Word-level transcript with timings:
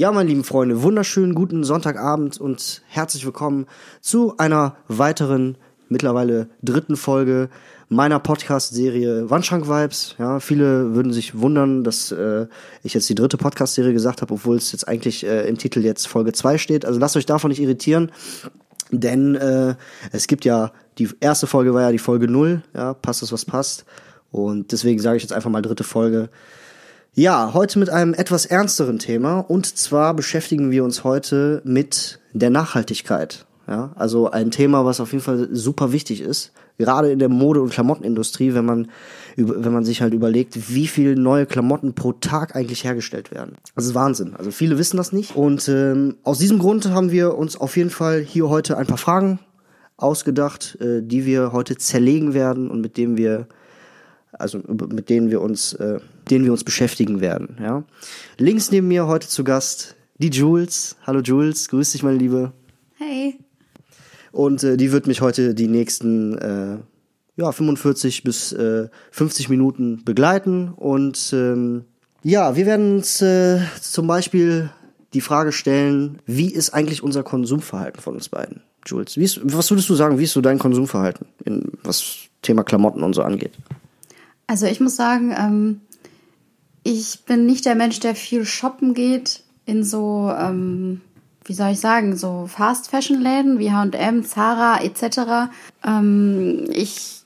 Ja, 0.00 0.10
meine 0.12 0.30
lieben 0.30 0.44
Freunde, 0.44 0.82
wunderschönen 0.82 1.34
guten 1.34 1.62
Sonntagabend 1.62 2.40
und 2.40 2.80
herzlich 2.88 3.26
willkommen 3.26 3.66
zu 4.00 4.34
einer 4.38 4.76
weiteren, 4.88 5.58
mittlerweile 5.90 6.48
dritten 6.62 6.96
Folge 6.96 7.50
meiner 7.90 8.18
Podcast-Serie 8.18 9.28
Wandschrank 9.28 9.68
Vibes. 9.68 10.14
Ja, 10.18 10.40
viele 10.40 10.94
würden 10.94 11.12
sich 11.12 11.38
wundern, 11.38 11.84
dass 11.84 12.12
äh, 12.12 12.46
ich 12.82 12.94
jetzt 12.94 13.10
die 13.10 13.14
dritte 13.14 13.36
Podcast-Serie 13.36 13.92
gesagt 13.92 14.22
habe, 14.22 14.32
obwohl 14.32 14.56
es 14.56 14.72
jetzt 14.72 14.88
eigentlich 14.88 15.26
äh, 15.26 15.46
im 15.46 15.58
Titel 15.58 15.84
jetzt 15.84 16.08
Folge 16.08 16.32
2 16.32 16.56
steht. 16.56 16.86
Also 16.86 16.98
lasst 16.98 17.18
euch 17.18 17.26
davon 17.26 17.50
nicht 17.50 17.60
irritieren, 17.60 18.10
denn 18.90 19.34
äh, 19.34 19.74
es 20.12 20.28
gibt 20.28 20.46
ja, 20.46 20.72
die 20.96 21.10
erste 21.20 21.46
Folge 21.46 21.74
war 21.74 21.82
ja 21.82 21.92
die 21.92 21.98
Folge 21.98 22.26
0, 22.26 22.62
ja, 22.72 22.94
passt 22.94 23.20
das, 23.20 23.32
was 23.32 23.44
passt. 23.44 23.84
Und 24.32 24.72
deswegen 24.72 24.98
sage 24.98 25.18
ich 25.18 25.24
jetzt 25.24 25.34
einfach 25.34 25.50
mal 25.50 25.60
dritte 25.60 25.84
Folge. 25.84 26.30
Ja, 27.20 27.52
heute 27.52 27.78
mit 27.78 27.90
einem 27.90 28.14
etwas 28.14 28.46
ernsteren 28.46 28.98
Thema 28.98 29.40
und 29.40 29.66
zwar 29.76 30.14
beschäftigen 30.14 30.70
wir 30.70 30.82
uns 30.84 31.04
heute 31.04 31.60
mit 31.66 32.18
der 32.32 32.48
Nachhaltigkeit. 32.48 33.44
Ja, 33.68 33.92
also 33.96 34.30
ein 34.30 34.50
Thema, 34.50 34.86
was 34.86 35.00
auf 35.00 35.12
jeden 35.12 35.22
Fall 35.22 35.50
super 35.52 35.92
wichtig 35.92 36.22
ist, 36.22 36.52
gerade 36.78 37.12
in 37.12 37.18
der 37.18 37.28
Mode- 37.28 37.60
und 37.60 37.72
Klamottenindustrie, 37.72 38.54
wenn 38.54 38.64
man 38.64 38.88
wenn 39.36 39.70
man 39.70 39.84
sich 39.84 40.00
halt 40.00 40.14
überlegt, 40.14 40.74
wie 40.74 40.86
viele 40.86 41.14
neue 41.14 41.44
Klamotten 41.44 41.94
pro 41.94 42.12
Tag 42.12 42.56
eigentlich 42.56 42.84
hergestellt 42.84 43.30
werden. 43.30 43.56
Das 43.74 43.84
ist 43.84 43.94
Wahnsinn. 43.94 44.34
Also 44.38 44.50
viele 44.50 44.78
wissen 44.78 44.96
das 44.96 45.12
nicht 45.12 45.36
und 45.36 45.68
ähm, 45.68 46.16
aus 46.24 46.38
diesem 46.38 46.58
Grund 46.58 46.88
haben 46.88 47.10
wir 47.10 47.36
uns 47.36 47.54
auf 47.54 47.76
jeden 47.76 47.90
Fall 47.90 48.20
hier 48.22 48.48
heute 48.48 48.78
ein 48.78 48.86
paar 48.86 48.96
Fragen 48.96 49.40
ausgedacht, 49.98 50.78
äh, 50.80 51.02
die 51.02 51.26
wir 51.26 51.52
heute 51.52 51.76
zerlegen 51.76 52.32
werden 52.32 52.70
und 52.70 52.80
mit 52.80 52.96
denen 52.96 53.18
wir 53.18 53.46
also 54.32 54.58
mit 54.58 55.08
denen 55.10 55.30
wir 55.30 55.40
uns, 55.40 55.72
äh, 55.74 55.98
denen 56.30 56.44
wir 56.44 56.52
uns 56.52 56.64
beschäftigen 56.64 57.20
werden. 57.20 57.56
Ja. 57.60 57.84
Links 58.38 58.70
neben 58.70 58.88
mir 58.88 59.06
heute 59.06 59.28
zu 59.28 59.44
Gast 59.44 59.96
die 60.18 60.30
Jules. 60.30 60.96
Hallo 61.06 61.20
Jules, 61.20 61.68
grüß 61.68 61.92
dich, 61.92 62.02
meine 62.02 62.18
Liebe. 62.18 62.52
Hey. 62.96 63.38
Und 64.32 64.62
äh, 64.62 64.76
die 64.76 64.92
wird 64.92 65.06
mich 65.06 65.20
heute 65.20 65.54
die 65.54 65.68
nächsten 65.68 66.38
äh, 66.38 66.76
ja 67.36 67.52
45 67.52 68.22
bis 68.22 68.52
äh, 68.52 68.88
50 69.10 69.48
Minuten 69.48 70.04
begleiten 70.04 70.72
und 70.76 71.32
ähm, 71.32 71.84
ja, 72.22 72.54
wir 72.54 72.66
werden 72.66 72.96
uns 72.96 73.22
äh, 73.22 73.60
zum 73.80 74.06
Beispiel 74.06 74.70
die 75.14 75.22
Frage 75.22 75.52
stellen, 75.52 76.18
wie 76.26 76.50
ist 76.50 76.70
eigentlich 76.70 77.02
unser 77.02 77.22
Konsumverhalten 77.22 78.00
von 78.00 78.14
uns 78.14 78.28
beiden? 78.28 78.62
Jules, 78.86 79.16
ist, 79.16 79.40
was 79.42 79.70
würdest 79.70 79.88
du 79.88 79.94
sagen, 79.94 80.18
wie 80.18 80.24
ist 80.24 80.32
so 80.32 80.40
dein 80.40 80.58
Konsumverhalten, 80.58 81.26
in, 81.44 81.72
was 81.82 82.16
Thema 82.42 82.62
Klamotten 82.62 83.02
und 83.02 83.14
so 83.14 83.22
angeht? 83.22 83.52
Also 84.46 84.66
ich 84.66 84.80
muss 84.80 84.96
sagen, 84.96 85.34
ähm, 85.36 85.80
ich 86.82 87.24
bin 87.26 87.46
nicht 87.46 87.66
der 87.66 87.74
Mensch, 87.74 88.00
der 88.00 88.14
viel 88.14 88.44
shoppen 88.44 88.94
geht 88.94 89.42
in 89.66 89.84
so, 89.84 90.32
ähm, 90.36 91.00
wie 91.44 91.54
soll 91.54 91.70
ich 91.70 91.80
sagen, 91.80 92.16
so 92.16 92.46
Fast 92.46 92.90
Fashion 92.90 93.20
Läden 93.20 93.58
wie 93.58 93.72
H&M, 93.72 94.24
Zara 94.24 94.82
etc. 94.82 95.50
Ähm, 95.84 96.66
ich 96.72 97.22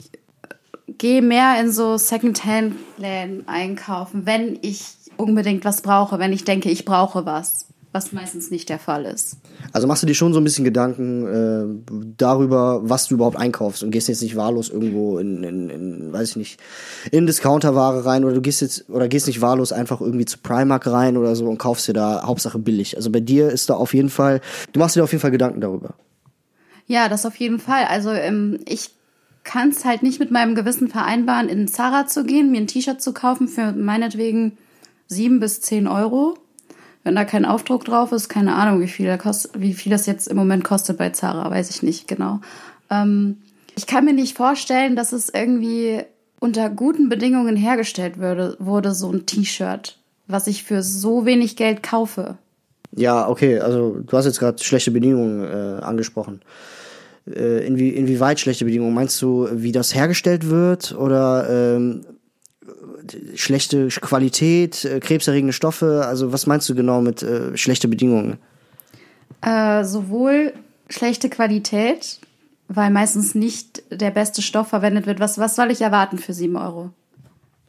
gehe 0.98 1.22
mehr 1.22 1.60
in 1.60 1.70
so 1.70 1.97
Secondhand 1.97 2.77
Läden 2.98 3.48
einkaufen, 3.48 4.27
wenn 4.27 4.58
ich 4.62 4.94
unbedingt 5.16 5.64
was 5.64 5.82
brauche, 5.82 6.19
wenn 6.19 6.32
ich 6.32 6.44
denke, 6.44 6.70
ich 6.70 6.84
brauche 6.84 7.25
was 7.27 7.66
was 7.95 8.12
meistens 8.12 8.50
nicht 8.50 8.69
der 8.69 8.81
Fall 8.81 9.05
ist. 9.05 9.37
Also 9.73 9.87
machst 9.87 10.03
du 10.03 10.06
dir 10.06 10.14
schon 10.14 10.33
so 10.33 10.41
ein 10.41 10.45
bisschen 10.45 10.64
Gedanken 10.64 11.27
äh, 11.27 11.92
darüber, 12.19 12.81
was 12.83 13.06
du 13.06 13.14
überhaupt 13.14 13.37
einkaufst 13.37 13.84
und 13.84 13.92
gehst 13.92 14.09
jetzt 14.09 14.20
nicht 14.20 14.34
wahllos 14.34 14.69
irgendwo 14.69 15.19
in, 15.19 15.44
in, 15.44 15.71
in 15.71 16.12
weiß 16.12 16.31
ich 16.31 16.37
nicht, 16.37 16.60
in 17.12 17.27
Discounterware 17.27 18.04
rein 18.04 18.25
oder 18.25 18.34
du 18.34 18.41
gehst 18.41 18.62
jetzt 18.62 18.91
oder 18.91 19.06
gehst 19.06 19.28
nicht 19.28 19.41
wahllos 19.41 19.72
einfach 19.72 20.00
irgendwie 20.00 20.25
zu 20.25 20.38
Primark 20.38 20.88
rein 20.88 21.16
oder 21.16 21.37
so 21.37 21.47
und 21.47 21.59
kaufst 21.59 21.87
dir 21.87 21.93
da 21.93 22.25
Hauptsache 22.25 22.59
billig. 22.59 22.97
Also 22.97 23.10
bei 23.10 23.21
dir 23.21 23.50
ist 23.50 23.71
da 23.71 23.75
auf 23.75 23.94
jeden 23.94 24.10
Fall, 24.10 24.41
du 24.72 24.81
machst 24.81 24.97
dir 24.97 25.04
auf 25.04 25.12
jeden 25.12 25.22
Fall 25.22 25.31
Gedanken 25.31 25.60
darüber. 25.60 25.94
Ja, 26.88 27.09
das 27.09 27.25
auf 27.25 27.37
jeden 27.37 27.60
Fall. 27.60 27.84
Also 27.84 28.10
ähm, 28.10 28.59
ich 28.66 28.91
kann 29.44 29.69
es 29.69 29.84
halt 29.84 30.03
nicht 30.03 30.19
mit 30.19 30.33
meinem 30.33 30.56
Gewissen 30.56 30.88
vereinbaren, 30.88 31.49
in 31.49 31.69
Zara 31.69 32.09
zu 32.09 32.25
gehen, 32.25 32.50
mir 32.50 32.60
ein 32.60 32.66
T-Shirt 32.66 33.00
zu 33.00 33.15
kaufen 33.15 33.47
für 33.47 33.71
meinetwegen 33.71 34.59
sieben 35.06 35.38
bis 35.38 35.60
zehn 35.60 35.87
Euro 35.87 36.37
wenn 37.04 37.15
da 37.15 37.25
kein 37.25 37.44
Aufdruck 37.44 37.84
drauf 37.84 38.12
ist, 38.12 38.28
keine 38.28 38.54
Ahnung, 38.54 38.81
wie 38.81 38.88
viel, 38.88 39.16
kostet, 39.19 39.60
wie 39.60 39.75
viel 39.75 39.92
das 39.92 40.06
jetzt 40.06 40.26
im 40.26 40.37
Moment 40.37 40.65
kostet 40.65 40.98
bei 40.98 41.10
Zara, 41.10 41.50
weiß 41.50 41.70
ich 41.70 41.82
nicht 41.82 42.09
genau. 42.09 42.41
Ähm, 42.91 43.37
ich 43.76 43.87
kann 43.87 44.04
mir 44.04 44.15
nicht 44.15 44.37
vorstellen, 44.37 44.97
dass 44.97 45.12
es 45.12 45.28
irgendwie 45.28 46.03
unter 46.41 46.70
guten 46.70 47.09
Bedingungen 47.09 47.56
hergestellt 47.56 48.19
würde, 48.19 48.56
wurde, 48.59 48.94
so 48.94 49.10
ein 49.10 49.26
T-Shirt, 49.26 49.98
was 50.26 50.47
ich 50.47 50.65
für 50.65 50.82
so 50.82 51.26
wenig 51.26 51.56
Geld 51.56 51.82
kaufe. 51.82 52.38
Ja, 52.97 53.28
okay, 53.28 53.59
also 53.59 53.98
du 54.00 54.16
hast 54.16 54.25
jetzt 54.25 54.38
gerade 54.38 54.62
schlechte 54.62 54.91
Bedingungen 54.91 55.44
äh, 55.44 55.82
angesprochen. 55.82 56.41
Äh, 57.26 57.66
inwie, 57.66 57.88
inwieweit 57.91 58.38
schlechte 58.41 58.65
Bedingungen? 58.65 58.94
Meinst 58.94 59.21
du, 59.21 59.48
wie 59.50 59.72
das 59.72 59.94
hergestellt 59.94 60.48
wird? 60.48 60.94
Oder 60.94 61.48
ähm, 61.50 62.03
schlechte 63.34 63.88
Qualität, 63.88 64.84
äh, 64.84 65.00
krebserregende 65.00 65.53
Stoffe? 65.53 66.04
Also 66.06 66.32
was 66.32 66.47
meinst 66.47 66.69
du 66.69 66.75
genau 66.75 67.00
mit 67.00 67.22
äh, 67.22 67.56
schlechte 67.56 67.88
Bedingungen? 67.88 68.38
Äh, 69.42 69.84
sowohl 69.84 70.53
schlechte 70.88 71.28
Qualität, 71.28 72.20
weil 72.69 72.91
meistens 72.91 73.34
nicht 73.34 73.82
der 73.91 74.10
beste 74.10 74.42
Stoff 74.42 74.69
verwendet 74.69 75.06
wird. 75.06 75.20
Was, 75.20 75.38
was 75.38 75.56
soll 75.56 75.70
ich 75.70 75.81
erwarten 75.81 76.19
für 76.19 76.32
sieben 76.32 76.56
Euro? 76.56 76.91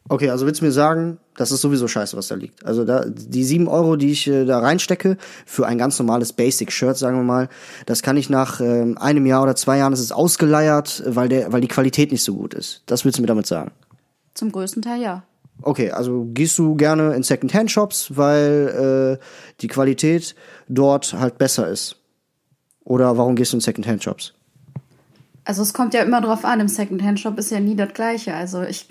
Okay, 0.08 0.30
also 0.30 0.46
willst 0.46 0.60
du 0.60 0.64
mir 0.64 0.72
sagen, 0.72 1.18
das 1.36 1.50
ist 1.50 1.60
sowieso 1.60 1.88
scheiße, 1.88 2.16
was 2.16 2.28
da 2.28 2.36
liegt. 2.36 2.64
Also 2.64 2.84
da, 2.84 3.04
die 3.04 3.42
sieben 3.42 3.66
Euro, 3.66 3.96
die 3.96 4.12
ich 4.12 4.28
äh, 4.28 4.44
da 4.44 4.60
reinstecke, 4.60 5.16
für 5.44 5.66
ein 5.66 5.78
ganz 5.78 5.98
normales 5.98 6.32
Basic-Shirt, 6.32 6.96
sagen 6.96 7.16
wir 7.16 7.24
mal, 7.24 7.48
das 7.86 8.02
kann 8.02 8.16
ich 8.16 8.30
nach 8.30 8.60
äh, 8.60 8.94
einem 8.96 9.26
Jahr 9.26 9.42
oder 9.42 9.56
zwei 9.56 9.78
Jahren, 9.78 9.90
das 9.90 10.00
ist 10.00 10.12
ausgeleiert, 10.12 11.02
weil, 11.06 11.28
der, 11.28 11.52
weil 11.52 11.60
die 11.60 11.68
Qualität 11.68 12.12
nicht 12.12 12.22
so 12.22 12.36
gut 12.36 12.54
ist. 12.54 12.82
Das 12.86 13.04
willst 13.04 13.18
du 13.18 13.22
mir 13.22 13.26
damit 13.26 13.46
sagen? 13.46 13.72
Zum 14.36 14.52
größten 14.52 14.82
Teil 14.82 15.00
ja. 15.02 15.22
Okay, 15.62 15.90
also 15.90 16.28
gehst 16.32 16.58
du 16.58 16.76
gerne 16.76 17.14
in 17.14 17.22
Second-Hand-Shops, 17.22 18.16
weil 18.16 19.18
äh, 19.18 19.24
die 19.62 19.68
Qualität 19.68 20.34
dort 20.68 21.14
halt 21.14 21.38
besser 21.38 21.68
ist? 21.68 21.96
Oder 22.84 23.16
warum 23.16 23.34
gehst 23.34 23.52
du 23.52 23.56
in 23.56 23.62
Second-Hand-Shops? 23.62 24.34
Also 25.44 25.62
es 25.62 25.72
kommt 25.72 25.94
ja 25.94 26.02
immer 26.02 26.20
drauf 26.20 26.44
an, 26.44 26.60
im 26.60 26.68
Second-Hand-Shop 26.68 27.38
ist 27.38 27.50
ja 27.50 27.60
nie 27.60 27.74
das 27.74 27.94
Gleiche. 27.94 28.34
Also 28.34 28.62
ich, 28.62 28.86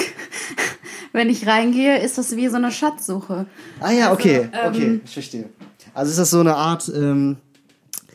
wenn 1.13 1.29
ich 1.29 1.45
reingehe, 1.45 2.00
ist 2.01 2.17
das 2.17 2.35
wie 2.35 2.47
so 2.47 2.56
eine 2.56 2.72
Schatzsuche. 2.72 3.45
Ah 3.79 3.91
ja, 3.91 4.12
okay, 4.12 4.50
also, 4.51 4.69
okay, 4.69 4.85
ähm, 4.85 5.01
ich 5.06 5.13
verstehe. 5.13 5.50
Also 5.94 6.12
ist 6.12 6.19
das 6.19 6.31
so 6.31 6.39
eine 6.39 6.56
Art 6.56 6.91
ähm, 6.94 7.38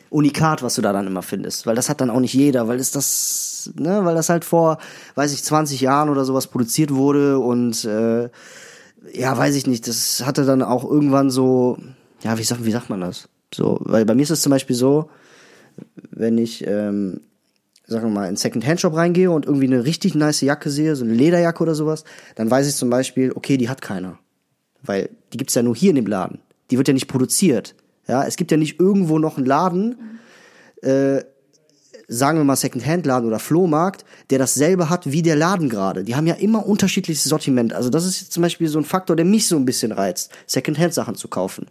Unikat, 0.09 0.61
was 0.61 0.75
du 0.75 0.81
da 0.81 0.91
dann 0.91 1.07
immer 1.07 1.21
findest, 1.21 1.65
weil 1.65 1.75
das 1.75 1.87
hat 1.87 2.01
dann 2.01 2.09
auch 2.09 2.19
nicht 2.19 2.33
jeder, 2.33 2.67
weil 2.67 2.79
ist 2.79 2.95
das, 2.95 3.50
ne, 3.75 4.03
weil 4.03 4.15
das 4.15 4.29
halt 4.29 4.45
vor, 4.45 4.77
weiß 5.15 5.33
ich, 5.33 5.43
20 5.43 5.81
Jahren 5.81 6.09
oder 6.09 6.25
sowas 6.25 6.47
produziert 6.47 6.93
wurde 6.93 7.39
und 7.39 7.85
äh, 7.85 8.29
ja, 9.13 9.37
weiß 9.37 9.55
ich 9.55 9.67
nicht, 9.67 9.87
das 9.87 10.23
hatte 10.25 10.45
dann 10.45 10.61
auch 10.61 10.83
irgendwann 10.83 11.29
so, 11.29 11.77
ja, 12.21 12.37
wie 12.37 12.43
sagt, 12.43 12.65
wie 12.65 12.71
sagt 12.71 12.89
man 12.89 13.01
das? 13.01 13.29
So, 13.53 13.79
weil 13.81 14.05
bei 14.05 14.15
mir 14.15 14.23
ist 14.23 14.29
es 14.29 14.41
zum 14.41 14.51
Beispiel 14.51 14.75
so, 14.75 15.09
wenn 16.11 16.37
ich, 16.37 16.65
ähm, 16.67 17.21
sagen 17.85 18.05
wir 18.05 18.11
mal, 18.11 18.29
in 18.29 18.37
Second-Hand-Shop 18.37 18.95
reingehe 18.95 19.31
und 19.31 19.45
irgendwie 19.45 19.67
eine 19.67 19.83
richtig 19.83 20.15
nice 20.15 20.41
Jacke 20.41 20.69
sehe, 20.69 20.95
so 20.95 21.03
eine 21.03 21.13
Lederjacke 21.13 21.63
oder 21.63 21.75
sowas, 21.75 22.03
dann 22.35 22.49
weiß 22.49 22.67
ich 22.67 22.75
zum 22.75 22.89
Beispiel, 22.89 23.33
okay, 23.33 23.57
die 23.57 23.69
hat 23.69 23.81
keiner. 23.81 24.19
Weil 24.83 25.09
die 25.33 25.37
gibt's 25.37 25.55
ja 25.55 25.63
nur 25.63 25.75
hier 25.75 25.89
in 25.89 25.97
dem 25.97 26.07
Laden. 26.07 26.39
Die 26.69 26.77
wird 26.77 26.87
ja 26.87 26.93
nicht 26.93 27.07
produziert. 27.07 27.75
Ja, 28.07 28.23
es 28.25 28.35
gibt 28.35 28.51
ja 28.51 28.57
nicht 28.57 28.79
irgendwo 28.79 29.19
noch 29.19 29.37
einen 29.37 29.45
Laden, 29.45 30.19
äh, 30.81 31.21
sagen 32.11 32.37
wir 32.37 32.43
mal 32.43 32.57
Second-Hand-Laden 32.57 33.25
oder 33.25 33.39
Flohmarkt, 33.39 34.03
der 34.29 34.37
dasselbe 34.37 34.89
hat 34.89 35.09
wie 35.09 35.21
der 35.21 35.37
Laden 35.37 35.69
gerade. 35.69 36.03
Die 36.03 36.15
haben 36.15 36.27
ja 36.27 36.35
immer 36.35 36.65
unterschiedliches 36.65 37.23
Sortiment. 37.23 37.71
Also 37.71 37.89
das 37.89 38.05
ist 38.05 38.19
jetzt 38.19 38.33
zum 38.33 38.43
Beispiel 38.43 38.67
so 38.67 38.79
ein 38.79 38.85
Faktor, 38.85 39.15
der 39.15 39.23
mich 39.23 39.47
so 39.47 39.55
ein 39.55 39.63
bisschen 39.63 39.93
reizt, 39.93 40.29
Second-Hand-Sachen 40.45 41.15
zu 41.15 41.29
kaufen. 41.29 41.67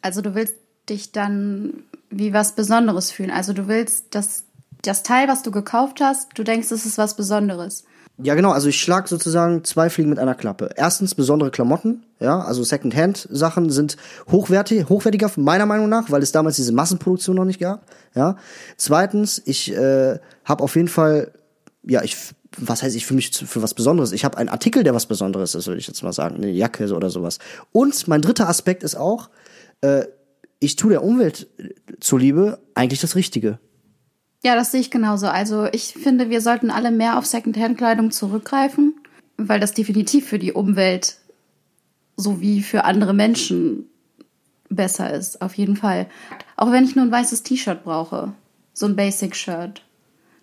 Also 0.00 0.22
du 0.22 0.34
willst 0.34 0.54
dich 0.88 1.12
dann 1.12 1.84
wie 2.08 2.32
was 2.32 2.54
Besonderes 2.54 3.10
fühlen. 3.10 3.30
Also 3.30 3.52
du 3.52 3.68
willst, 3.68 4.14
dass 4.14 4.44
das 4.80 5.02
Teil, 5.02 5.28
was 5.28 5.42
du 5.42 5.50
gekauft 5.50 6.00
hast, 6.00 6.30
du 6.34 6.44
denkst, 6.44 6.70
es 6.70 6.86
ist 6.86 6.96
was 6.96 7.14
Besonderes. 7.14 7.84
Ja, 8.18 8.34
genau. 8.34 8.50
Also 8.50 8.68
ich 8.68 8.80
schlag 8.80 9.08
sozusagen 9.08 9.64
zwei 9.64 9.88
Fliegen 9.90 10.10
mit 10.10 10.18
einer 10.18 10.34
Klappe. 10.34 10.70
Erstens 10.76 11.14
besondere 11.14 11.50
Klamotten, 11.50 12.04
ja, 12.20 12.40
also 12.40 12.62
Secondhand-Sachen 12.62 13.70
sind 13.70 13.96
hochwertig, 14.30 14.88
hochwertiger 14.88 15.30
meiner 15.36 15.66
Meinung 15.66 15.88
nach, 15.88 16.10
weil 16.10 16.22
es 16.22 16.30
damals 16.30 16.56
diese 16.56 16.72
Massenproduktion 16.72 17.36
noch 17.36 17.44
nicht 17.44 17.58
gab. 17.58 17.86
Ja. 18.14 18.36
Zweitens, 18.76 19.42
ich 19.44 19.72
äh, 19.72 20.18
habe 20.44 20.62
auf 20.62 20.76
jeden 20.76 20.88
Fall, 20.88 21.32
ja, 21.84 22.02
ich, 22.02 22.16
was 22.58 22.82
heißt 22.82 22.94
ich 22.94 23.06
für 23.06 23.14
mich 23.14 23.30
für 23.34 23.62
was 23.62 23.74
Besonderes? 23.74 24.12
Ich 24.12 24.24
habe 24.24 24.36
einen 24.36 24.50
Artikel, 24.50 24.84
der 24.84 24.94
was 24.94 25.06
Besonderes 25.06 25.54
ist, 25.54 25.66
würde 25.66 25.80
ich 25.80 25.88
jetzt 25.88 26.02
mal 26.02 26.12
sagen, 26.12 26.36
eine 26.36 26.50
Jacke 26.50 26.94
oder 26.94 27.08
sowas. 27.08 27.38
Und 27.72 28.06
mein 28.08 28.20
dritter 28.20 28.48
Aspekt 28.48 28.82
ist 28.82 28.94
auch, 28.94 29.30
äh, 29.80 30.04
ich 30.60 30.76
tue 30.76 30.90
der 30.90 31.02
Umwelt 31.02 31.48
zuliebe 31.98 32.60
eigentlich 32.74 33.00
das 33.00 33.16
Richtige. 33.16 33.58
Ja, 34.44 34.56
das 34.56 34.72
sehe 34.72 34.80
ich 34.80 34.90
genauso. 34.90 35.28
Also 35.28 35.66
ich 35.72 35.94
finde, 35.94 36.28
wir 36.28 36.40
sollten 36.40 36.70
alle 36.70 36.90
mehr 36.90 37.16
auf 37.16 37.26
Secondhand-Kleidung 37.26 38.10
zurückgreifen, 38.10 38.94
weil 39.36 39.60
das 39.60 39.72
definitiv 39.72 40.26
für 40.26 40.38
die 40.38 40.52
Umwelt 40.52 41.16
sowie 42.16 42.62
für 42.62 42.84
andere 42.84 43.14
Menschen 43.14 43.88
besser 44.68 45.12
ist, 45.12 45.42
auf 45.42 45.54
jeden 45.54 45.76
Fall. 45.76 46.06
Auch 46.56 46.72
wenn 46.72 46.84
ich 46.84 46.96
nur 46.96 47.04
ein 47.04 47.12
weißes 47.12 47.42
T-Shirt 47.42 47.84
brauche, 47.84 48.32
so 48.72 48.86
ein 48.86 48.96
Basic-Shirt, 48.96 49.82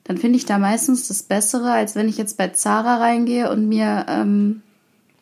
dann 0.04 0.18
finde 0.18 0.38
ich 0.38 0.46
da 0.46 0.58
meistens 0.58 1.08
das 1.08 1.24
Bessere, 1.24 1.72
als 1.72 1.96
wenn 1.96 2.08
ich 2.10 2.18
jetzt 2.18 2.38
bei 2.38 2.48
Zara 2.50 2.98
reingehe 2.98 3.52
und 3.52 3.68
mir 3.68 4.06
ähm, 4.08 4.62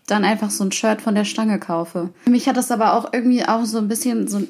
dann 0.06 0.24
einfach 0.24 0.50
so 0.50 0.64
ein 0.64 0.72
Shirt 0.72 1.02
von 1.02 1.16
der 1.16 1.26
Stange 1.26 1.60
kaufe. 1.60 2.10
Für 2.24 2.30
mich 2.30 2.48
hat 2.48 2.58
das 2.58 2.72
aber 2.72 2.94
auch 2.94 3.12
irgendwie 3.12 3.46
auch 3.46 3.66
so 3.66 3.80
ein 3.80 3.88
bisschen 3.88 4.28
so 4.28 4.38
einen 4.38 4.48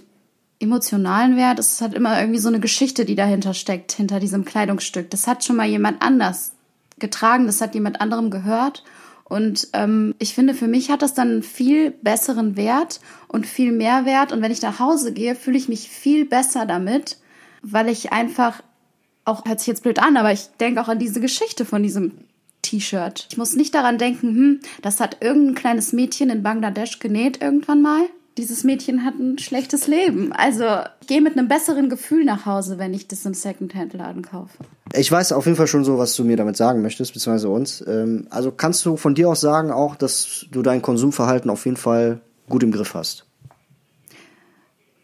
emotionalen 0.59 1.35
Wert. 1.37 1.59
Es 1.59 1.81
hat 1.81 1.93
immer 1.93 2.19
irgendwie 2.19 2.39
so 2.39 2.47
eine 2.47 2.59
Geschichte, 2.59 3.05
die 3.05 3.15
dahinter 3.15 3.53
steckt, 3.53 3.91
hinter 3.91 4.19
diesem 4.19 4.45
Kleidungsstück. 4.45 5.09
Das 5.09 5.27
hat 5.27 5.43
schon 5.43 5.55
mal 5.55 5.67
jemand 5.67 6.01
anders 6.01 6.53
getragen, 6.99 7.45
das 7.45 7.61
hat 7.61 7.75
jemand 7.75 8.01
anderem 8.01 8.31
gehört. 8.31 8.83
Und 9.23 9.67
ähm, 9.73 10.15
ich 10.19 10.33
finde, 10.33 10.53
für 10.53 10.67
mich 10.67 10.89
hat 10.89 11.01
das 11.01 11.13
dann 11.13 11.29
einen 11.29 11.43
viel 11.43 11.91
besseren 11.91 12.55
Wert 12.55 13.01
und 13.27 13.45
viel 13.45 13.73
mehr 13.73 14.05
Wert. 14.05 14.31
Und 14.31 14.41
wenn 14.41 14.51
ich 14.51 14.61
nach 14.61 14.79
Hause 14.79 15.11
gehe, 15.11 15.35
fühle 15.35 15.57
ich 15.57 15.67
mich 15.67 15.89
viel 15.89 16.25
besser 16.25 16.65
damit, 16.65 17.17
weil 17.61 17.89
ich 17.89 18.13
einfach, 18.13 18.63
auch 19.25 19.45
hört 19.45 19.59
sich 19.59 19.67
jetzt 19.67 19.83
blöd 19.83 19.99
an, 19.99 20.15
aber 20.15 20.31
ich 20.31 20.47
denke 20.59 20.81
auch 20.81 20.87
an 20.87 20.99
diese 20.99 21.19
Geschichte 21.19 21.65
von 21.65 21.83
diesem 21.83 22.13
T-Shirt. 22.61 23.27
Ich 23.29 23.37
muss 23.37 23.55
nicht 23.55 23.75
daran 23.75 23.97
denken, 23.97 24.27
hm, 24.29 24.59
das 24.81 25.01
hat 25.01 25.17
irgendein 25.21 25.55
kleines 25.55 25.91
Mädchen 25.91 26.29
in 26.29 26.41
Bangladesch 26.41 26.99
genäht 26.99 27.41
irgendwann 27.41 27.81
mal. 27.81 28.05
Dieses 28.37 28.63
Mädchen 28.63 29.03
hat 29.03 29.15
ein 29.15 29.39
schlechtes 29.39 29.87
Leben. 29.87 30.31
Also 30.31 30.63
ich 31.01 31.07
gehe 31.07 31.21
mit 31.21 31.37
einem 31.37 31.47
besseren 31.47 31.89
Gefühl 31.89 32.23
nach 32.23 32.45
Hause, 32.45 32.77
wenn 32.77 32.93
ich 32.93 33.07
das 33.07 33.25
im 33.25 33.33
Secondhand-Laden 33.33 34.21
kaufe. 34.21 34.57
Ich 34.93 35.11
weiß 35.11 35.31
auf 35.31 35.45
jeden 35.45 35.57
Fall 35.57 35.67
schon 35.67 35.83
so, 35.83 35.97
was 35.97 36.15
du 36.15 36.23
mir 36.23 36.37
damit 36.37 36.55
sagen 36.55 36.81
möchtest, 36.83 37.13
beziehungsweise 37.13 37.49
uns. 37.49 37.83
Ähm, 37.87 38.27
also 38.29 38.51
kannst 38.51 38.85
du 38.85 38.95
von 38.95 39.15
dir 39.15 39.29
aus 39.29 39.41
sagen 39.41 39.71
auch, 39.71 39.95
dass 39.95 40.45
du 40.51 40.61
dein 40.61 40.83
Konsumverhalten 40.83 41.49
auf 41.49 41.65
jeden 41.65 41.77
Fall 41.77 42.21
gut 42.47 42.61
im 42.61 42.71
Griff 42.71 42.93
hast? 42.93 43.25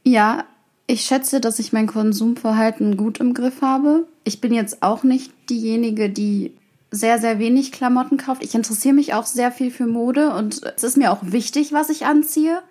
Ja, 0.03 0.43
ich 0.85 1.01
schätze, 1.01 1.41
dass 1.41 1.59
ich 1.59 1.73
mein 1.73 1.87
Konsumverhalten 1.87 2.97
gut 2.97 3.19
im 3.19 3.33
Griff 3.33 3.61
habe. 3.61 4.05
Ich 4.25 4.41
bin 4.41 4.53
jetzt 4.53 4.83
auch 4.83 5.03
nicht 5.03 5.31
diejenige, 5.49 6.09
die 6.09 6.53
sehr, 6.91 7.17
sehr 7.17 7.39
wenig 7.39 7.71
Klamotten 7.71 8.17
kauft. 8.17 8.43
Ich 8.43 8.53
interessiere 8.53 8.93
mich 8.93 9.15
auch 9.15 9.25
sehr 9.25 9.51
viel 9.51 9.71
für 9.71 9.87
Mode 9.87 10.29
und 10.35 10.61
es 10.75 10.83
ist 10.83 10.97
mir 10.97 11.11
auch 11.11 11.19
wichtig, 11.23 11.73
was 11.73 11.89
ich 11.89 12.05
anziehe. 12.05 12.61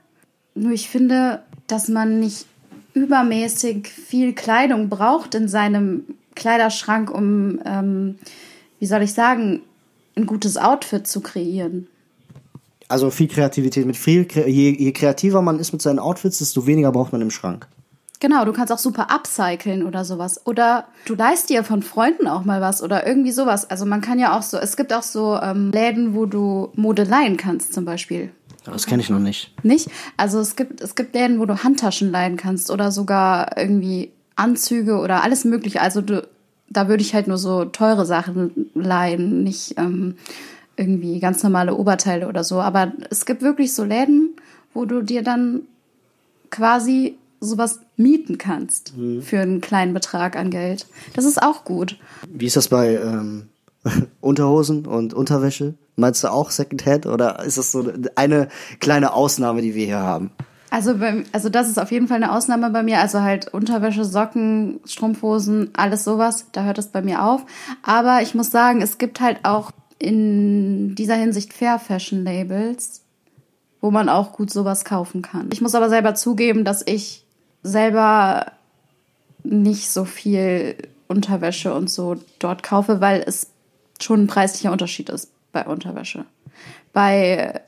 Nur 0.54 0.72
ich 0.72 0.88
finde, 0.88 1.42
dass 1.66 1.88
man 1.88 2.20
nicht 2.20 2.46
übermäßig 2.94 3.88
viel 3.88 4.34
Kleidung 4.34 4.88
braucht 4.88 5.34
in 5.34 5.48
seinem 5.48 6.04
Kleiderschrank, 6.34 7.10
um, 7.10 7.60
ähm, 7.64 8.18
wie 8.78 8.86
soll 8.86 9.02
ich 9.02 9.12
sagen, 9.12 9.62
ein 10.16 10.26
gutes 10.26 10.56
Outfit 10.56 11.06
zu 11.06 11.20
kreieren. 11.20 11.86
Also 12.88 13.10
viel 13.10 13.28
Kreativität. 13.28 13.86
Mit 13.86 13.96
viel, 13.96 14.26
je, 14.30 14.70
je 14.70 14.92
kreativer 14.92 15.40
man 15.40 15.58
ist 15.58 15.72
mit 15.72 15.80
seinen 15.80 15.98
Outfits, 15.98 16.38
desto 16.38 16.66
weniger 16.66 16.92
braucht 16.92 17.12
man 17.12 17.22
im 17.22 17.30
Schrank. 17.30 17.66
Genau, 18.20 18.44
du 18.44 18.52
kannst 18.52 18.72
auch 18.72 18.78
super 18.78 19.10
upcyclen 19.10 19.82
oder 19.84 20.04
sowas. 20.04 20.46
Oder 20.46 20.86
du 21.06 21.14
leist 21.14 21.50
dir 21.50 21.64
von 21.64 21.82
Freunden 21.82 22.28
auch 22.28 22.44
mal 22.44 22.60
was 22.60 22.82
oder 22.82 23.04
irgendwie 23.04 23.32
sowas. 23.32 23.68
Also 23.68 23.84
man 23.84 24.00
kann 24.00 24.20
ja 24.20 24.38
auch 24.38 24.42
so, 24.42 24.58
es 24.58 24.76
gibt 24.76 24.92
auch 24.92 25.02
so 25.02 25.36
ähm, 25.42 25.72
Läden, 25.72 26.14
wo 26.14 26.26
du 26.26 26.70
Mode 26.76 27.02
leihen 27.02 27.36
kannst 27.36 27.72
zum 27.72 27.84
Beispiel. 27.84 28.30
Das 28.64 28.86
kenne 28.86 29.02
ich 29.02 29.10
noch 29.10 29.18
nicht. 29.18 29.52
Nicht? 29.64 29.90
Also 30.16 30.40
es 30.40 30.56
gibt, 30.56 30.80
es 30.80 30.94
gibt 30.94 31.14
Läden, 31.14 31.40
wo 31.40 31.46
du 31.46 31.62
Handtaschen 31.62 32.10
leihen 32.10 32.36
kannst 32.36 32.70
oder 32.70 32.92
sogar 32.92 33.56
irgendwie 33.56 34.12
Anzüge 34.36 34.98
oder 34.98 35.22
alles 35.22 35.44
mögliche. 35.44 35.80
Also 35.80 36.00
du, 36.00 36.26
da 36.68 36.88
würde 36.88 37.02
ich 37.02 37.14
halt 37.14 37.26
nur 37.26 37.38
so 37.38 37.64
teure 37.64 38.06
Sachen 38.06 38.70
leihen, 38.74 39.42
nicht 39.42 39.78
ähm, 39.78 40.16
irgendwie 40.76 41.20
ganz 41.20 41.42
normale 41.42 41.74
Oberteile 41.74 42.28
oder 42.28 42.44
so. 42.44 42.60
Aber 42.60 42.92
es 43.10 43.26
gibt 43.26 43.42
wirklich 43.42 43.74
so 43.74 43.84
Läden, 43.84 44.36
wo 44.74 44.84
du 44.84 45.02
dir 45.02 45.22
dann 45.22 45.62
quasi 46.50 47.16
sowas 47.40 47.80
mieten 47.96 48.38
kannst 48.38 48.96
mhm. 48.96 49.22
für 49.22 49.40
einen 49.40 49.60
kleinen 49.60 49.94
Betrag 49.94 50.36
an 50.36 50.50
Geld. 50.50 50.86
Das 51.14 51.24
ist 51.24 51.42
auch 51.42 51.64
gut. 51.64 51.98
Wie 52.28 52.46
ist 52.46 52.56
das 52.56 52.68
bei 52.68 52.94
ähm, 52.94 53.48
Unterhosen 54.20 54.86
und 54.86 55.12
Unterwäsche? 55.12 55.74
Meinst 55.96 56.24
du 56.24 56.28
auch 56.28 56.50
Secondhand 56.50 57.06
oder 57.06 57.44
ist 57.44 57.58
das 57.58 57.72
so 57.72 57.92
eine 58.16 58.48
kleine 58.80 59.12
Ausnahme, 59.12 59.60
die 59.60 59.74
wir 59.74 59.84
hier 59.84 60.00
haben? 60.00 60.30
Also, 60.70 60.96
bei, 60.96 61.24
also 61.32 61.50
das 61.50 61.68
ist 61.68 61.78
auf 61.78 61.92
jeden 61.92 62.08
Fall 62.08 62.16
eine 62.16 62.32
Ausnahme 62.32 62.70
bei 62.70 62.82
mir. 62.82 63.00
Also 63.00 63.20
halt 63.20 63.52
Unterwäsche, 63.52 64.06
Socken, 64.06 64.80
Strumpfhosen, 64.86 65.70
alles 65.74 66.02
sowas. 66.02 66.46
Da 66.52 66.64
hört 66.64 66.78
es 66.78 66.86
bei 66.86 67.02
mir 67.02 67.22
auf. 67.22 67.44
Aber 67.82 68.22
ich 68.22 68.34
muss 68.34 68.50
sagen, 68.50 68.80
es 68.80 68.96
gibt 68.96 69.20
halt 69.20 69.40
auch 69.42 69.70
in 69.98 70.94
dieser 70.94 71.14
Hinsicht 71.14 71.52
Fair 71.52 71.78
Fashion 71.78 72.24
Labels, 72.24 73.02
wo 73.82 73.90
man 73.90 74.08
auch 74.08 74.32
gut 74.32 74.50
sowas 74.50 74.86
kaufen 74.86 75.20
kann. 75.20 75.50
Ich 75.52 75.60
muss 75.60 75.74
aber 75.74 75.90
selber 75.90 76.14
zugeben, 76.14 76.64
dass 76.64 76.82
ich 76.86 77.26
selber 77.62 78.46
nicht 79.44 79.90
so 79.90 80.06
viel 80.06 80.74
Unterwäsche 81.06 81.74
und 81.74 81.90
so 81.90 82.16
dort 82.38 82.62
kaufe, 82.62 83.02
weil 83.02 83.22
es 83.26 83.48
schon 84.00 84.22
ein 84.22 84.26
preislicher 84.26 84.72
Unterschied 84.72 85.10
ist 85.10 85.28
bei 85.52 85.64
Unterwäsche. 85.66 86.24
Bei 86.92 87.60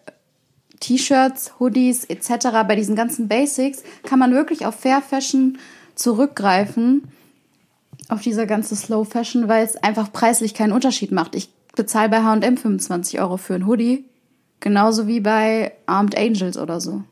T-Shirts, 0.81 1.55
Hoodies 1.59 2.05
etc., 2.05 2.49
bei 2.67 2.77
diesen 2.77 2.97
ganzen 2.97 3.29
Basics 3.29 3.83
kann 4.03 4.19
man 4.19 4.33
wirklich 4.33 4.67
auf 4.67 4.75
Fair 4.75 5.01
Fashion 5.01 5.59
zurückgreifen, 5.95 7.05
auf 8.09 8.21
diese 8.21 8.47
ganze 8.47 8.77
Slow 8.77 9.05
Fashion, 9.05 9.49
weil 9.49 9.65
es 9.65 9.77
einfach 9.77 10.13
preislich 10.13 10.55
keinen 10.55 10.73
Unterschied 10.73 11.13
macht. 11.13 11.35
Ich 11.35 11.49
bezahle 11.75 12.11
bei 12.11 12.23
H&M 12.23 12.57
25 12.57 13.21
Euro 13.21 13.37
für 13.37 13.55
ein 13.55 13.67
Hoodie, 13.67 14.05
genauso 14.61 15.07
wie 15.07 15.21
bei 15.21 15.73
Armed 15.87 16.17
Angels 16.17 16.59
oder 16.59 16.81
so. 16.81 17.03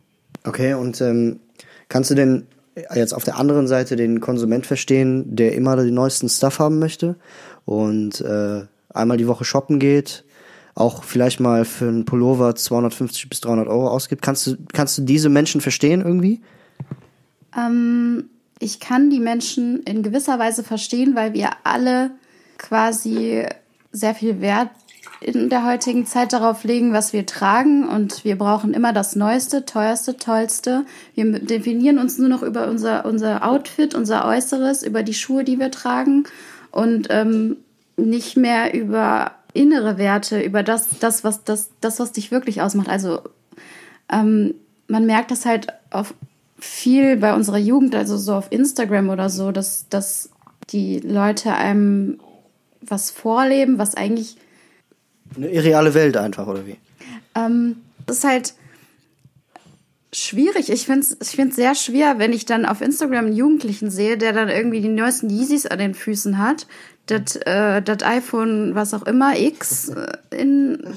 Okay, 0.44 0.74
und 0.74 1.00
ähm, 1.00 1.40
kannst 1.88 2.10
du 2.10 2.14
denn 2.14 2.46
jetzt 2.94 3.12
auf 3.12 3.24
der 3.24 3.36
anderen 3.36 3.66
Seite 3.68 3.96
den 3.96 4.20
Konsument 4.20 4.66
verstehen, 4.66 5.36
der 5.36 5.54
immer 5.54 5.76
den 5.76 5.94
neuesten 5.94 6.28
Stuff 6.28 6.58
haben 6.58 6.78
möchte 6.78 7.16
und 7.64 8.20
äh, 8.20 8.62
einmal 8.92 9.16
die 9.16 9.28
Woche 9.28 9.44
shoppen 9.44 9.78
geht, 9.78 10.24
auch 10.74 11.04
vielleicht 11.04 11.40
mal 11.40 11.64
für 11.64 11.88
einen 11.88 12.04
Pullover 12.04 12.54
250 12.54 13.28
bis 13.28 13.40
300 13.40 13.68
Euro 13.68 13.88
ausgibt. 13.88 14.22
Kannst 14.22 14.46
du, 14.46 14.56
kannst 14.72 14.98
du 14.98 15.02
diese 15.02 15.28
Menschen 15.28 15.60
verstehen 15.60 16.00
irgendwie? 16.00 16.40
Ähm, 17.56 18.30
ich 18.58 18.80
kann 18.80 19.10
die 19.10 19.20
Menschen 19.20 19.82
in 19.82 20.02
gewisser 20.02 20.38
Weise 20.38 20.62
verstehen, 20.62 21.14
weil 21.14 21.34
wir 21.34 21.50
alle 21.64 22.12
quasi 22.58 23.44
sehr 23.90 24.14
viel 24.14 24.40
Wert 24.40 24.70
in 25.20 25.48
der 25.48 25.64
heutigen 25.64 26.06
Zeit 26.06 26.32
darauf 26.32 26.64
legen, 26.64 26.92
was 26.92 27.12
wir 27.12 27.26
tragen 27.26 27.88
und 27.88 28.24
wir 28.24 28.36
brauchen 28.36 28.74
immer 28.74 28.92
das 28.92 29.14
Neueste, 29.14 29.64
teuerste, 29.64 30.16
tollste. 30.16 30.84
Wir 31.14 31.38
definieren 31.38 31.98
uns 31.98 32.18
nur 32.18 32.28
noch 32.28 32.42
über 32.42 32.68
unser, 32.68 33.04
unser 33.04 33.46
Outfit, 33.46 33.94
unser 33.94 34.26
Äußeres, 34.26 34.82
über 34.82 35.02
die 35.02 35.14
Schuhe, 35.14 35.44
die 35.44 35.58
wir 35.58 35.70
tragen 35.70 36.24
und 36.70 37.08
ähm, 37.10 37.56
nicht 37.96 38.36
mehr 38.36 38.74
über 38.74 39.32
innere 39.54 39.98
Werte, 39.98 40.40
über 40.40 40.62
das, 40.62 40.88
das, 41.00 41.24
was, 41.24 41.44
das, 41.44 41.70
das, 41.80 42.00
was 42.00 42.12
dich 42.12 42.30
wirklich 42.30 42.62
ausmacht. 42.62 42.88
Also 42.88 43.20
ähm, 44.10 44.54
man 44.88 45.06
merkt 45.06 45.30
das 45.30 45.44
halt 45.44 45.68
auf 45.90 46.14
viel 46.58 47.16
bei 47.16 47.34
unserer 47.34 47.58
Jugend, 47.58 47.94
also 47.94 48.16
so 48.16 48.34
auf 48.34 48.46
Instagram 48.50 49.08
oder 49.08 49.28
so, 49.28 49.50
dass, 49.50 49.88
dass 49.88 50.30
die 50.70 51.00
Leute 51.00 51.54
einem 51.54 52.20
was 52.80 53.10
vorleben, 53.10 53.78
was 53.78 53.94
eigentlich 53.94 54.36
eine 55.36 55.48
irreale 55.48 55.94
Welt 55.94 56.16
einfach, 56.16 56.46
oder 56.46 56.66
wie? 56.66 56.76
Ähm, 57.34 57.76
das 58.06 58.18
ist 58.18 58.24
halt 58.24 58.54
schwierig. 60.12 60.70
Ich 60.70 60.86
finde 60.86 61.00
es 61.00 61.16
ich 61.20 61.36
find's 61.36 61.56
sehr 61.56 61.74
schwer, 61.74 62.18
wenn 62.18 62.32
ich 62.32 62.44
dann 62.44 62.66
auf 62.66 62.80
Instagram 62.80 63.26
einen 63.26 63.36
Jugendlichen 63.36 63.90
sehe, 63.90 64.18
der 64.18 64.32
dann 64.32 64.48
irgendwie 64.48 64.80
die 64.80 64.88
neuesten 64.88 65.30
Yeezys 65.30 65.66
an 65.66 65.78
den 65.78 65.94
Füßen 65.94 66.38
hat, 66.38 66.66
das 67.06 67.36
äh, 67.36 67.82
iPhone, 68.04 68.74
was 68.74 68.94
auch 68.94 69.02
immer, 69.02 69.38
X 69.38 69.88
äh, 69.88 70.40
in 70.40 70.94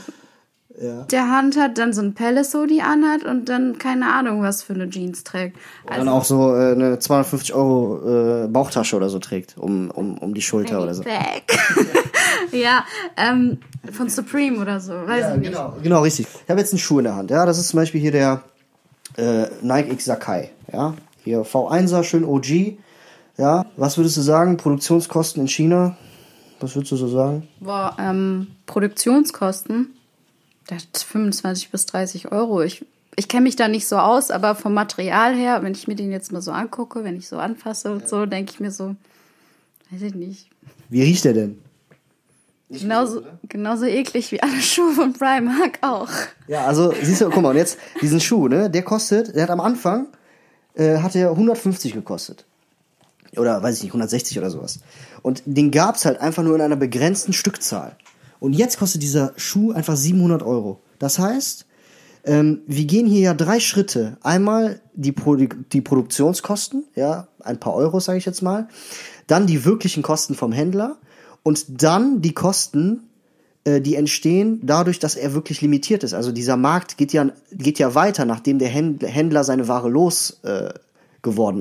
ja. 0.82 1.04
der 1.04 1.30
Hand 1.30 1.58
hat, 1.58 1.78
dann 1.78 1.94
so 1.94 2.02
ein 2.02 2.14
Palace 2.14 2.54
Hoodie 2.54 2.82
anhat 2.82 3.24
und 3.24 3.50
dann 3.50 3.78
keine 3.78 4.14
Ahnung, 4.14 4.42
was 4.42 4.64
für 4.64 4.74
eine 4.74 4.90
Jeans 4.90 5.24
trägt. 5.24 5.58
Also, 5.86 6.06
dann 6.06 6.14
auch 6.14 6.26
so 6.26 6.56
äh, 6.56 6.74
eine 6.74 7.00
250 7.00 7.54
Euro 7.54 8.44
äh, 8.44 8.48
Bauchtasche 8.48 8.96
oder 8.96 9.10
so 9.10 9.20
trägt, 9.20 9.58
um, 9.58 9.90
um, 9.92 10.18
um 10.18 10.34
die 10.34 10.42
Schulter 10.42 10.82
oder 10.82 10.94
so. 10.94 11.04
ja, 12.52 12.86
ähm, 13.18 13.60
von 13.92 14.10
Supreme 14.10 14.60
oder 14.60 14.80
so, 14.80 14.94
weiß 14.94 15.22
ja, 15.22 15.34
ich 15.34 15.40
nicht. 15.40 15.52
Genau, 15.52 15.74
genau, 15.82 16.02
richtig. 16.02 16.28
Ich 16.44 16.50
habe 16.50 16.60
jetzt 16.60 16.74
einen 16.74 16.80
Schuh 16.80 17.00
in 17.00 17.06
der 17.06 17.16
Hand, 17.16 17.32
ja, 17.32 17.46
das 17.46 17.58
ist 17.58 17.70
zum 17.70 17.80
Beispiel 17.80 18.02
hier 18.02 18.12
der 18.12 18.44
äh, 19.18 19.46
Nike 19.62 19.94
X 19.94 20.06
Sakai, 20.06 20.52
ja, 20.72 20.94
hier 21.24 21.44
V1er, 21.44 22.04
schön 22.04 22.26
OG, 22.26 22.78
ja, 23.38 23.66
was 23.76 23.98
würdest 23.98 24.18
du 24.18 24.22
sagen, 24.22 24.58
Produktionskosten 24.58 25.42
in 25.42 25.48
China, 25.48 25.98
was 26.60 26.76
würdest 26.76 26.92
du 26.92 26.98
so 26.98 27.08
sagen? 27.08 27.48
Boah, 27.60 27.96
ähm, 28.00 28.48
Produktionskosten, 28.66 29.96
der 30.70 30.78
hat 30.78 30.98
25 30.98 31.72
bis 31.72 31.86
30 31.86 32.32
Euro. 32.32 32.62
Ich, 32.62 32.86
ich 33.16 33.28
kenne 33.28 33.44
mich 33.44 33.56
da 33.56 33.68
nicht 33.68 33.88
so 33.88 33.98
aus, 33.98 34.32
aber 34.32 34.56
vom 34.56 34.74
Material 34.74 35.36
her, 35.36 35.64
wenn 35.64 35.74
ich 35.74 35.88
mir 35.88 35.96
den 35.96 36.12
jetzt 36.12 36.32
mal 36.32 36.42
so 36.42 36.52
angucke, 36.52 37.04
wenn 37.04 37.18
ich 37.18 37.28
so 37.28 37.38
anfasse 37.38 37.92
und 37.92 38.08
so, 38.08 38.26
denke 38.26 38.52
ich 38.54 38.60
mir 38.60 38.72
so, 38.72 38.96
weiß 39.92 40.02
ich 40.02 40.16
nicht. 40.16 40.50
Wie 40.90 41.04
riecht 41.04 41.26
der 41.26 41.34
denn? 41.34 41.60
genauso, 42.70 43.22
gut, 43.22 43.30
genauso 43.50 43.86
eklig 43.86 44.32
wie 44.32 44.42
alle 44.42 44.54
Schuhe 44.62 44.94
von 44.94 45.14
Primark 45.14 45.80
auch. 45.82 46.10
Ja, 46.48 46.66
also 46.66 46.94
siehst 47.02 47.22
du, 47.22 47.30
guck 47.30 47.44
mal, 47.44 47.50
und 47.50 47.58
jetzt 47.58 47.78
diesen 48.02 48.20
Schuh, 48.20 48.48
ne, 48.48 48.70
der 48.70 48.84
kostet, 48.84 49.36
der 49.36 49.44
hat 49.44 49.50
am 49.50 49.62
Anfang 49.62 50.08
äh, 50.76 50.98
hat 50.98 51.16
er 51.16 51.32
150 51.32 51.94
gekostet. 51.94 52.46
Oder 53.38 53.62
weiß 53.62 53.78
ich 53.78 53.84
nicht, 53.84 53.92
160 53.92 54.38
oder 54.38 54.50
sowas. 54.50 54.80
Und 55.22 55.44
den 55.46 55.72
gab's 55.72 56.06
halt 56.06 56.20
einfach 56.20 56.44
nur 56.44 56.56
in 56.56 56.62
einer 56.62 56.76
begrenzten 56.76 57.34
Stückzahl. 57.34 57.98
Und 58.40 58.54
jetzt 58.54 58.78
kostet 58.78 59.02
dieser 59.02 59.34
Schuh 59.38 59.72
einfach 59.72 59.96
700 59.96 60.44
Euro. 60.44 60.82
Das 61.00 61.20
heißt, 61.20 61.66
ähm, 62.26 62.62
wir 62.68 62.86
gehen 62.86 63.06
hier 63.06 63.22
ja 63.22 63.34
drei 63.34 63.60
Schritte. 63.60 64.18
Einmal 64.22 64.82
die, 64.94 65.12
Produ 65.12 65.48
die 65.72 65.82
Produktionskosten, 65.82 66.86
ja, 66.96 67.28
ein 67.40 67.60
paar 67.60 67.74
Euro, 67.74 68.00
sage 68.00 68.18
ich 68.18 68.26
jetzt 68.26 68.42
mal. 68.42 68.68
Dann 69.28 69.48
die 69.48 69.66
wirklichen 69.66 70.04
Kosten 70.04 70.36
vom 70.36 70.52
Händler. 70.52 70.98
Und 71.44 71.84
dann 71.84 72.22
die 72.22 72.34
Kosten, 72.34 73.04
äh, 73.64 73.80
die 73.80 73.96
entstehen 73.96 74.62
dadurch, 74.64 75.00
dass 75.00 75.16
er 75.16 75.34
wirklich 75.34 75.62
limitiert 75.62 76.04
ist. 76.04 76.14
Also 76.14 76.32
dieser 76.32 76.58
Markt 76.58 76.98
geht 76.98 77.14
ja, 77.14 77.30
geht 77.52 77.78
ja 77.78 77.94
weiter, 77.94 78.26
nachdem 78.26 78.58
der 78.58 78.70
Händler 78.70 79.44
seine 79.44 79.68
Ware 79.68 79.90
los 79.90 80.40
äh, 80.44 80.74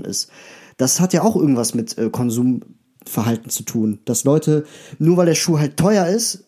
ist. 0.04 0.30
Das 0.76 1.00
hat 1.00 1.12
ja 1.12 1.22
auch 1.22 1.36
irgendwas 1.36 1.74
mit 1.74 1.96
äh, 1.98 2.10
Konsumverhalten 2.10 3.50
zu 3.50 3.62
tun. 3.62 4.00
Dass 4.04 4.24
Leute, 4.24 4.64
nur 4.98 5.16
weil 5.16 5.26
der 5.26 5.34
Schuh 5.34 5.58
halt 5.58 5.76
teuer 5.76 6.06
ist, 6.06 6.44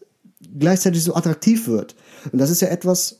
gleichzeitig 0.58 1.02
so 1.02 1.14
attraktiv 1.14 1.68
wird. 1.68 1.94
Und 2.32 2.38
das 2.38 2.50
ist 2.50 2.60
ja 2.60 2.68
etwas, 2.68 3.18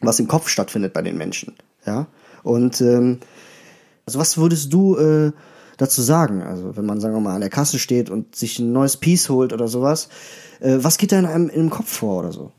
was 0.00 0.18
im 0.18 0.28
Kopf 0.28 0.48
stattfindet 0.48 0.92
bei 0.92 1.02
den 1.02 1.16
Menschen. 1.16 1.54
Ja. 1.86 2.06
Und 2.42 2.80
ähm, 2.80 3.20
also 4.06 4.18
was 4.18 4.36
würdest 4.36 4.72
du 4.72 4.96
äh, 4.96 5.32
dazu 5.76 6.02
sagen? 6.02 6.42
Also 6.42 6.76
wenn 6.76 6.86
man, 6.86 7.00
sagen 7.00 7.14
wir 7.14 7.20
mal, 7.20 7.34
an 7.34 7.40
der 7.40 7.50
Kasse 7.50 7.78
steht 7.78 8.10
und 8.10 8.36
sich 8.36 8.58
ein 8.58 8.72
neues 8.72 8.96
Piece 8.96 9.28
holt 9.28 9.52
oder 9.52 9.68
sowas, 9.68 10.08
äh, 10.60 10.78
was 10.80 10.98
geht 10.98 11.12
da 11.12 11.18
in 11.18 11.26
einem 11.26 11.48
in 11.48 11.70
Kopf 11.70 11.90
vor 11.90 12.20
oder 12.20 12.32
so? 12.32 12.52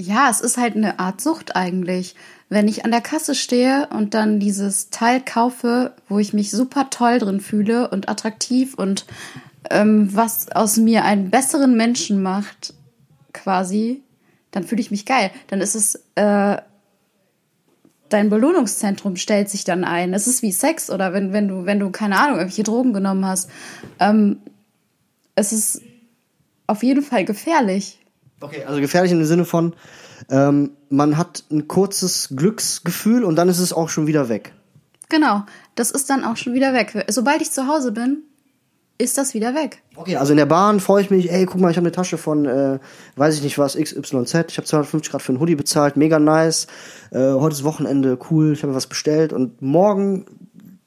Ja, 0.00 0.30
es 0.30 0.40
ist 0.40 0.56
halt 0.56 0.76
eine 0.76 0.98
Art 0.98 1.20
Sucht 1.20 1.56
eigentlich. 1.56 2.14
Wenn 2.48 2.68
ich 2.68 2.86
an 2.86 2.90
der 2.90 3.02
Kasse 3.02 3.34
stehe 3.34 3.86
und 3.88 4.14
dann 4.14 4.40
dieses 4.40 4.88
Teil 4.88 5.20
kaufe, 5.20 5.94
wo 6.08 6.18
ich 6.18 6.32
mich 6.32 6.50
super 6.50 6.88
toll 6.88 7.18
drin 7.18 7.40
fühle 7.40 7.90
und 7.90 8.08
attraktiv 8.08 8.72
und 8.72 9.04
ähm, 9.68 10.08
was 10.16 10.50
aus 10.52 10.78
mir 10.78 11.04
einen 11.04 11.28
besseren 11.28 11.76
Menschen 11.76 12.22
macht, 12.22 12.72
quasi, 13.34 14.02
dann 14.52 14.64
fühle 14.64 14.80
ich 14.80 14.90
mich 14.90 15.04
geil. 15.04 15.30
Dann 15.48 15.60
ist 15.60 15.74
es, 15.74 15.96
äh, 16.14 16.56
dein 18.08 18.30
Belohnungszentrum 18.30 19.16
stellt 19.16 19.50
sich 19.50 19.64
dann 19.64 19.84
ein. 19.84 20.14
Es 20.14 20.26
ist 20.26 20.40
wie 20.40 20.52
Sex 20.52 20.90
oder 20.90 21.12
wenn, 21.12 21.34
wenn 21.34 21.46
du, 21.46 21.66
wenn 21.66 21.78
du, 21.78 21.90
keine 21.90 22.18
Ahnung, 22.18 22.38
irgendwelche 22.38 22.62
Drogen 22.62 22.94
genommen 22.94 23.26
hast. 23.26 23.50
Ähm, 23.98 24.38
es 25.34 25.52
ist 25.52 25.82
auf 26.66 26.82
jeden 26.82 27.02
Fall 27.02 27.26
gefährlich. 27.26 27.98
Okay, 28.40 28.64
also 28.64 28.80
gefährlich 28.80 29.12
im 29.12 29.24
Sinne 29.24 29.44
von, 29.44 29.74
ähm, 30.30 30.70
man 30.88 31.16
hat 31.16 31.44
ein 31.50 31.68
kurzes 31.68 32.30
Glücksgefühl 32.34 33.24
und 33.24 33.36
dann 33.36 33.48
ist 33.48 33.58
es 33.58 33.72
auch 33.72 33.88
schon 33.88 34.06
wieder 34.06 34.28
weg. 34.28 34.52
Genau, 35.10 35.42
das 35.74 35.90
ist 35.90 36.08
dann 36.08 36.24
auch 36.24 36.36
schon 36.36 36.54
wieder 36.54 36.72
weg. 36.72 37.04
Sobald 37.08 37.42
ich 37.42 37.50
zu 37.50 37.66
Hause 37.66 37.92
bin, 37.92 38.22
ist 39.00 39.18
das 39.18 39.34
wieder 39.34 39.54
weg. 39.54 39.82
Okay, 39.96 40.16
also 40.16 40.32
in 40.32 40.36
der 40.36 40.46
Bahn 40.46 40.78
freue 40.78 41.02
ich 41.02 41.10
mich, 41.10 41.30
ey, 41.32 41.46
guck 41.46 41.60
mal, 41.60 41.70
ich 41.70 41.76
habe 41.76 41.86
eine 41.86 41.92
Tasche 41.92 42.18
von, 42.18 42.44
äh, 42.44 42.78
weiß 43.16 43.36
ich 43.36 43.42
nicht 43.42 43.58
was, 43.58 43.76
XYZ. 43.76 44.34
Ich 44.48 44.58
habe 44.58 44.66
250 44.66 45.10
Grad 45.10 45.22
für 45.22 45.32
einen 45.32 45.40
Hoodie 45.40 45.56
bezahlt, 45.56 45.96
mega 45.96 46.18
nice. 46.18 46.66
Äh, 47.10 47.18
heute 47.18 47.54
ist 47.54 47.64
Wochenende, 47.64 48.18
cool, 48.30 48.52
ich 48.52 48.62
habe 48.62 48.74
was 48.74 48.86
bestellt 48.86 49.32
und 49.32 49.60
morgen 49.62 50.26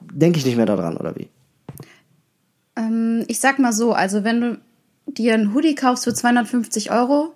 denke 0.00 0.38
ich 0.38 0.46
nicht 0.46 0.56
mehr 0.56 0.66
daran, 0.66 0.96
oder 0.96 1.16
wie? 1.16 1.28
Ähm, 2.76 3.24
ich 3.28 3.40
sag 3.40 3.58
mal 3.58 3.72
so, 3.72 3.92
also 3.92 4.24
wenn 4.24 4.40
du 4.40 4.60
dir 5.06 5.34
einen 5.34 5.52
Hoodie 5.52 5.74
kaufst 5.74 6.04
für 6.04 6.14
250 6.14 6.92
Euro, 6.92 7.32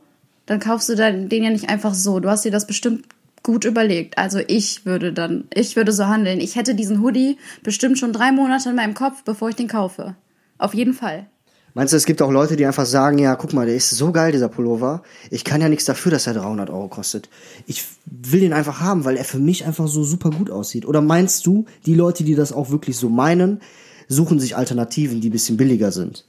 dann 0.49 0.61
kaufst 0.61 0.89
du 0.89 0.97
den 0.97 1.29
ja 1.31 1.51
nicht 1.51 1.69
einfach 1.69 1.93
so. 1.93 2.21
Du 2.21 2.31
hast 2.31 2.45
dir 2.45 2.51
das 2.51 2.67
bestimmt 2.67 3.05
gut 3.43 3.67
überlegt. 3.67 4.17
Also 4.17 4.41
ich 4.47 4.87
würde 4.87 5.13
dann, 5.13 5.45
ich 5.53 5.77
würde 5.77 5.93
so 5.93 6.07
handeln. 6.07 6.41
Ich 6.41 6.57
hätte 6.57 6.75
diesen 6.75 7.03
Hoodie 7.03 7.37
bestimmt 7.63 7.99
schon 7.99 8.15
drei 8.15 8.33
Monate 8.33 8.71
in 8.71 8.77
meinem 8.77 8.95
Kopf, 8.95 9.25
bevor 9.25 9.51
ich 9.51 9.57
den 9.57 9.69
kaufe. 9.69 10.17
Auf 10.57 10.73
jeden 10.73 10.95
Fall. 10.95 11.27
Meinst 11.75 11.93
du, 11.93 11.99
es 11.99 12.07
gibt 12.07 12.23
auch 12.23 12.33
Leute, 12.33 12.57
die 12.57 12.65
einfach 12.65 12.87
sagen, 12.87 13.19
ja, 13.19 13.37
guck 13.37 13.53
mal, 13.53 13.67
der 13.67 13.77
ist 13.77 13.91
so 13.91 14.11
geil, 14.11 14.33
dieser 14.33 14.49
Pullover. 14.49 15.03
Ich 15.31 15.45
kann 15.45 15.61
ja 15.61 15.69
nichts 15.69 15.85
dafür, 15.85 16.11
dass 16.11 16.27
er 16.27 16.33
300 16.33 16.71
Euro 16.71 16.89
kostet. 16.89 17.29
Ich 17.67 17.85
will 18.07 18.41
den 18.41 18.55
einfach 18.55 18.81
haben, 18.81 19.05
weil 19.05 19.19
er 19.19 19.25
für 19.25 19.39
mich 19.39 19.67
einfach 19.67 19.87
so 19.87 20.03
super 20.03 20.31
gut 20.31 20.51
aussieht. 20.51 20.87
Oder 20.87 21.03
meinst 21.03 21.47
du, 21.47 21.67
die 21.85 21.95
Leute, 21.95 22.25
die 22.25 22.35
das 22.35 22.55
auch 22.55 22.71
wirklich 22.71 22.97
so 22.97 23.11
meinen, 23.11 23.61
suchen 24.09 24.41
sich 24.41 24.57
Alternativen, 24.57 25.21
die 25.21 25.29
ein 25.29 25.33
bisschen 25.33 25.59
billiger 25.59 25.93
sind? 25.93 26.25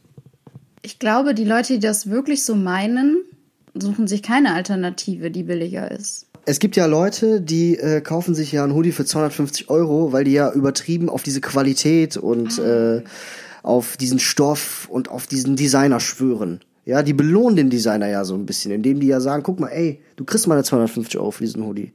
Ich 0.82 1.00
glaube, 1.00 1.34
die 1.34 1.46
Leute, 1.46 1.74
die 1.74 1.80
das 1.80 2.10
wirklich 2.10 2.44
so 2.44 2.54
meinen, 2.54 3.24
suchen 3.74 4.08
sich 4.08 4.24
keine 4.24 4.54
Alternative, 4.54 5.32
die 5.32 5.44
billiger 5.44 5.92
ist. 5.92 6.28
Es 6.46 6.60
gibt 6.60 6.76
ja 6.76 6.86
Leute, 6.86 7.42
die 7.42 7.78
äh, 7.78 8.02
kaufen 8.02 8.34
sich 8.34 8.52
ja 8.52 8.64
einen 8.64 8.74
Hoodie 8.74 8.92
für 8.92 9.06
250 9.06 9.70
Euro, 9.70 10.12
weil 10.12 10.24
die 10.24 10.32
ja 10.32 10.52
übertrieben 10.52 11.10
auf 11.10 11.22
diese 11.22 11.42
Qualität 11.42 12.18
und 12.18 12.60
ah. 12.60 12.98
äh, 12.98 13.04
auf 13.62 13.98
diesen 13.98 14.20
Stoff 14.20 14.88
und 14.90 15.10
auf 15.10 15.28
diesen 15.28 15.56
Designer 15.56 16.00
schwören. 16.00 16.62
Ja, 16.86 17.04
die 17.04 17.14
belohnen 17.14 17.56
den 17.56 17.70
Designer 17.70 18.08
ja 18.08 18.24
so 18.24 18.34
ein 18.34 18.46
bisschen, 18.46 18.72
indem 18.72 19.00
die 19.00 19.08
ja 19.08 19.20
sagen, 19.20 19.44
guck 19.44 19.60
mal, 19.60 19.68
ey, 19.68 20.02
du 20.16 20.24
kriegst 20.24 20.48
mal 20.48 20.64
250 20.64 21.20
Euro 21.20 21.32
für 21.32 21.44
diesen 21.44 21.64
Hoodie. 21.64 21.92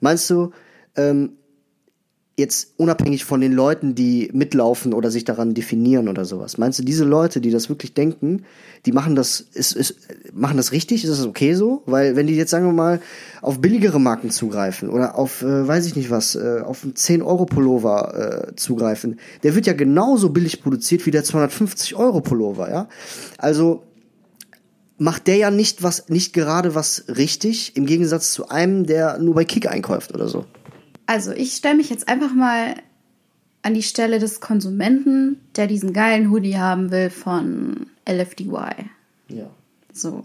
Meinst 0.00 0.30
du, 0.30 0.52
ähm, 0.94 1.32
jetzt 2.38 2.74
unabhängig 2.76 3.24
von 3.24 3.40
den 3.40 3.52
Leuten, 3.52 3.94
die 3.94 4.28
mitlaufen 4.34 4.92
oder 4.92 5.10
sich 5.10 5.24
daran 5.24 5.54
definieren 5.54 6.06
oder 6.06 6.26
sowas. 6.26 6.58
Meinst 6.58 6.78
du, 6.78 6.82
diese 6.82 7.04
Leute, 7.04 7.40
die 7.40 7.50
das 7.50 7.70
wirklich 7.70 7.94
denken, 7.94 8.44
die 8.84 8.92
machen 8.92 9.16
das, 9.16 9.40
ist, 9.40 9.72
ist, 9.72 9.96
machen 10.34 10.58
das 10.58 10.70
richtig? 10.70 11.02
Ist 11.02 11.10
das 11.10 11.24
okay 11.24 11.54
so? 11.54 11.82
Weil 11.86 12.14
wenn 12.14 12.26
die 12.26 12.36
jetzt, 12.36 12.50
sagen 12.50 12.66
wir 12.66 12.74
mal, 12.74 13.00
auf 13.40 13.60
billigere 13.62 13.98
Marken 13.98 14.30
zugreifen 14.30 14.90
oder 14.90 15.16
auf, 15.16 15.40
äh, 15.40 15.66
weiß 15.66 15.86
ich 15.86 15.96
nicht 15.96 16.10
was, 16.10 16.34
äh, 16.34 16.60
auf 16.62 16.84
einen 16.84 16.92
10-Euro-Pullover 16.92 18.50
äh, 18.50 18.56
zugreifen, 18.56 19.18
der 19.42 19.54
wird 19.54 19.66
ja 19.66 19.72
genauso 19.72 20.28
billig 20.28 20.62
produziert 20.62 21.06
wie 21.06 21.10
der 21.10 21.24
250-Euro-Pullover, 21.24 22.70
ja? 22.70 22.88
Also, 23.38 23.82
macht 24.98 25.26
der 25.26 25.36
ja 25.36 25.50
nicht 25.50 25.82
was, 25.82 26.10
nicht 26.10 26.34
gerade 26.34 26.74
was 26.74 27.04
richtig, 27.08 27.76
im 27.76 27.86
Gegensatz 27.86 28.32
zu 28.32 28.48
einem, 28.50 28.84
der 28.84 29.18
nur 29.18 29.34
bei 29.34 29.44
Kick 29.46 29.70
einkauft 29.70 30.14
oder 30.14 30.28
so. 30.28 30.44
Also 31.06 31.32
ich 31.32 31.52
stelle 31.52 31.76
mich 31.76 31.90
jetzt 31.90 32.08
einfach 32.08 32.34
mal 32.34 32.74
an 33.62 33.74
die 33.74 33.82
Stelle 33.82 34.18
des 34.18 34.40
Konsumenten, 34.40 35.40
der 35.56 35.66
diesen 35.66 35.92
geilen 35.92 36.30
Hoodie 36.30 36.56
haben 36.56 36.90
will 36.90 37.10
von 37.10 37.86
LFDY. 38.08 38.70
Ja. 39.28 39.50
So. 39.92 40.24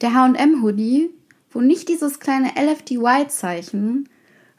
Der 0.00 0.14
H&M-Hoodie, 0.14 1.10
wo 1.50 1.60
nicht 1.60 1.88
dieses 1.88 2.20
kleine 2.20 2.52
LFDY-Zeichen 2.56 4.08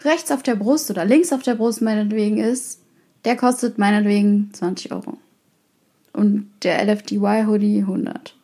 rechts 0.01 0.31
auf 0.31 0.43
der 0.43 0.55
Brust 0.55 0.89
oder 0.91 1.05
links 1.05 1.33
auf 1.33 1.41
der 1.41 1.55
Brust 1.55 1.81
meinetwegen 1.81 2.37
ist, 2.37 2.81
der 3.25 3.35
kostet 3.35 3.77
meinetwegen 3.77 4.51
20 4.53 4.91
Euro. 4.91 5.17
Und 6.13 6.49
der 6.63 6.83
LFDY-Hoodie 6.85 7.79
100. 7.79 8.35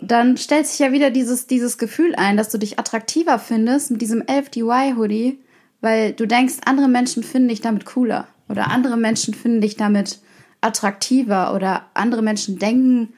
Dann 0.00 0.36
stellt 0.36 0.66
sich 0.66 0.78
ja 0.78 0.92
wieder 0.92 1.10
dieses, 1.10 1.46
dieses 1.46 1.76
Gefühl 1.76 2.14
ein, 2.14 2.36
dass 2.36 2.48
du 2.48 2.58
dich 2.58 2.78
attraktiver 2.78 3.38
findest 3.38 3.90
mit 3.90 4.00
diesem 4.00 4.22
LFDY-Hoodie 4.22 5.38
weil 5.80 6.12
du 6.12 6.26
denkst, 6.26 6.56
andere 6.64 6.88
Menschen 6.88 7.22
finden 7.22 7.48
dich 7.48 7.60
damit 7.60 7.84
cooler 7.84 8.26
oder 8.48 8.70
andere 8.70 8.96
Menschen 8.96 9.34
finden 9.34 9.60
dich 9.60 9.76
damit 9.76 10.20
attraktiver 10.60 11.54
oder 11.54 11.86
andere 11.94 12.22
Menschen 12.22 12.58
denken, 12.58 13.12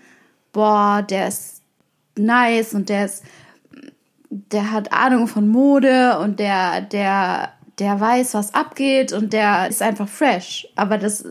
boah, 0.53 1.05
der 1.09 1.29
ist 1.29 1.63
nice 2.17 2.75
und 2.75 2.89
der 2.89 3.07
ist, 3.07 3.25
der 4.29 4.73
hat 4.73 4.93
Ahnung 4.93 5.27
von 5.27 5.49
Mode 5.49 6.19
und 6.19 6.39
der, 6.39 6.81
der, 6.81 7.53
der 7.79 8.01
weiß, 8.01 8.35
was 8.35 8.55
abgeht 8.55 9.13
und 9.13 9.33
der 9.33 9.69
ist 9.69 9.83
einfach 9.83 10.09
fresh. 10.09 10.69
Aber 10.77 10.99
das 10.99 11.25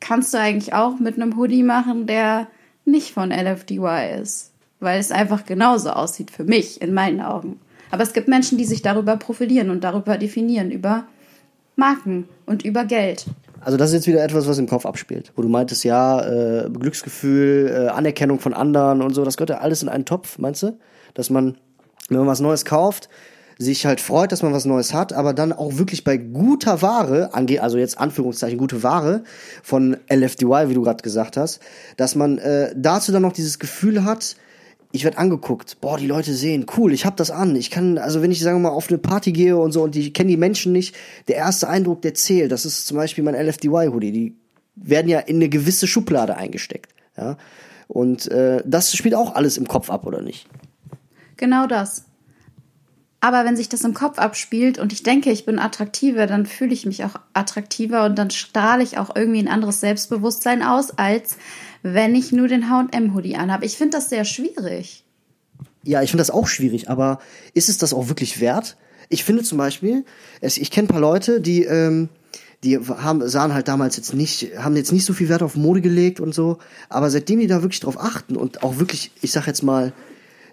kannst 0.00 0.34
du 0.34 0.38
eigentlich 0.38 0.74
auch 0.74 0.98
mit 0.98 1.16
einem 1.16 1.36
Hoodie 1.36 1.62
machen, 1.62 2.06
der 2.06 2.48
nicht 2.84 3.12
von 3.12 3.30
LFDY 3.30 4.20
ist, 4.20 4.52
weil 4.80 4.98
es 4.98 5.12
einfach 5.12 5.44
genauso 5.44 5.90
aussieht 5.90 6.30
für 6.30 6.44
mich 6.44 6.80
in 6.80 6.94
meinen 6.94 7.20
Augen. 7.20 7.60
Aber 7.90 8.02
es 8.02 8.12
gibt 8.12 8.28
Menschen, 8.28 8.58
die 8.58 8.64
sich 8.64 8.82
darüber 8.82 9.16
profilieren 9.16 9.70
und 9.70 9.84
darüber 9.84 10.18
definieren, 10.18 10.70
über 10.70 11.06
Marken 11.76 12.28
und 12.46 12.64
über 12.64 12.84
Geld. 12.84 13.26
Also 13.60 13.76
das 13.76 13.90
ist 13.90 13.94
jetzt 13.94 14.06
wieder 14.06 14.22
etwas, 14.22 14.46
was 14.46 14.58
im 14.58 14.68
Kopf 14.68 14.86
abspielt, 14.86 15.32
wo 15.36 15.42
du 15.42 15.48
meintest, 15.48 15.84
ja, 15.84 16.20
äh, 16.20 16.70
Glücksgefühl, 16.70 17.70
äh, 17.70 17.88
Anerkennung 17.88 18.40
von 18.40 18.54
anderen 18.54 19.02
und 19.02 19.14
so, 19.14 19.24
das 19.24 19.36
gehört 19.36 19.50
ja 19.50 19.58
alles 19.58 19.82
in 19.82 19.88
einen 19.88 20.04
Topf, 20.04 20.38
meinst 20.38 20.62
du? 20.62 20.78
Dass 21.14 21.30
man, 21.30 21.56
wenn 22.08 22.18
man 22.18 22.26
was 22.26 22.40
Neues 22.40 22.64
kauft, 22.64 23.08
sich 23.58 23.86
halt 23.86 24.00
freut, 24.00 24.30
dass 24.30 24.42
man 24.42 24.52
was 24.52 24.64
Neues 24.64 24.94
hat, 24.94 25.12
aber 25.12 25.34
dann 25.34 25.52
auch 25.52 25.78
wirklich 25.78 26.04
bei 26.04 26.16
guter 26.16 26.80
Ware, 26.80 27.30
also 27.32 27.78
jetzt 27.78 27.98
Anführungszeichen 27.98 28.56
gute 28.56 28.84
Ware 28.84 29.24
von 29.64 29.96
LFDY, 30.08 30.68
wie 30.68 30.74
du 30.74 30.82
gerade 30.82 31.02
gesagt 31.02 31.36
hast, 31.36 31.60
dass 31.96 32.14
man 32.14 32.38
äh, 32.38 32.72
dazu 32.76 33.10
dann 33.10 33.22
noch 33.22 33.32
dieses 33.32 33.58
Gefühl 33.58 34.04
hat, 34.04 34.36
ich 34.90 35.04
werde 35.04 35.18
angeguckt. 35.18 35.80
Boah, 35.80 35.98
die 35.98 36.06
Leute 36.06 36.32
sehen, 36.32 36.66
cool, 36.76 36.92
ich 36.92 37.04
hab 37.04 37.16
das 37.16 37.30
an. 37.30 37.56
Ich 37.56 37.70
kann, 37.70 37.98
also 37.98 38.22
wenn 38.22 38.30
ich, 38.30 38.40
sagen 38.40 38.62
wir 38.62 38.70
mal, 38.70 38.74
auf 38.74 38.88
eine 38.88 38.98
Party 38.98 39.32
gehe 39.32 39.56
und 39.56 39.72
so 39.72 39.82
und 39.82 39.96
ich 39.96 40.14
kenne 40.14 40.30
die 40.30 40.36
Menschen 40.36 40.72
nicht, 40.72 40.94
der 41.28 41.36
erste 41.36 41.68
Eindruck, 41.68 42.02
der 42.02 42.14
zählt. 42.14 42.52
Das 42.52 42.64
ist 42.64 42.86
zum 42.86 42.96
Beispiel 42.96 43.24
mein 43.24 43.34
LFDY-Hoodie. 43.34 44.12
Die 44.12 44.36
werden 44.76 45.08
ja 45.08 45.18
in 45.20 45.36
eine 45.36 45.48
gewisse 45.48 45.86
Schublade 45.86 46.36
eingesteckt. 46.36 46.94
Ja. 47.16 47.36
Und 47.86 48.30
äh, 48.30 48.62
das 48.64 48.94
spielt 48.94 49.14
auch 49.14 49.34
alles 49.34 49.56
im 49.58 49.68
Kopf 49.68 49.90
ab, 49.90 50.06
oder 50.06 50.22
nicht? 50.22 50.46
Genau 51.36 51.66
das. 51.66 52.04
Aber 53.20 53.44
wenn 53.44 53.56
sich 53.56 53.68
das 53.68 53.82
im 53.82 53.94
Kopf 53.94 54.18
abspielt 54.18 54.78
und 54.78 54.92
ich 54.92 55.02
denke, 55.02 55.30
ich 55.30 55.44
bin 55.44 55.58
attraktiver, 55.58 56.26
dann 56.26 56.46
fühle 56.46 56.72
ich 56.72 56.86
mich 56.86 57.04
auch 57.04 57.16
attraktiver 57.32 58.04
und 58.04 58.16
dann 58.16 58.30
strahle 58.30 58.82
ich 58.84 58.96
auch 58.98 59.14
irgendwie 59.16 59.40
ein 59.40 59.48
anderes 59.48 59.80
Selbstbewusstsein 59.80 60.62
aus, 60.62 60.96
als 60.96 61.36
wenn 61.82 62.14
ich 62.14 62.32
nur 62.32 62.48
den 62.48 62.70
H&M-Hoodie 62.70 63.36
anhabe. 63.36 63.64
Ich 63.64 63.76
finde 63.76 63.96
das 63.96 64.08
sehr 64.08 64.24
schwierig. 64.24 65.04
Ja, 65.84 66.02
ich 66.02 66.10
finde 66.10 66.22
das 66.22 66.30
auch 66.30 66.46
schwierig, 66.46 66.90
aber 66.90 67.20
ist 67.54 67.68
es 67.68 67.78
das 67.78 67.94
auch 67.94 68.08
wirklich 68.08 68.40
wert? 68.40 68.76
Ich 69.08 69.24
finde 69.24 69.42
zum 69.42 69.58
Beispiel, 69.58 70.04
ich 70.40 70.70
kenne 70.70 70.86
ein 70.86 70.90
paar 70.90 71.00
Leute, 71.00 71.40
die, 71.40 71.64
ähm, 71.64 72.08
die 72.64 72.78
haben, 72.78 73.26
sahen 73.26 73.54
halt 73.54 73.68
damals 73.68 73.96
jetzt 73.96 74.12
nicht, 74.12 74.58
haben 74.58 74.76
jetzt 74.76 74.92
nicht 74.92 75.04
so 75.04 75.14
viel 75.14 75.28
Wert 75.28 75.42
auf 75.42 75.56
Mode 75.56 75.80
gelegt 75.80 76.20
und 76.20 76.34
so, 76.34 76.58
aber 76.88 77.08
seitdem 77.10 77.40
die 77.40 77.46
da 77.46 77.62
wirklich 77.62 77.80
drauf 77.80 77.98
achten 77.98 78.36
und 78.36 78.62
auch 78.62 78.78
wirklich, 78.78 79.12
ich 79.22 79.30
sag 79.32 79.46
jetzt 79.46 79.62
mal, 79.62 79.92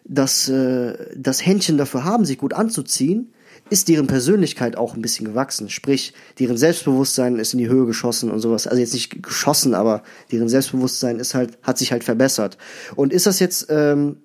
das, 0.06 0.48
äh, 0.48 0.94
das 1.16 1.46
Händchen 1.46 1.78
dafür 1.78 2.04
haben, 2.04 2.26
sich 2.26 2.38
gut 2.38 2.54
anzuziehen, 2.54 3.34
ist 3.70 3.88
deren 3.88 4.08
Persönlichkeit 4.08 4.78
auch 4.78 4.96
ein 4.96 5.02
bisschen 5.02 5.26
gewachsen. 5.26 5.70
Sprich, 5.70 6.14
deren 6.40 6.58
Selbstbewusstsein 6.58 7.38
ist 7.38 7.54
in 7.54 7.60
die 7.60 7.68
Höhe 7.68 7.86
geschossen 7.86 8.30
und 8.32 8.40
sowas. 8.40 8.68
Also 8.68 8.80
jetzt 8.80 8.94
nicht 8.94 9.24
geschossen, 9.24 9.74
aber 9.74 10.04
deren 10.32 10.50
Selbstbewusstsein 10.50 11.20
ist 11.20 11.34
halt, 11.34 11.58
hat 11.64 11.78
sich 11.78 11.92
halt 11.92 12.04
verbessert. 12.04 12.58
Und 12.96 13.12
ist 13.12 13.26
das 13.26 13.40
jetzt, 13.40 13.68
ähm, 13.70 14.18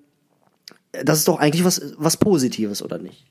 das 0.91 1.19
ist 1.19 1.27
doch 1.27 1.39
eigentlich 1.39 1.65
was, 1.65 1.81
was 1.97 2.17
Positives, 2.17 2.83
oder 2.83 2.99
nicht? 2.99 3.25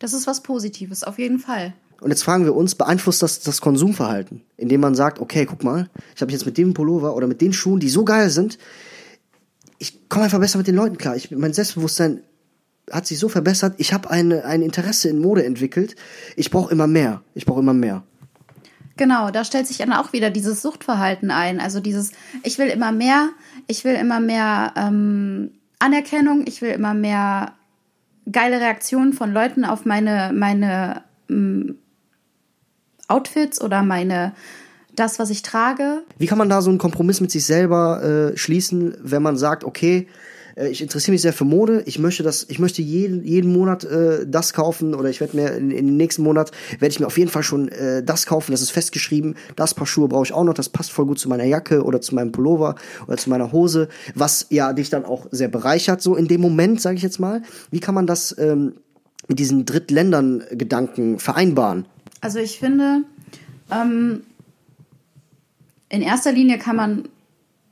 Das 0.00 0.12
ist 0.14 0.26
was 0.26 0.42
Positives, 0.42 1.04
auf 1.04 1.18
jeden 1.18 1.38
Fall. 1.38 1.74
Und 2.00 2.10
jetzt 2.10 2.24
fragen 2.24 2.44
wir 2.44 2.56
uns, 2.56 2.74
beeinflusst 2.74 3.22
das 3.22 3.40
das 3.40 3.60
Konsumverhalten? 3.60 4.42
Indem 4.56 4.80
man 4.80 4.96
sagt, 4.96 5.20
okay, 5.20 5.46
guck 5.46 5.62
mal, 5.62 5.88
ich 6.16 6.20
habe 6.20 6.32
jetzt 6.32 6.44
mit 6.44 6.58
dem 6.58 6.74
Pullover 6.74 7.14
oder 7.14 7.28
mit 7.28 7.40
den 7.40 7.52
Schuhen, 7.52 7.78
die 7.78 7.88
so 7.88 8.04
geil 8.04 8.28
sind, 8.30 8.58
ich 9.78 10.08
komme 10.08 10.24
einfach 10.24 10.40
besser 10.40 10.58
mit 10.58 10.66
den 10.66 10.74
Leuten 10.74 10.98
klar. 10.98 11.14
Ich, 11.14 11.30
mein 11.30 11.52
Selbstbewusstsein 11.52 12.22
hat 12.90 13.06
sich 13.06 13.18
so 13.18 13.28
verbessert. 13.28 13.74
Ich 13.78 13.92
habe 13.92 14.10
eine, 14.10 14.44
ein 14.44 14.62
Interesse 14.62 15.08
in 15.08 15.20
Mode 15.20 15.44
entwickelt. 15.44 15.96
Ich 16.36 16.50
brauche 16.50 16.72
immer 16.72 16.86
mehr. 16.86 17.22
Ich 17.34 17.46
brauche 17.46 17.60
immer 17.60 17.74
mehr. 17.74 18.02
Genau, 18.96 19.30
da 19.30 19.44
stellt 19.44 19.66
sich 19.66 19.78
dann 19.78 19.92
auch 19.92 20.12
wieder 20.12 20.30
dieses 20.30 20.62
Suchtverhalten 20.62 21.30
ein. 21.30 21.60
Also 21.60 21.80
dieses, 21.80 22.12
ich 22.42 22.58
will 22.58 22.68
immer 22.68 22.92
mehr, 22.92 23.30
ich 23.66 23.84
will 23.84 23.94
immer 23.94 24.20
mehr 24.20 24.72
ähm, 24.76 25.52
Anerkennung, 25.78 26.44
ich 26.46 26.60
will 26.60 26.70
immer 26.70 26.94
mehr 26.94 27.54
geile 28.30 28.60
Reaktionen 28.60 29.12
von 29.12 29.32
Leuten 29.32 29.64
auf 29.64 29.84
meine, 29.84 30.32
meine 30.34 31.02
ähm, 31.28 31.78
Outfits 33.08 33.60
oder 33.60 33.82
meine 33.82 34.34
das, 34.94 35.18
was 35.18 35.30
ich 35.30 35.42
trage. 35.42 36.02
Wie 36.18 36.26
kann 36.26 36.38
man 36.38 36.50
da 36.50 36.60
so 36.60 36.70
einen 36.70 36.78
Kompromiss 36.78 37.20
mit 37.20 37.30
sich 37.30 37.46
selber 37.46 38.02
äh, 38.32 38.36
schließen, 38.36 38.94
wenn 39.00 39.22
man 39.22 39.36
sagt, 39.36 39.64
okay, 39.64 40.06
äh, 40.56 40.68
ich 40.68 40.82
interessiere 40.82 41.12
mich 41.12 41.22
sehr 41.22 41.32
für 41.32 41.44
Mode, 41.44 41.82
ich 41.86 41.98
möchte 41.98 42.22
das, 42.22 42.46
ich 42.48 42.58
möchte 42.58 42.82
jeden, 42.82 43.24
jeden 43.24 43.52
Monat 43.52 43.84
äh, 43.84 44.26
das 44.26 44.52
kaufen 44.52 44.94
oder 44.94 45.08
ich 45.10 45.20
werde 45.20 45.36
mir 45.36 45.52
in, 45.52 45.70
den 45.70 45.96
nächsten 45.96 46.22
Monat 46.22 46.50
werde 46.78 46.92
ich 46.92 47.00
mir 47.00 47.06
auf 47.06 47.18
jeden 47.18 47.30
Fall 47.30 47.42
schon 47.42 47.68
äh, 47.68 48.02
das 48.02 48.26
kaufen, 48.26 48.52
das 48.52 48.62
ist 48.62 48.70
festgeschrieben, 48.70 49.36
das 49.56 49.74
Paar 49.74 49.86
Schuhe 49.86 50.08
brauche 50.08 50.24
ich 50.24 50.32
auch 50.32 50.44
noch, 50.44 50.54
das 50.54 50.68
passt 50.68 50.92
voll 50.92 51.06
gut 51.06 51.18
zu 51.18 51.28
meiner 51.28 51.44
Jacke 51.44 51.82
oder 51.82 52.00
zu 52.00 52.14
meinem 52.14 52.32
Pullover 52.32 52.76
oder 53.06 53.16
zu 53.16 53.30
meiner 53.30 53.52
Hose, 53.52 53.88
was 54.14 54.46
ja 54.50 54.72
dich 54.72 54.90
dann 54.90 55.04
auch 55.04 55.26
sehr 55.30 55.48
bereichert, 55.48 56.02
so 56.02 56.16
in 56.16 56.28
dem 56.28 56.40
Moment, 56.40 56.80
sage 56.80 56.96
ich 56.96 57.02
jetzt 57.02 57.18
mal. 57.18 57.42
Wie 57.70 57.80
kann 57.80 57.94
man 57.94 58.06
das 58.06 58.36
ähm, 58.38 58.74
mit 59.28 59.38
diesen 59.38 59.64
Drittländern-Gedanken 59.64 61.18
vereinbaren? 61.18 61.86
Also 62.20 62.38
ich 62.38 62.58
finde, 62.58 63.02
ähm, 63.70 64.22
in 65.88 66.02
erster 66.02 66.32
Linie 66.32 66.58
kann 66.58 66.76
man, 66.76 67.08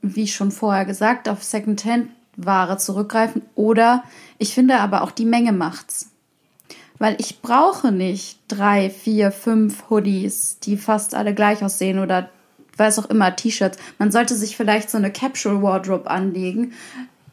wie 0.01 0.27
schon 0.27 0.51
vorher 0.51 0.85
gesagt, 0.85 1.27
auf 1.27 1.43
Secondhand-Ware 2.35 2.77
zurückgreifen 2.77 3.43
oder 3.55 4.03
ich 4.37 4.53
finde 4.53 4.79
aber 4.79 5.03
auch 5.03 5.11
die 5.11 5.25
Menge 5.25 5.51
macht's. 5.51 6.09
Weil 6.99 7.15
ich 7.19 7.41
brauche 7.41 7.91
nicht 7.91 8.39
drei, 8.47 8.89
vier, 8.89 9.31
fünf 9.31 9.89
Hoodies, 9.89 10.59
die 10.59 10.77
fast 10.77 11.15
alle 11.15 11.33
gleich 11.33 11.63
aussehen 11.63 11.99
oder 11.99 12.29
weiß 12.77 12.99
auch 12.99 13.09
immer, 13.09 13.35
T-Shirts. 13.35 13.77
Man 13.97 14.11
sollte 14.11 14.35
sich 14.35 14.55
vielleicht 14.55 14.89
so 14.89 14.97
eine 14.97 15.11
Capsule 15.11 15.61
Wardrobe 15.61 16.09
anlegen. 16.09 16.73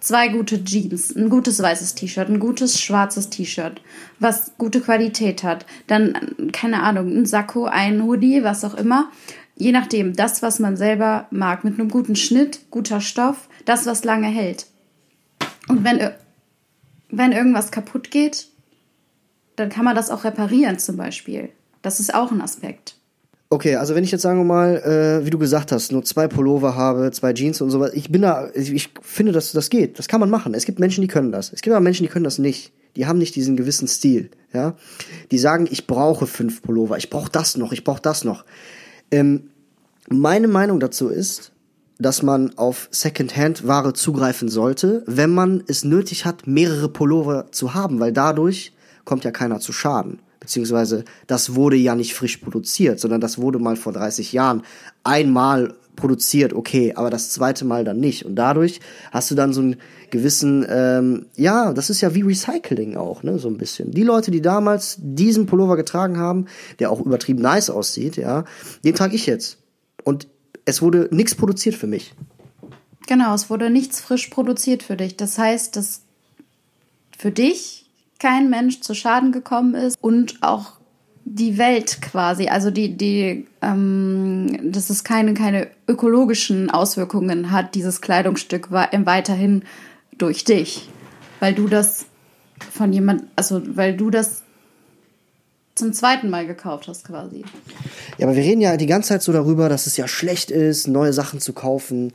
Zwei 0.00 0.28
gute 0.28 0.64
Jeans, 0.64 1.14
ein 1.14 1.28
gutes 1.28 1.60
weißes 1.60 1.96
T-Shirt, 1.96 2.28
ein 2.28 2.38
gutes 2.38 2.80
schwarzes 2.80 3.30
T-Shirt, 3.30 3.80
was 4.20 4.52
gute 4.56 4.80
Qualität 4.80 5.42
hat. 5.42 5.66
Dann, 5.86 6.50
keine 6.52 6.82
Ahnung, 6.82 7.08
ein 7.08 7.26
Sakko, 7.26 7.64
ein 7.64 8.04
Hoodie, 8.04 8.44
was 8.44 8.64
auch 8.64 8.74
immer 8.74 9.10
je 9.58 9.72
nachdem, 9.72 10.14
das, 10.14 10.40
was 10.40 10.60
man 10.60 10.76
selber 10.76 11.26
mag, 11.30 11.64
mit 11.64 11.78
einem 11.78 11.90
guten 11.90 12.16
Schnitt, 12.16 12.60
guter 12.70 13.00
Stoff, 13.00 13.48
das, 13.64 13.86
was 13.86 14.04
lange 14.04 14.28
hält. 14.28 14.66
Und 15.68 15.84
wenn, 15.84 16.10
wenn 17.10 17.32
irgendwas 17.32 17.70
kaputt 17.70 18.10
geht, 18.10 18.48
dann 19.56 19.68
kann 19.68 19.84
man 19.84 19.96
das 19.96 20.10
auch 20.10 20.24
reparieren 20.24 20.78
zum 20.78 20.96
Beispiel. 20.96 21.50
Das 21.82 22.00
ist 22.00 22.14
auch 22.14 22.30
ein 22.30 22.40
Aspekt. 22.40 22.96
Okay, 23.50 23.76
also 23.76 23.94
wenn 23.94 24.04
ich 24.04 24.10
jetzt 24.10 24.20
sagen 24.20 24.38
wir 24.38 24.44
mal, 24.44 24.76
äh, 24.76 25.24
wie 25.24 25.30
du 25.30 25.38
gesagt 25.38 25.72
hast, 25.72 25.90
nur 25.90 26.04
zwei 26.04 26.28
Pullover 26.28 26.76
habe, 26.76 27.10
zwei 27.12 27.32
Jeans 27.32 27.62
und 27.62 27.70
sowas, 27.70 27.92
ich 27.94 28.12
bin 28.12 28.20
da, 28.20 28.50
ich 28.52 28.90
finde, 29.00 29.32
dass 29.32 29.52
das 29.52 29.70
geht. 29.70 29.98
Das 29.98 30.06
kann 30.06 30.20
man 30.20 30.28
machen. 30.28 30.52
Es 30.52 30.66
gibt 30.66 30.78
Menschen, 30.78 31.00
die 31.00 31.08
können 31.08 31.32
das. 31.32 31.52
Es 31.52 31.62
gibt 31.62 31.74
aber 31.74 31.82
Menschen, 31.82 32.02
die 32.02 32.10
können 32.10 32.24
das 32.24 32.38
nicht. 32.38 32.72
Die 32.96 33.06
haben 33.06 33.18
nicht 33.18 33.36
diesen 33.36 33.56
gewissen 33.56 33.88
Stil, 33.88 34.30
ja. 34.52 34.76
Die 35.30 35.38
sagen, 35.38 35.66
ich 35.70 35.86
brauche 35.86 36.26
fünf 36.26 36.62
Pullover, 36.62 36.98
ich 36.98 37.08
brauche 37.08 37.30
das 37.30 37.56
noch, 37.56 37.72
ich 37.72 37.84
brauche 37.84 38.02
das 38.02 38.24
noch. 38.24 38.44
Ähm, 39.10 39.50
meine 40.10 40.48
Meinung 40.48 40.78
dazu 40.78 41.08
ist, 41.08 41.52
dass 41.98 42.22
man 42.22 42.56
auf 42.56 42.88
Secondhand-Ware 42.90 43.92
zugreifen 43.92 44.48
sollte, 44.48 45.02
wenn 45.06 45.34
man 45.34 45.64
es 45.66 45.84
nötig 45.84 46.24
hat, 46.24 46.46
mehrere 46.46 46.88
Pullover 46.88 47.46
zu 47.50 47.74
haben, 47.74 48.00
weil 48.00 48.12
dadurch 48.12 48.72
kommt 49.04 49.24
ja 49.24 49.30
keiner 49.30 49.60
zu 49.60 49.72
Schaden. 49.72 50.20
Beziehungsweise 50.40 51.04
das 51.26 51.54
wurde 51.54 51.76
ja 51.76 51.94
nicht 51.94 52.14
frisch 52.14 52.36
produziert, 52.38 53.00
sondern 53.00 53.20
das 53.20 53.38
wurde 53.38 53.58
mal 53.58 53.76
vor 53.76 53.92
30 53.92 54.32
Jahren 54.32 54.62
einmal 55.02 55.74
produziert, 55.96 56.52
okay, 56.52 56.94
aber 56.94 57.10
das 57.10 57.30
zweite 57.30 57.64
Mal 57.64 57.84
dann 57.84 57.98
nicht. 57.98 58.24
Und 58.24 58.36
dadurch 58.36 58.80
hast 59.10 59.30
du 59.30 59.34
dann 59.34 59.52
so 59.52 59.60
einen 59.60 59.76
gewissen, 60.10 60.64
ähm, 60.68 61.26
ja, 61.34 61.72
das 61.72 61.90
ist 61.90 62.00
ja 62.00 62.14
wie 62.14 62.22
Recycling 62.22 62.96
auch, 62.96 63.24
ne, 63.24 63.38
so 63.38 63.48
ein 63.48 63.58
bisschen. 63.58 63.90
Die 63.90 64.04
Leute, 64.04 64.30
die 64.30 64.40
damals 64.40 64.96
diesen 65.00 65.46
Pullover 65.46 65.76
getragen 65.76 66.18
haben, 66.18 66.46
der 66.78 66.92
auch 66.92 67.00
übertrieben 67.00 67.42
nice 67.42 67.68
aussieht, 67.68 68.16
ja, 68.16 68.44
den 68.84 68.94
trage 68.94 69.16
ich 69.16 69.26
jetzt. 69.26 69.58
Und 70.04 70.28
es 70.68 70.82
wurde 70.82 71.08
nichts 71.10 71.34
produziert 71.34 71.74
für 71.74 71.86
mich. 71.86 72.12
Genau, 73.06 73.34
es 73.34 73.48
wurde 73.48 73.70
nichts 73.70 74.00
frisch 74.00 74.26
produziert 74.28 74.82
für 74.82 74.96
dich. 74.96 75.16
Das 75.16 75.38
heißt, 75.38 75.74
dass 75.76 76.02
für 77.16 77.30
dich 77.30 77.86
kein 78.18 78.50
Mensch 78.50 78.80
zu 78.80 78.94
Schaden 78.94 79.32
gekommen 79.32 79.74
ist 79.74 79.96
und 80.02 80.42
auch 80.42 80.72
die 81.24 81.56
Welt 81.56 82.02
quasi, 82.02 82.48
also 82.48 82.70
die, 82.70 82.96
die, 82.96 83.46
ähm, 83.62 84.72
dass 84.72 84.90
es 84.90 85.04
keine, 85.04 85.32
keine 85.34 85.68
ökologischen 85.86 86.70
Auswirkungen 86.70 87.50
hat, 87.50 87.74
dieses 87.74 88.02
Kleidungsstück 88.02 88.70
weiterhin 88.70 89.62
durch 90.18 90.44
dich, 90.44 90.88
weil 91.40 91.54
du 91.54 91.66
das 91.66 92.06
von 92.72 92.92
jemand, 92.92 93.24
also 93.36 93.62
weil 93.76 93.96
du 93.96 94.10
das 94.10 94.42
zum 95.78 95.92
zweiten 95.92 96.30
Mal 96.30 96.46
gekauft 96.46 96.88
hast 96.88 97.04
quasi. 97.04 97.44
Ja, 98.18 98.26
aber 98.26 98.36
wir 98.36 98.42
reden 98.42 98.60
ja 98.60 98.76
die 98.76 98.86
ganze 98.86 99.10
Zeit 99.10 99.22
so 99.22 99.32
darüber, 99.32 99.68
dass 99.68 99.86
es 99.86 99.96
ja 99.96 100.06
schlecht 100.08 100.50
ist, 100.50 100.88
neue 100.88 101.12
Sachen 101.12 101.40
zu 101.40 101.52
kaufen. 101.52 102.12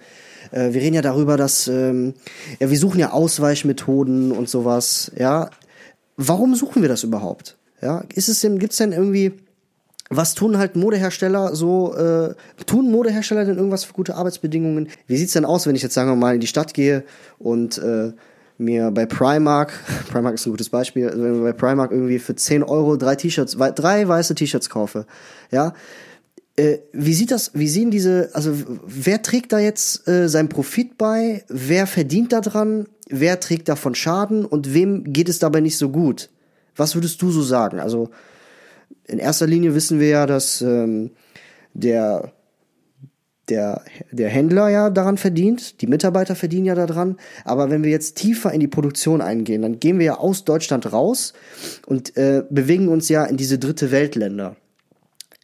Äh, 0.52 0.74
wir 0.74 0.82
reden 0.82 0.96
ja 0.96 1.02
darüber, 1.02 1.38
dass 1.38 1.68
ähm, 1.68 2.14
ja, 2.60 2.70
wir 2.70 2.78
suchen 2.78 3.00
ja 3.00 3.12
Ausweichmethoden 3.12 4.32
und 4.32 4.50
sowas. 4.50 5.12
Ja, 5.18 5.50
warum 6.18 6.56
suchen 6.56 6.82
wir 6.82 6.90
das 6.90 7.04
überhaupt? 7.04 7.58
Ja, 7.82 8.04
ist 8.14 8.30
es 8.30 8.42
denn, 8.42 8.60
gibt's 8.60 8.78
denn 8.78 8.92
irgendwie 8.92 9.34
was 10.10 10.36
tun 10.36 10.58
halt 10.58 10.76
Modehersteller 10.76 11.56
so, 11.56 11.96
äh, 11.96 12.36
tun 12.66 12.92
Modehersteller 12.92 13.46
denn 13.46 13.58
irgendwas 13.58 13.84
für 13.84 13.94
gute 13.94 14.16
Arbeitsbedingungen? 14.16 14.90
Wie 15.08 15.18
sieht's 15.18 15.34
denn 15.34 15.46
aus, 15.46 15.66
wenn 15.66 15.76
ich 15.76 15.82
jetzt 15.82 15.94
sagen 15.94 16.10
wir 16.10 16.16
mal 16.16 16.36
in 16.36 16.42
die 16.42 16.48
Stadt 16.48 16.74
gehe 16.74 17.04
und 17.40 17.78
äh, 17.78 18.12
mir 18.64 18.92
bei 18.92 19.06
Primark, 19.06 19.74
Primark 20.12 20.36
ist 20.36 20.46
ein 20.46 20.52
gutes 20.52 20.70
Beispiel, 20.70 21.10
also 21.10 21.24
wenn 21.24 21.36
ich 21.36 21.42
bei 21.42 21.54
Primark 21.54 21.92
irgendwie 21.92 22.20
für 22.20 22.36
10 22.36 22.64
Euro 22.64 22.98
drei 22.98 23.16
T-Shirts, 23.16 23.58
drei 23.76 24.08
weiße 24.08 24.36
T-Shirts 24.36 24.70
kaufe, 24.70 25.06
ja, 25.52 25.74
äh, 26.56 26.80
wie 26.92 27.14
sieht 27.14 27.32
das, 27.32 27.52
wie 27.54 27.68
sehen 27.68 27.90
diese, 27.90 28.30
also 28.34 28.54
wer 28.86 29.22
trägt 29.22 29.54
da 29.54 29.60
jetzt 29.60 30.08
äh, 30.08 30.30
seinen 30.30 30.50
Profit 30.50 30.98
bei, 30.98 31.44
wer 31.48 31.88
verdient 31.88 32.32
da 32.32 32.42
dran, 32.42 32.88
wer 33.10 33.40
trägt 33.40 33.70
davon 33.70 33.96
Schaden 33.96 34.46
und 34.46 34.74
wem 34.74 35.12
geht 35.12 35.30
es 35.30 35.40
dabei 35.40 35.62
nicht 35.62 35.78
so 35.78 35.90
gut? 35.90 36.30
Was 36.76 36.96
würdest 36.96 37.22
du 37.22 37.32
so 37.32 37.42
sagen? 37.42 37.80
Also 37.80 38.10
in 39.06 39.20
erster 39.20 39.48
Linie 39.48 39.76
wissen 39.76 40.00
wir 40.00 40.08
ja, 40.10 40.26
dass 40.26 40.62
ähm, 40.62 41.12
der 41.74 42.34
der, 43.50 43.82
der 44.12 44.30
Händler 44.30 44.70
ja 44.70 44.90
daran 44.90 45.18
verdient, 45.18 45.82
die 45.82 45.88
Mitarbeiter 45.88 46.36
verdienen 46.36 46.66
ja 46.66 46.76
daran. 46.76 47.18
Aber 47.44 47.70
wenn 47.70 47.84
wir 47.84 47.92
jetzt 47.92 48.16
tiefer 48.16 48.52
in 48.52 48.60
die 48.60 48.68
Produktion 48.68 49.22
eingehen, 49.22 49.62
dann 49.62 49.80
gehen 49.80 50.00
wir 50.00 50.06
ja 50.06 50.18
aus 50.18 50.46
Deutschland 50.46 50.92
raus 50.94 51.34
und 51.86 52.16
äh, 52.16 52.44
bewegen 52.50 52.88
uns 52.88 53.10
ja 53.10 53.26
in 53.26 53.38
diese 53.38 53.60
dritte 53.60 53.92
Weltländer. 53.92 54.56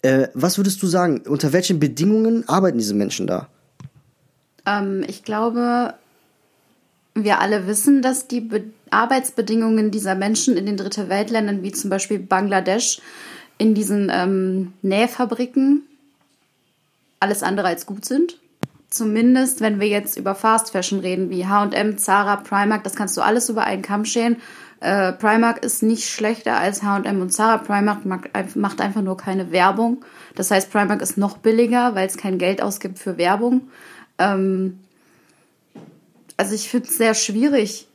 Äh, 0.02 0.30
was 0.34 0.58
würdest 0.58 0.82
du 0.82 0.88
sagen, 0.88 1.22
unter 1.28 1.52
welchen 1.52 1.80
Bedingungen 1.80 2.48
arbeiten 2.48 2.78
diese 2.78 2.94
Menschen 2.94 3.28
da? 3.28 3.50
Ähm, 4.66 5.04
ich 5.08 5.24
glaube, 5.24 5.94
wir 7.16 7.40
alle 7.42 7.68
wissen, 7.68 8.02
dass 8.02 8.28
die, 8.28 8.42
Be 8.42 8.64
Arbeitsbedingungen 8.92 9.92
dieser 9.92 10.16
Menschen 10.16 10.58
in 10.58 10.66
den 10.66 10.76
Dritte 10.76 11.10
Weltländern, 11.10 11.62
wie 11.62 11.72
zum 11.72 11.92
Beispiel 11.92 12.18
Bangladesch, 12.18 13.02
in 13.60 13.76
diesen 13.76 14.10
ähm, 14.12 14.74
Nähfabriken 14.82 15.84
alles 17.20 17.44
andere 17.44 17.68
als 17.68 17.86
gut 17.86 18.06
sind. 18.06 18.40
Zumindest, 18.90 19.62
wenn 19.62 19.80
wir 19.80 19.88
jetzt 19.88 20.18
über 20.18 20.34
Fast 20.34 20.72
Fashion 20.72 21.00
reden, 21.00 21.30
wie 21.30 21.46
H&M, 21.46 21.98
Zara, 21.98 22.38
Primark, 22.38 22.84
das 22.84 22.96
kannst 22.96 23.16
du 23.18 23.22
alles 23.22 23.50
über 23.50 23.64
einen 23.64 23.84
Kamm 23.84 24.04
scheren. 24.04 24.38
Äh, 24.80 25.14
Primark 25.14 25.64
ist 25.64 25.84
nicht 25.84 26.10
schlechter 26.10 26.58
als 26.58 26.82
H&M 26.82 27.22
und 27.22 27.32
Zara. 27.32 27.58
Primark 27.58 28.06
macht 28.56 28.82
einfach 28.82 29.02
nur 29.02 29.18
keine 29.18 29.52
Werbung. 29.52 30.04
Das 30.36 30.50
heißt, 30.50 30.72
Primark 30.72 31.02
ist 31.02 31.18
noch 31.18 31.38
billiger, 31.38 31.94
weil 31.94 32.08
es 32.08 32.18
kein 32.18 32.40
Geld 32.40 32.62
ausgibt 32.64 32.98
für 32.98 33.18
Werbung. 33.18 33.70
Ähm, 34.18 34.80
also 36.38 36.56
ich 36.56 36.70
finde 36.70 36.88
es 36.88 36.98
sehr 36.98 37.14
schwierig. 37.14 37.88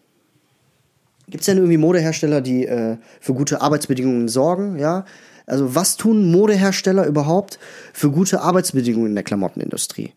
Gibt 1.29 1.41
es 1.41 1.47
denn 1.47 1.57
irgendwie 1.57 1.79
Modehersteller, 1.79 2.41
die 2.41 2.67
äh, 2.67 2.99
für 3.21 3.35
gute 3.35 3.63
Arbeitsbedingungen 3.63 4.29
sorgen? 4.29 4.79
Ja, 4.79 5.07
also 5.47 5.75
was 5.75 5.97
tun 5.97 6.31
Modehersteller 6.31 7.07
überhaupt 7.07 7.59
für 7.93 8.11
gute 8.11 8.41
Arbeitsbedingungen 8.41 9.09
in 9.09 9.15
der 9.15 9.25
Klamottenindustrie? 9.25 10.13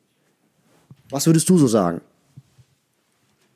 Was 1.10 1.26
würdest 1.26 1.50
du 1.50 1.58
so 1.58 1.68
sagen? 1.68 2.02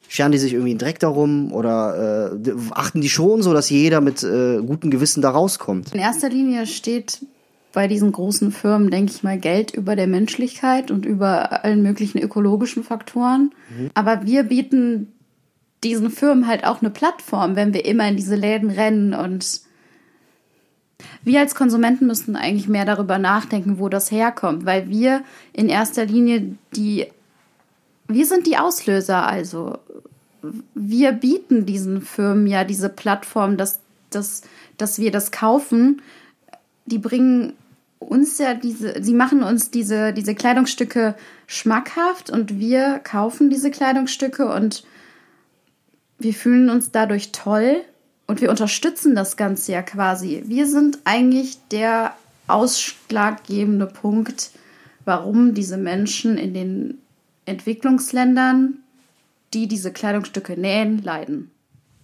Scheren 0.08 0.34
die 0.34 0.38
sich 0.38 0.54
irgendwie 0.54 0.72
einen 0.72 0.80
Dreck 0.80 1.00
darum 1.00 1.54
oder 1.54 2.34
äh, 2.46 2.52
achten 2.72 3.00
die 3.00 3.10
schon 3.10 3.42
so, 3.42 3.54
dass 3.54 3.70
jeder 3.70 4.02
mit 4.02 4.24
äh, 4.24 4.58
gutem 4.62 4.92
Gewissen 4.92 5.22
da 5.22 5.30
rauskommt? 5.30 5.94
In 5.94 6.02
erster 6.02 6.30
Linie 6.30 6.68
steht 6.68 7.26
bei 7.72 7.88
diesen 7.88 8.12
großen 8.12 8.52
Firmen, 8.52 8.92
denke 8.92 9.14
ich 9.14 9.24
mal, 9.24 9.38
Geld 9.38 9.72
über 9.72 9.96
der 9.96 10.08
Menschlichkeit 10.08 10.92
und 10.92 11.06
über 11.06 11.64
allen 11.64 11.82
möglichen 11.82 12.18
ökologischen 12.20 12.84
Faktoren. 12.84 13.54
Mhm. 13.70 13.92
Aber 13.94 14.26
wir 14.26 14.44
bieten 14.44 15.14
diesen 15.84 16.10
Firmen 16.10 16.48
halt 16.48 16.66
auch 16.66 16.82
eine 16.82 16.90
Plattform, 16.90 17.56
wenn 17.56 17.74
wir 17.74 17.86
immer 17.86 18.08
in 18.08 18.18
diese 18.18 18.36
Läden 18.36 18.70
rennen 18.70 19.14
und 19.14 19.62
wir 21.24 21.40
als 21.40 21.56
Konsumenten 21.56 22.08
müssten 22.08 22.36
eigentlich 22.36 22.68
mehr 22.68 22.86
darüber 22.86 23.18
nachdenken, 23.18 23.80
wo 23.80 23.90
das 23.90 24.12
herkommt, 24.12 24.66
weil 24.66 24.90
wir 24.90 25.24
in 25.54 25.70
erster 25.70 26.06
Linie 26.06 26.56
die, 26.76 27.08
wir 28.08 28.26
sind 28.26 28.48
die 28.48 28.58
Auslöser, 28.58 29.26
also 29.26 29.78
wir 30.74 31.12
bieten 31.12 31.66
diesen 31.66 32.02
Firmen 32.02 32.48
ja 32.48 32.64
diese 32.64 32.90
Plattform, 32.90 33.58
dass, 33.58 33.80
dass, 34.10 34.42
dass 34.78 35.00
wir 35.00 35.12
das 35.12 35.32
kaufen. 35.32 36.02
Die 36.86 36.98
bringen 36.98 37.54
uns 38.00 38.40
ja 38.40 38.56
diese, 38.56 39.04
sie 39.04 39.14
machen 39.14 39.44
uns 39.44 39.70
diese, 39.70 40.14
diese 40.14 40.34
Kleidungsstücke 40.34 41.16
schmackhaft 41.46 42.32
und 42.32 42.58
wir 42.60 43.00
kaufen 43.00 43.50
diese 43.50 43.70
Kleidungsstücke 43.70 44.52
und 44.52 44.84
wir 46.18 46.34
fühlen 46.34 46.70
uns 46.70 46.92
dadurch 46.92 47.32
toll 47.32 47.84
und 48.32 48.40
wir 48.40 48.50
unterstützen 48.50 49.14
das 49.14 49.36
Ganze 49.36 49.74
ja 49.74 49.82
quasi. 49.82 50.44
Wir 50.46 50.66
sind 50.66 51.00
eigentlich 51.04 51.58
der 51.70 52.16
ausschlaggebende 52.48 53.88
Punkt, 53.88 54.52
warum 55.04 55.54
diese 55.54 55.76
Menschen 55.76 56.38
in 56.38 56.54
den 56.54 57.00
Entwicklungsländern, 57.46 58.76
die 59.54 59.68
diese 59.68 59.92
Kleidungsstücke 59.92 60.58
nähen, 60.58 61.04
leiden. 61.04 61.52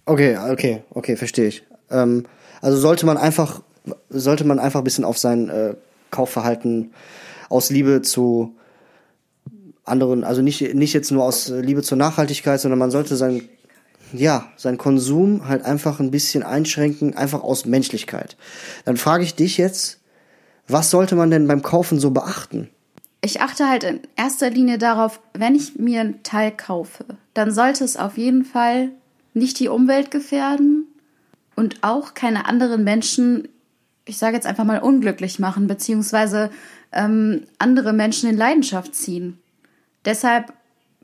Okay, 0.04 0.36
okay, 0.36 0.82
okay, 0.90 1.16
verstehe 1.16 1.48
ich. 1.48 1.62
Ähm, 1.90 2.26
also 2.60 2.76
sollte 2.76 3.06
man 3.06 3.16
einfach, 3.16 3.62
sollte 4.10 4.44
man 4.44 4.58
einfach 4.58 4.82
ein 4.82 4.84
bisschen 4.84 5.06
auf 5.06 5.16
sein 5.16 5.48
äh, 5.48 5.76
Kaufverhalten 6.10 6.92
aus 7.48 7.70
Liebe 7.70 8.02
zu 8.02 8.54
anderen, 9.86 10.24
also 10.24 10.42
nicht, 10.42 10.74
nicht 10.74 10.92
jetzt 10.92 11.10
nur 11.10 11.24
aus 11.24 11.48
Liebe 11.48 11.80
zur 11.80 11.96
Nachhaltigkeit, 11.96 12.60
sondern 12.60 12.78
man 12.78 12.90
sollte 12.90 13.16
sein 13.16 13.48
ja, 14.12 14.48
seinen 14.56 14.78
Konsum 14.78 15.48
halt 15.48 15.64
einfach 15.64 16.00
ein 16.00 16.10
bisschen 16.10 16.42
einschränken, 16.42 17.16
einfach 17.16 17.42
aus 17.42 17.64
Menschlichkeit. 17.64 18.36
Dann 18.84 18.96
frage 18.96 19.24
ich 19.24 19.34
dich 19.34 19.58
jetzt, 19.58 20.00
was 20.66 20.90
sollte 20.90 21.16
man 21.16 21.30
denn 21.30 21.48
beim 21.48 21.62
Kaufen 21.62 21.98
so 21.98 22.10
beachten? 22.10 22.68
Ich 23.20 23.40
achte 23.40 23.68
halt 23.68 23.84
in 23.84 24.00
erster 24.16 24.50
Linie 24.50 24.78
darauf, 24.78 25.20
wenn 25.32 25.54
ich 25.54 25.76
mir 25.76 26.00
ein 26.00 26.22
Teil 26.22 26.52
kaufe, 26.52 27.04
dann 27.34 27.50
sollte 27.50 27.84
es 27.84 27.96
auf 27.96 28.16
jeden 28.16 28.44
Fall 28.44 28.90
nicht 29.34 29.58
die 29.58 29.68
Umwelt 29.68 30.10
gefährden 30.10 30.86
und 31.56 31.78
auch 31.82 32.14
keine 32.14 32.46
anderen 32.46 32.84
Menschen, 32.84 33.48
ich 34.04 34.18
sage 34.18 34.36
jetzt 34.36 34.46
einfach 34.46 34.64
mal, 34.64 34.78
unglücklich 34.78 35.38
machen, 35.38 35.66
beziehungsweise 35.66 36.50
ähm, 36.92 37.44
andere 37.58 37.92
Menschen 37.92 38.30
in 38.30 38.36
Leidenschaft 38.36 38.94
ziehen. 38.94 39.38
Deshalb 40.04 40.52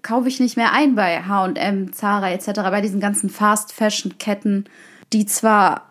kaufe 0.04 0.28
ich 0.28 0.38
nicht 0.38 0.56
mehr 0.56 0.72
ein 0.72 0.94
bei 0.94 1.24
H&M, 1.24 1.92
Zara 1.92 2.30
etc., 2.30 2.52
bei 2.70 2.80
diesen 2.80 3.00
ganzen 3.00 3.28
Fast-Fashion-Ketten, 3.28 4.66
die 5.12 5.26
zwar 5.26 5.88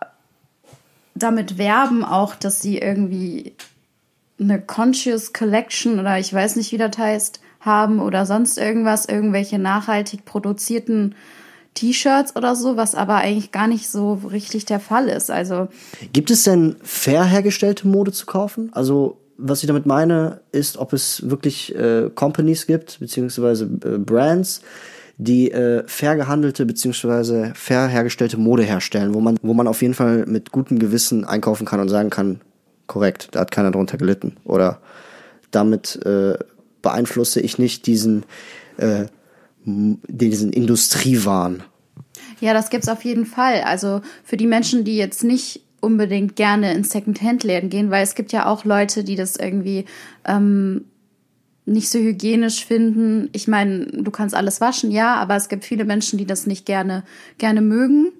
damit 1.15 1.57
werben 1.57 2.05
auch, 2.05 2.35
dass 2.35 2.61
sie 2.61 2.77
irgendwie 2.77 3.53
eine 4.39 4.61
Conscious 4.61 5.33
Collection 5.33 5.99
oder 5.99 6.17
ich 6.17 6.33
weiß 6.33 6.55
nicht, 6.55 6.71
wie 6.71 6.77
das 6.77 6.97
heißt, 6.97 7.41
haben 7.59 7.99
oder 7.99 8.25
sonst 8.25 8.57
irgendwas, 8.57 9.05
irgendwelche 9.05 9.59
nachhaltig 9.59 10.25
produzierten 10.25 11.15
T-Shirts 11.73 12.35
oder 12.35 12.55
so, 12.55 12.77
was 12.77 12.93
aber 12.93 13.15
eigentlich 13.15 13.51
gar 13.51 13.67
nicht 13.67 13.89
so 13.89 14.13
richtig 14.13 14.65
der 14.65 14.79
Fall 14.79 15.07
ist. 15.07 15.31
Also 15.31 15.69
gibt 16.11 16.29
es 16.29 16.43
denn 16.43 16.75
fair 16.83 17.25
hergestellte 17.25 17.87
Mode 17.87 18.11
zu 18.11 18.25
kaufen? 18.25 18.69
Also 18.73 19.17
was 19.37 19.63
ich 19.63 19.67
damit 19.67 19.85
meine, 19.85 20.41
ist, 20.51 20.77
ob 20.77 20.93
es 20.93 21.29
wirklich 21.29 21.75
äh, 21.75 22.09
Companies 22.13 22.67
gibt, 22.67 22.99
beziehungsweise 22.99 23.65
äh, 23.65 23.97
Brands, 23.97 24.61
die 25.17 25.51
äh, 25.51 25.83
fair 25.87 26.15
gehandelte 26.15 26.65
beziehungsweise 26.65 27.51
fair 27.55 27.87
hergestellte 27.87 28.37
Mode 28.37 28.63
herstellen, 28.63 29.13
wo 29.13 29.19
man, 29.19 29.37
wo 29.41 29.53
man 29.53 29.67
auf 29.67 29.81
jeden 29.81 29.93
Fall 29.93 30.25
mit 30.25 30.51
gutem 30.51 30.79
Gewissen 30.79 31.25
einkaufen 31.25 31.65
kann 31.65 31.79
und 31.79 31.89
sagen 31.89 32.09
kann, 32.09 32.41
korrekt, 32.87 33.29
da 33.31 33.41
hat 33.41 33.51
keiner 33.51 33.71
drunter 33.71 33.97
gelitten. 33.97 34.37
Oder 34.43 34.79
damit 35.51 36.03
äh, 36.05 36.37
beeinflusse 36.81 37.39
ich 37.39 37.57
nicht 37.57 37.85
diesen, 37.87 38.23
äh, 38.77 39.05
diesen 39.65 40.51
Industriewahn. 40.51 41.63
Ja, 42.39 42.53
das 42.53 42.69
gibt's 42.69 42.89
auf 42.89 43.03
jeden 43.03 43.25
Fall. 43.25 43.61
Also 43.61 44.01
für 44.23 44.37
die 44.37 44.47
Menschen, 44.47 44.83
die 44.83 44.97
jetzt 44.97 45.23
nicht 45.23 45.61
unbedingt 45.83 46.35
gerne 46.35 46.73
in 46.73 46.83
Secondhand-Läden 46.83 47.69
gehen, 47.69 47.91
weil 47.91 48.03
es 48.03 48.15
gibt 48.15 48.31
ja 48.31 48.45
auch 48.45 48.65
Leute, 48.65 49.03
die 49.03 49.15
das 49.15 49.35
irgendwie 49.35 49.85
ähm, 50.25 50.85
nicht 51.65 51.89
so 51.89 51.99
hygienisch 51.99 52.65
finden. 52.65 53.29
Ich 53.33 53.47
meine, 53.47 53.85
du 53.85 54.11
kannst 54.11 54.35
alles 54.35 54.61
waschen, 54.61 54.91
ja, 54.91 55.15
aber 55.15 55.35
es 55.35 55.49
gibt 55.49 55.65
viele 55.65 55.85
Menschen, 55.85 56.17
die 56.17 56.25
das 56.25 56.47
nicht 56.47 56.65
gerne 56.65 57.03
gerne 57.37 57.61
mögen, 57.61 58.11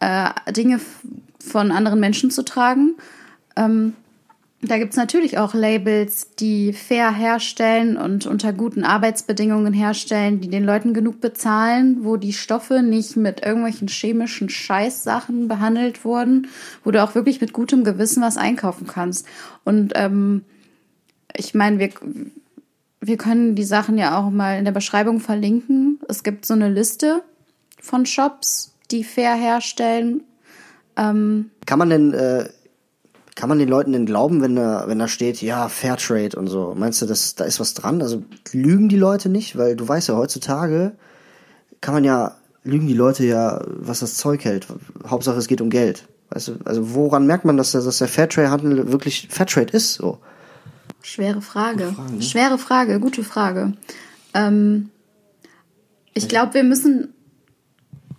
äh, 0.00 0.30
Dinge 0.52 0.80
von 1.40 1.72
anderen 1.72 2.00
Menschen 2.00 2.30
zu 2.30 2.44
tragen. 2.44 2.94
Ähm, 3.56 3.94
da 4.60 4.78
gibt's 4.78 4.96
natürlich 4.96 5.38
auch 5.38 5.54
Labels, 5.54 6.34
die 6.34 6.72
fair 6.72 7.14
herstellen 7.14 7.96
und 7.96 8.26
unter 8.26 8.52
guten 8.52 8.82
Arbeitsbedingungen 8.82 9.72
herstellen, 9.72 10.40
die 10.40 10.48
den 10.48 10.64
Leuten 10.64 10.94
genug 10.94 11.20
bezahlen, 11.20 11.98
wo 12.02 12.16
die 12.16 12.32
Stoffe 12.32 12.82
nicht 12.82 13.16
mit 13.16 13.44
irgendwelchen 13.46 13.86
chemischen 13.86 14.48
Scheißsachen 14.48 15.46
behandelt 15.46 16.04
wurden, 16.04 16.48
wo 16.82 16.90
du 16.90 17.00
auch 17.02 17.14
wirklich 17.14 17.40
mit 17.40 17.52
gutem 17.52 17.84
Gewissen 17.84 18.20
was 18.20 18.36
einkaufen 18.36 18.88
kannst. 18.88 19.26
Und 19.64 19.92
ähm, 19.94 20.44
ich 21.36 21.54
meine, 21.54 21.78
wir, 21.78 21.90
wir 23.00 23.16
können 23.16 23.54
die 23.54 23.64
Sachen 23.64 23.96
ja 23.96 24.18
auch 24.18 24.30
mal 24.30 24.58
in 24.58 24.64
der 24.64 24.72
Beschreibung 24.72 25.20
verlinken. 25.20 26.00
Es 26.08 26.24
gibt 26.24 26.44
so 26.44 26.54
eine 26.54 26.68
Liste 26.68 27.22
von 27.80 28.06
Shops, 28.06 28.74
die 28.90 29.04
fair 29.04 29.34
herstellen. 29.34 30.22
Ähm, 30.96 31.50
Kann 31.64 31.78
man 31.78 31.90
denn 31.90 32.12
äh, 32.12 32.48
kann 33.38 33.48
man 33.48 33.60
den 33.60 33.68
Leuten 33.68 33.92
denn 33.92 34.04
glauben, 34.04 34.42
wenn 34.42 34.56
da, 34.56 34.88
wenn 34.88 34.98
da 34.98 35.06
steht, 35.06 35.40
ja, 35.42 35.68
Fairtrade 35.68 36.36
und 36.36 36.48
so? 36.48 36.74
Meinst 36.76 37.00
du, 37.00 37.06
dass 37.06 37.36
da 37.36 37.44
ist 37.44 37.60
was 37.60 37.72
dran? 37.72 38.02
Also 38.02 38.24
lügen 38.50 38.88
die 38.88 38.96
Leute 38.96 39.28
nicht? 39.28 39.56
Weil 39.56 39.76
du 39.76 39.86
weißt 39.86 40.08
ja, 40.08 40.16
heutzutage 40.16 40.96
kann 41.80 41.94
man 41.94 42.02
ja, 42.02 42.34
lügen 42.64 42.88
die 42.88 42.94
Leute 42.94 43.24
ja, 43.24 43.62
was 43.64 44.00
das 44.00 44.16
Zeug 44.16 44.44
hält. 44.44 44.66
Hauptsache 45.06 45.38
es 45.38 45.46
geht 45.46 45.60
um 45.60 45.70
Geld. 45.70 46.08
Weißt 46.30 46.48
du, 46.48 46.56
also 46.64 46.96
woran 46.96 47.28
merkt 47.28 47.44
man, 47.44 47.56
dass, 47.56 47.70
dass 47.70 47.98
der 47.98 48.08
Fairtrade-Handel 48.08 48.90
wirklich 48.90 49.28
Fairtrade 49.30 49.72
ist? 49.72 49.94
So. 49.94 50.18
Schwere 51.00 51.40
Frage. 51.40 51.92
Frage 51.92 52.14
ne? 52.14 52.22
Schwere 52.22 52.58
Frage, 52.58 52.98
gute 52.98 53.22
Frage. 53.22 53.74
Ähm, 54.34 54.90
ich 56.12 56.28
glaube, 56.28 56.54
wir 56.54 56.64
müssen 56.64 57.14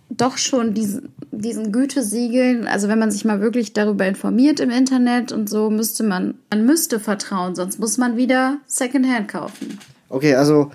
doch 0.09 0.37
schon 0.37 0.73
diesen, 0.73 1.09
diesen 1.31 1.71
Gütesiegeln, 1.71 2.67
also 2.67 2.87
wenn 2.87 2.99
man 2.99 3.11
sich 3.11 3.25
mal 3.25 3.41
wirklich 3.41 3.73
darüber 3.73 4.05
informiert 4.07 4.59
im 4.59 4.69
Internet 4.69 5.31
und 5.31 5.49
so, 5.49 5.69
müsste 5.69 6.03
man, 6.03 6.35
man 6.49 6.65
müsste 6.65 6.99
vertrauen, 6.99 7.55
sonst 7.55 7.79
muss 7.79 7.97
man 7.97 8.17
wieder 8.17 8.57
Secondhand 8.65 9.27
kaufen. 9.27 9.79
Okay, 10.09 10.35
also 10.35 10.71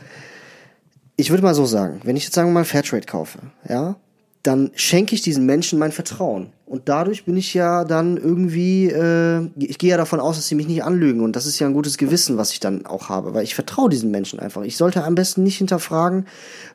ich 1.16 1.30
würde 1.30 1.42
mal 1.42 1.54
so 1.54 1.66
sagen, 1.66 2.00
wenn 2.04 2.16
ich 2.16 2.24
jetzt 2.24 2.34
sagen 2.34 2.48
wir 2.48 2.54
mal 2.54 2.64
Fairtrade 2.64 3.06
kaufe, 3.06 3.38
ja, 3.68 3.96
dann 4.44 4.70
schenke 4.74 5.14
ich 5.14 5.22
diesen 5.22 5.46
Menschen 5.46 5.78
mein 5.78 5.90
Vertrauen. 5.90 6.52
Und 6.66 6.88
dadurch 6.90 7.24
bin 7.24 7.36
ich 7.36 7.54
ja 7.54 7.84
dann 7.84 8.18
irgendwie, 8.18 8.90
äh, 8.90 9.48
ich 9.56 9.78
gehe 9.78 9.90
ja 9.90 9.96
davon 9.96 10.20
aus, 10.20 10.36
dass 10.36 10.48
sie 10.48 10.54
mich 10.54 10.68
nicht 10.68 10.84
anlügen. 10.84 11.22
Und 11.22 11.34
das 11.34 11.46
ist 11.46 11.58
ja 11.58 11.66
ein 11.66 11.72
gutes 11.72 11.96
Gewissen, 11.96 12.36
was 12.36 12.52
ich 12.52 12.60
dann 12.60 12.84
auch 12.84 13.08
habe, 13.08 13.32
weil 13.32 13.42
ich 13.44 13.54
vertraue 13.54 13.88
diesen 13.88 14.10
Menschen 14.10 14.38
einfach. 14.40 14.62
Ich 14.62 14.76
sollte 14.76 15.02
am 15.04 15.14
besten 15.14 15.44
nicht 15.44 15.56
hinterfragen, 15.56 16.26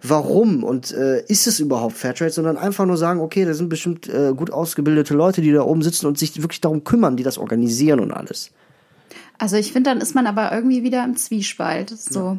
warum 0.01 0.63
und 0.63 0.91
äh, 0.91 1.23
ist 1.27 1.45
es 1.45 1.59
überhaupt 1.59 1.95
Fairtrade, 1.95 2.31
sondern 2.31 2.57
einfach 2.57 2.87
nur 2.87 2.97
sagen, 2.97 3.19
okay, 3.19 3.45
da 3.45 3.53
sind 3.53 3.69
bestimmt 3.69 4.09
äh, 4.09 4.33
gut 4.35 4.51
ausgebildete 4.51 5.13
Leute, 5.13 5.41
die 5.41 5.51
da 5.51 5.61
oben 5.61 5.83
sitzen 5.83 6.07
und 6.07 6.17
sich 6.17 6.41
wirklich 6.41 6.61
darum 6.61 6.83
kümmern, 6.83 7.17
die 7.17 7.23
das 7.23 7.37
organisieren 7.37 7.99
und 7.99 8.11
alles. 8.11 8.49
Also 9.37 9.57
ich 9.57 9.71
finde, 9.71 9.91
dann 9.91 10.01
ist 10.01 10.15
man 10.15 10.25
aber 10.25 10.51
irgendwie 10.51 10.81
wieder 10.81 11.03
im 11.03 11.17
Zwiespalt. 11.17 11.89
So. 11.89 12.19
Ja. 12.19 12.37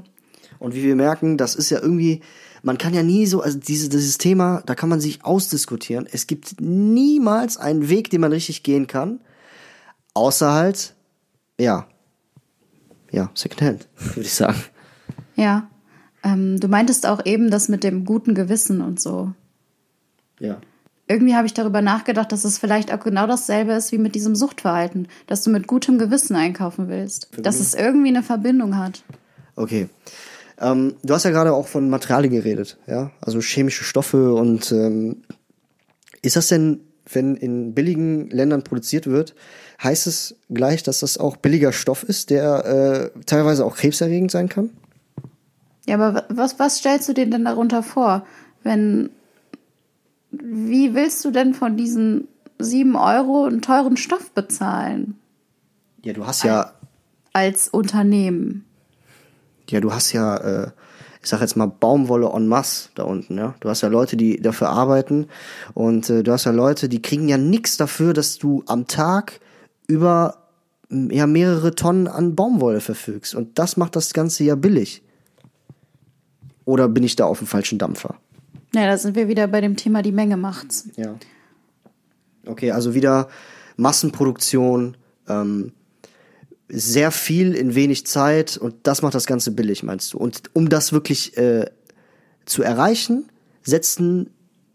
Und 0.58 0.74
wie 0.74 0.82
wir 0.82 0.96
merken, 0.96 1.36
das 1.36 1.54
ist 1.54 1.70
ja 1.70 1.80
irgendwie, 1.80 2.20
man 2.62 2.78
kann 2.78 2.94
ja 2.94 3.02
nie 3.02 3.26
so, 3.26 3.40
also 3.40 3.58
diese, 3.58 3.88
dieses 3.88 4.18
Thema, 4.18 4.62
da 4.66 4.74
kann 4.74 4.88
man 4.88 5.00
sich 5.00 5.24
ausdiskutieren. 5.24 6.06
Es 6.10 6.26
gibt 6.26 6.60
niemals 6.60 7.56
einen 7.56 7.88
Weg, 7.88 8.10
den 8.10 8.20
man 8.20 8.32
richtig 8.32 8.62
gehen 8.62 8.86
kann, 8.86 9.20
außer 10.14 10.52
halt, 10.52 10.94
ja, 11.58 11.86
ja, 13.10 13.30
Secondhand, 13.34 13.88
würde 13.96 14.20
ich 14.20 14.34
sagen. 14.34 14.62
Ja. 15.36 15.68
Ähm, 16.22 16.60
du 16.60 16.68
meintest 16.68 17.06
auch 17.06 17.24
eben 17.24 17.50
das 17.50 17.68
mit 17.68 17.82
dem 17.82 18.04
guten 18.04 18.34
Gewissen 18.34 18.82
und 18.82 19.00
so. 19.00 19.32
Ja. 20.38 20.60
Irgendwie 21.08 21.34
habe 21.34 21.46
ich 21.46 21.54
darüber 21.54 21.82
nachgedacht, 21.82 22.30
dass 22.30 22.44
es 22.44 22.58
vielleicht 22.58 22.92
auch 22.92 23.00
genau 23.00 23.26
dasselbe 23.26 23.72
ist 23.72 23.90
wie 23.90 23.98
mit 23.98 24.14
diesem 24.14 24.36
Suchtverhalten, 24.36 25.08
dass 25.26 25.42
du 25.42 25.50
mit 25.50 25.66
gutem 25.66 25.98
Gewissen 25.98 26.36
einkaufen 26.36 26.88
willst, 26.88 27.30
dass 27.38 27.58
es 27.58 27.74
irgendwie 27.74 28.08
eine 28.08 28.22
Verbindung 28.22 28.76
hat. 28.76 29.02
Okay. 29.56 29.88
Ähm, 30.60 30.96
du 31.02 31.14
hast 31.14 31.24
ja 31.24 31.30
gerade 31.30 31.52
auch 31.52 31.66
von 31.66 31.88
Materialien 31.88 32.32
geredet, 32.32 32.78
ja, 32.86 33.10
also 33.20 33.40
chemische 33.40 33.84
Stoffe 33.84 34.34
und 34.34 34.70
ähm, 34.72 35.22
ist 36.22 36.36
das 36.36 36.48
denn, 36.48 36.80
wenn 37.10 37.34
in 37.34 37.74
billigen 37.74 38.28
Ländern 38.28 38.62
produziert 38.62 39.06
wird, 39.06 39.34
heißt 39.82 40.06
es 40.06 40.36
gleich, 40.50 40.82
dass 40.82 41.00
das 41.00 41.16
auch 41.16 41.36
billiger 41.36 41.72
Stoff 41.72 42.02
ist, 42.02 42.30
der 42.30 43.12
äh, 43.14 43.20
teilweise 43.24 43.64
auch 43.64 43.76
krebserregend 43.76 44.30
sein 44.30 44.48
kann? 44.48 44.70
Ja, 45.86 45.94
aber 45.96 46.24
was, 46.28 46.58
was 46.58 46.76
stellst 46.76 47.08
du 47.08 47.14
dir 47.14 47.28
denn 47.28 47.44
darunter 47.44 47.82
vor, 47.82 48.26
wenn 48.62 49.10
wie 50.30 50.94
willst 50.94 51.24
du 51.24 51.30
denn 51.30 51.54
von 51.54 51.76
diesen 51.76 52.28
sieben 52.58 52.94
Euro 52.96 53.46
einen 53.46 53.62
teuren 53.62 53.96
Stoff 53.96 54.30
bezahlen? 54.32 55.18
Ja, 56.02 56.12
du 56.12 56.26
hast 56.26 56.44
ja. 56.44 56.72
Als 57.32 57.68
Unternehmen 57.68 58.64
ja, 59.70 59.80
du 59.80 59.92
hast 59.92 60.12
ja, 60.12 60.36
äh, 60.36 60.70
ich 61.22 61.28
sag 61.28 61.40
jetzt 61.40 61.56
mal 61.56 61.66
Baumwolle 61.66 62.30
en 62.34 62.48
masse 62.48 62.90
da 62.94 63.04
unten, 63.04 63.36
ja. 63.36 63.54
Du 63.60 63.68
hast 63.68 63.82
ja 63.82 63.88
Leute, 63.88 64.16
die 64.16 64.40
dafür 64.40 64.70
arbeiten 64.70 65.26
und 65.74 66.08
äh, 66.10 66.22
du 66.22 66.32
hast 66.32 66.44
ja 66.44 66.52
Leute, 66.52 66.88
die 66.88 67.02
kriegen 67.02 67.28
ja 67.28 67.38
nichts 67.38 67.76
dafür, 67.76 68.12
dass 68.12 68.38
du 68.38 68.62
am 68.66 68.86
Tag 68.86 69.40
über 69.86 70.36
ja 70.90 71.26
mehrere 71.26 71.74
Tonnen 71.74 72.08
an 72.08 72.34
Baumwolle 72.34 72.80
verfügst 72.80 73.34
und 73.34 73.58
das 73.58 73.76
macht 73.76 73.96
das 73.96 74.12
Ganze 74.12 74.44
ja 74.44 74.54
billig. 74.54 75.02
Oder 76.64 76.88
bin 76.88 77.04
ich 77.04 77.16
da 77.16 77.24
auf 77.24 77.38
dem 77.38 77.46
falschen 77.46 77.78
Dampfer? 77.78 78.16
Ja, 78.74 78.86
da 78.86 78.96
sind 78.96 79.16
wir 79.16 79.28
wieder 79.28 79.48
bei 79.48 79.60
dem 79.60 79.76
Thema, 79.76 80.02
die 80.02 80.12
Menge 80.12 80.36
macht's. 80.36 80.88
Ja. 80.96 81.16
Okay, 82.46 82.70
also 82.70 82.94
wieder 82.94 83.28
Massenproduktion, 83.76 84.96
ähm, 85.28 85.72
sehr 86.70 87.10
viel 87.10 87.54
in 87.54 87.74
wenig 87.74 88.06
Zeit 88.06 88.56
und 88.56 88.74
das 88.84 89.02
macht 89.02 89.14
das 89.14 89.26
Ganze 89.26 89.50
billig, 89.50 89.82
meinst 89.82 90.12
du? 90.12 90.18
Und 90.18 90.50
um 90.52 90.68
das 90.68 90.92
wirklich 90.92 91.36
äh, 91.36 91.66
zu 92.44 92.62
erreichen, 92.62 93.28
setzen 93.62 94.30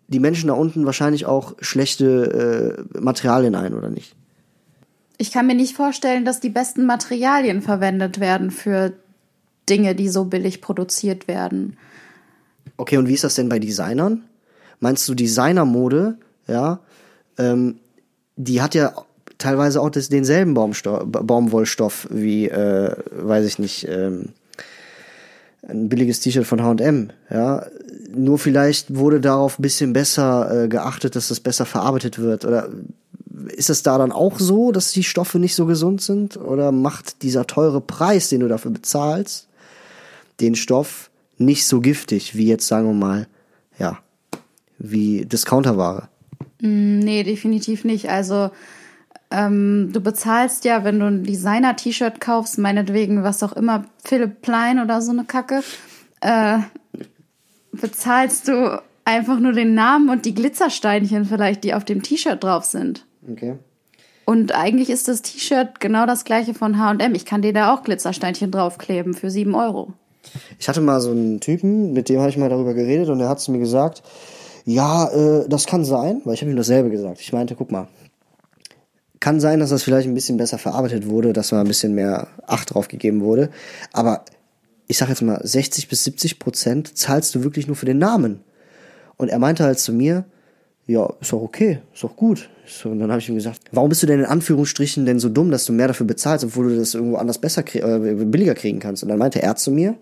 die 0.08 0.20
Menschen 0.20 0.48
da 0.48 0.54
unten 0.54 0.86
wahrscheinlich 0.86 1.26
auch 1.26 1.56
schlechte 1.60 2.86
äh, 2.94 3.00
Materialien 3.00 3.56
ein, 3.56 3.74
oder 3.74 3.90
nicht? 3.90 4.16
Ich 5.18 5.32
kann 5.32 5.48
mir 5.48 5.56
nicht 5.56 5.76
vorstellen, 5.76 6.26
dass 6.26 6.40
die 6.40 6.50
besten 6.50 6.86
Materialien 6.86 7.62
verwendet 7.62 8.20
werden 8.20 8.52
für 8.52 8.94
Dinge, 9.70 9.96
die 9.96 10.10
so 10.10 10.26
billig 10.26 10.62
produziert 10.62 11.28
werden. 11.28 11.78
Okay, 12.78 12.98
und 12.98 13.08
wie 13.08 13.14
ist 13.14 13.24
das 13.24 13.36
denn 13.36 13.50
bei 13.50 13.60
Designern? 13.60 14.24
Meinst 14.80 15.08
du 15.08 15.16
Designermode, 15.16 16.18
ja, 16.48 16.80
ähm, 17.38 17.80
die 18.36 18.62
hat 18.62 18.76
ja 18.76 18.94
teilweise 19.38 19.82
auch 19.82 19.90
das, 19.90 20.10
denselben 20.10 20.54
Baumstoff, 20.54 21.04
Baumwollstoff 21.06 22.08
wie, 22.10 22.48
äh, 22.48 22.96
weiß 23.12 23.46
ich 23.46 23.60
nicht, 23.60 23.88
ähm, 23.88 24.30
ein 25.68 25.90
billiges 25.90 26.20
T-Shirt 26.20 26.46
von 26.46 26.62
H&M, 26.62 27.12
ja. 27.30 27.66
Nur 28.14 28.38
vielleicht 28.38 28.96
wurde 28.96 29.20
darauf 29.20 29.60
ein 29.60 29.62
bisschen 29.62 29.94
besser 29.94 30.64
äh, 30.64 30.68
geachtet, 30.68 31.16
dass 31.16 31.28
das 31.28 31.40
besser 31.40 31.66
verarbeitet 31.66 32.20
wird. 32.20 32.46
Oder 32.46 32.70
ist 33.48 33.70
es 33.70 33.84
da 33.84 33.98
dann 33.98 34.12
auch 34.12 34.40
so, 34.40 34.72
dass 34.72 34.92
die 34.92 35.04
Stoffe 35.04 35.40
nicht 35.40 35.56
so 35.56 35.66
gesund 35.66 36.02
sind? 36.02 36.38
Oder 36.38 36.72
macht 36.72 37.24
dieser 37.24 37.48
teure 37.48 37.82
Preis, 37.82 38.30
den 38.30 38.42
du 38.42 38.48
dafür 38.48 38.72
bezahlst, 38.72 39.48
den 40.40 40.56
Stoff 40.56 41.10
nicht 41.38 41.66
so 41.68 41.82
giftig, 41.82 42.36
wie 42.36 42.48
jetzt, 42.48 42.68
sagen 42.68 42.88
wir 42.88 42.94
mal, 42.94 43.28
ja, 43.78 44.00
wie 44.78 45.26
Discounterware? 45.26 46.10
Mm, 46.62 47.00
nee, 47.00 47.24
definitiv 47.24 47.84
nicht. 47.84 48.10
Also 48.10 48.52
ähm, 49.36 49.90
du 49.92 50.00
bezahlst 50.00 50.66
ja, 50.66 50.84
wenn 50.84 51.00
du 51.00 51.08
ein 51.08 51.24
Designer-T-Shirt 51.24 52.22
kaufst, 52.22 52.58
meinetwegen, 52.58 53.24
was 53.24 53.44
auch 53.44 53.54
immer, 53.54 53.86
Philipp 54.04 54.42
Plein 54.42 54.80
oder 54.80 55.02
so 55.02 55.12
eine 55.12 55.26
Kacke, 55.26 55.62
äh, 56.22 56.60
bezahlst 57.74 58.48
du 58.48 58.82
einfach 59.04 59.40
nur 59.40 59.52
den 59.52 59.74
Namen 59.74 60.10
und 60.10 60.26
die 60.26 60.34
Glitzersteinchen 60.34 61.26
vielleicht, 61.26 61.64
die 61.64 61.74
auf 61.74 61.84
dem 61.84 62.02
T-Shirt 62.02 62.44
drauf 62.44 62.66
sind. 62.66 63.06
Okay. 63.30 63.56
Und 64.26 64.56
eigentlich 64.56 64.90
ist 64.90 65.08
das 65.08 65.22
T-Shirt 65.22 65.80
genau 65.80 66.06
das 66.06 66.24
gleiche 66.24 66.54
von 66.54 66.80
H&M. 66.80 67.14
Ich 67.14 67.26
kann 67.26 67.42
dir 67.42 67.54
da 67.54 67.74
auch 67.74 67.84
Glitzersteinchen 67.84 68.52
draufkleben 68.52 69.14
für 69.14 69.30
sieben 69.30 69.54
Euro. 69.54 69.94
Ich 70.58 70.68
hatte 70.68 70.82
mal 70.82 71.02
so 71.02 71.12
einen 71.12 71.40
Typen, 71.40 71.94
mit 71.94 72.10
dem 72.10 72.20
habe 72.20 72.30
ich 72.30 72.38
mal 72.38 72.50
darüber 72.50 72.74
geredet 72.74 73.10
und 73.10 73.20
er 73.20 73.30
hat 73.30 73.40
zu 73.40 73.52
mir 73.52 73.60
gesagt, 73.60 74.02
ja, 74.66 75.08
äh, 75.10 75.48
das 75.48 75.68
kann 75.68 75.86
sein, 75.86 76.22
weil 76.24 76.34
ich 76.34 76.42
habe 76.42 76.50
ihm 76.50 76.58
dasselbe 76.58 76.90
gesagt. 76.90 77.22
Ich 77.22 77.32
meinte, 77.32 77.56
guck 77.56 77.72
mal, 77.72 77.88
kann 79.26 79.40
sein, 79.40 79.60
dass 79.60 79.72
das 79.72 79.82
vielleicht 79.82 80.08
ein 80.08 80.14
bisschen 80.14 80.38
besser 80.38 80.60
verarbeitet 80.60 81.10
wurde, 81.10 81.34
dass 81.34 81.52
mal 81.52 81.62
ein 81.62 81.68
bisschen 81.68 81.96
mehr 81.96 82.28
Acht 82.46 82.72
drauf 82.72 82.88
gegeben 82.88 83.22
wurde. 83.22 83.50
Aber 83.92 84.24
ich 84.86 85.00
sag 85.00 85.10
jetzt 85.10 85.24
mal, 85.24 85.42
60 85.44 85.88
bis 85.88 86.04
70 86.04 86.38
Prozent 86.38 86.96
zahlst 86.96 87.34
du 87.34 87.44
wirklich 87.44 87.66
nur 87.66 87.76
für 87.76 87.88
den 87.88 87.98
Namen. 87.98 88.42
Und 89.18 89.30
er 89.30 89.40
meinte 89.40 89.64
halt 89.64 89.80
zu 89.80 89.94
mir, 89.94 90.26
ja, 90.86 91.12
ist 91.20 91.34
doch 91.34 91.42
okay, 91.42 91.80
ist 91.92 92.04
doch 92.04 92.16
gut. 92.16 92.52
So, 92.68 92.90
und 92.90 93.00
dann 93.00 93.10
habe 93.10 93.20
ich 93.20 93.28
ihm 93.28 93.34
gesagt, 93.34 93.62
warum 93.72 93.90
bist 93.90 94.04
du 94.04 94.06
denn 94.06 94.20
in 94.20 94.28
Anführungsstrichen 94.28 95.08
denn 95.08 95.18
so 95.18 95.30
dumm, 95.30 95.50
dass 95.50 95.66
du 95.66 95.74
mehr 95.74 95.88
dafür 95.88 96.06
bezahlst, 96.06 96.46
obwohl 96.46 96.70
du 96.70 96.78
das 96.78 96.94
irgendwo 96.94 97.16
anders 97.16 97.40
besser 97.40 97.64
äh, 97.74 98.14
billiger 98.26 98.54
kriegen 98.54 98.78
kannst? 98.78 99.02
Und 99.02 99.10
dann 99.10 99.18
meinte 99.18 99.42
er 99.42 99.56
zu 99.56 99.72
mir, 99.72 99.96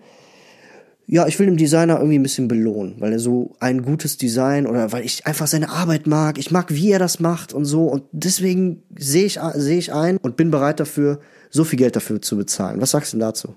ja, 1.06 1.26
ich 1.26 1.38
will 1.38 1.46
dem 1.46 1.56
Designer 1.56 1.96
irgendwie 1.96 2.18
ein 2.18 2.22
bisschen 2.22 2.48
belohnen, 2.48 2.96
weil 2.98 3.12
er 3.12 3.18
so 3.18 3.54
ein 3.60 3.82
gutes 3.82 4.16
Design 4.16 4.66
oder 4.66 4.92
weil 4.92 5.04
ich 5.04 5.26
einfach 5.26 5.46
seine 5.46 5.68
Arbeit 5.68 6.06
mag, 6.06 6.38
ich 6.38 6.50
mag, 6.50 6.72
wie 6.74 6.92
er 6.92 6.98
das 6.98 7.20
macht 7.20 7.52
und 7.52 7.66
so 7.66 7.86
und 7.88 8.04
deswegen 8.12 8.82
sehe 8.96 9.26
ich, 9.26 9.38
sehe 9.54 9.78
ich 9.78 9.92
ein 9.92 10.16
und 10.18 10.36
bin 10.36 10.50
bereit 10.50 10.80
dafür, 10.80 11.20
so 11.50 11.64
viel 11.64 11.78
Geld 11.78 11.94
dafür 11.94 12.22
zu 12.22 12.36
bezahlen. 12.36 12.80
Was 12.80 12.92
sagst 12.92 13.12
du 13.12 13.18
denn 13.18 13.26
dazu? 13.26 13.54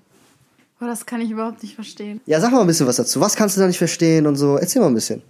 Oh, 0.80 0.84
das 0.84 1.06
kann 1.06 1.20
ich 1.20 1.30
überhaupt 1.30 1.62
nicht 1.62 1.74
verstehen. 1.74 2.20
Ja, 2.26 2.40
sag 2.40 2.52
mal 2.52 2.60
ein 2.60 2.66
bisschen 2.66 2.86
was 2.86 2.96
dazu. 2.96 3.20
Was 3.20 3.34
kannst 3.34 3.56
du 3.56 3.60
da 3.60 3.66
nicht 3.66 3.78
verstehen 3.78 4.26
und 4.26 4.36
so? 4.36 4.56
Erzähl 4.56 4.80
mal 4.80 4.88
ein 4.88 4.94
bisschen. 4.94 5.22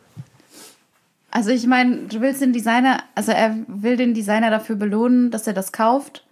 Also 1.31 1.51
ich 1.51 1.67
meine, 1.67 2.07
du 2.09 2.21
willst 2.21 2.43
den 2.43 2.53
Designer, 2.53 3.03
also 3.15 3.33
er 3.33 3.57
will 3.67 3.97
den 3.97 4.13
Designer 4.13 4.51
dafür 4.51 4.77
belohnen, 4.77 5.31
dass 5.31 5.47
er 5.47 5.53
das 5.53 5.73
kauft, 5.73 6.27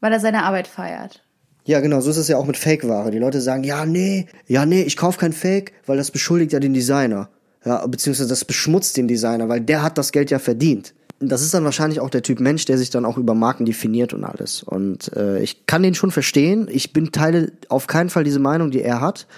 weil 0.00 0.12
er 0.12 0.20
seine 0.20 0.44
Arbeit 0.44 0.68
feiert. 0.68 1.22
Ja, 1.64 1.80
genau, 1.80 2.00
so 2.00 2.10
ist 2.10 2.16
es 2.16 2.28
ja 2.28 2.36
auch 2.36 2.46
mit 2.46 2.56
Fake-Ware. 2.56 3.10
Die 3.10 3.18
Leute 3.18 3.40
sagen, 3.40 3.62
ja, 3.62 3.86
nee, 3.86 4.26
ja, 4.46 4.66
nee, 4.66 4.82
ich 4.82 4.96
kauf 4.96 5.16
kein 5.16 5.32
Fake, 5.32 5.72
weil 5.86 5.96
das 5.96 6.10
beschuldigt 6.10 6.52
ja 6.52 6.60
den 6.60 6.74
Designer. 6.74 7.28
Ja, 7.64 7.86
beziehungsweise 7.86 8.28
das 8.28 8.44
beschmutzt 8.44 8.96
den 8.96 9.06
Designer, 9.06 9.48
weil 9.48 9.60
der 9.60 9.82
hat 9.82 9.96
das 9.96 10.10
Geld 10.10 10.30
ja 10.30 10.40
verdient. 10.40 10.94
Das 11.20 11.40
ist 11.40 11.54
dann 11.54 11.64
wahrscheinlich 11.64 12.00
auch 12.00 12.10
der 12.10 12.22
Typ 12.22 12.40
Mensch, 12.40 12.64
der 12.64 12.78
sich 12.78 12.90
dann 12.90 13.04
auch 13.04 13.16
über 13.16 13.34
Marken 13.34 13.64
definiert 13.64 14.12
und 14.12 14.24
alles. 14.24 14.64
Und 14.64 15.16
äh, 15.16 15.40
ich 15.40 15.66
kann 15.66 15.84
den 15.84 15.94
schon 15.94 16.10
verstehen. 16.10 16.66
Ich 16.68 16.92
bin 16.92 17.12
teile 17.12 17.52
auf 17.68 17.86
keinen 17.86 18.10
Fall 18.10 18.24
diese 18.24 18.40
Meinung, 18.40 18.72
die 18.72 18.82
er 18.82 19.00
hat. 19.00 19.28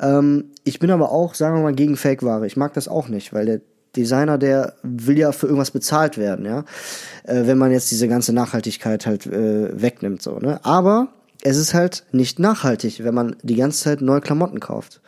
Ähm, 0.00 0.46
ich 0.64 0.80
bin 0.80 0.90
aber 0.90 1.12
auch, 1.12 1.34
sagen 1.34 1.54
wir 1.56 1.62
mal, 1.62 1.74
gegen 1.74 1.96
Fake-Ware. 1.96 2.48
Ich 2.48 2.56
mag 2.56 2.74
das 2.74 2.88
auch 2.88 3.06
nicht, 3.06 3.32
weil 3.32 3.46
der 3.46 3.60
Designer, 3.94 4.38
der 4.38 4.74
will 4.82 5.18
ja 5.18 5.30
für 5.30 5.46
irgendwas 5.46 5.70
bezahlt 5.70 6.18
werden, 6.18 6.44
ja. 6.46 6.64
Äh, 7.22 7.46
wenn 7.46 7.58
man 7.58 7.70
jetzt 7.70 7.92
diese 7.92 8.08
ganze 8.08 8.32
Nachhaltigkeit 8.32 9.06
halt 9.06 9.26
äh, 9.26 9.80
wegnimmt, 9.80 10.22
so, 10.22 10.38
ne. 10.38 10.58
Aber 10.64 11.08
es 11.42 11.56
ist 11.56 11.74
halt 11.74 12.04
nicht 12.12 12.38
nachhaltig, 12.38 13.02
wenn 13.04 13.14
man 13.14 13.36
die 13.42 13.56
ganze 13.56 13.82
Zeit 13.82 14.00
neue 14.00 14.20
Klamotten 14.20 14.60
kauft. 14.60 15.00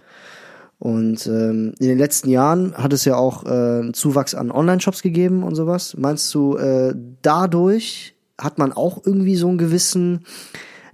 Und 0.79 1.27
ähm, 1.29 1.75
in 1.79 1.89
den 1.89 1.99
letzten 1.99 2.29
Jahren 2.29 2.77
hat 2.77 2.93
es 2.93 3.05
ja 3.05 3.15
auch 3.15 3.45
äh, 3.45 3.49
einen 3.49 3.95
Zuwachs 3.95 4.35
an 4.35 4.51
Online-Shops 4.51 5.03
gegeben 5.03 5.45
und 5.45 5.55
sowas. 5.55 5.97
Meinst 5.97 6.35
du, 6.35 6.57
äh, 6.57 6.93
dadurch 7.23 8.17
hat 8.37 8.59
man 8.59 8.73
auch 8.73 9.01
irgendwie 9.05 9.37
so 9.37 9.49
einen 9.49 9.59
gewissen 9.59 10.25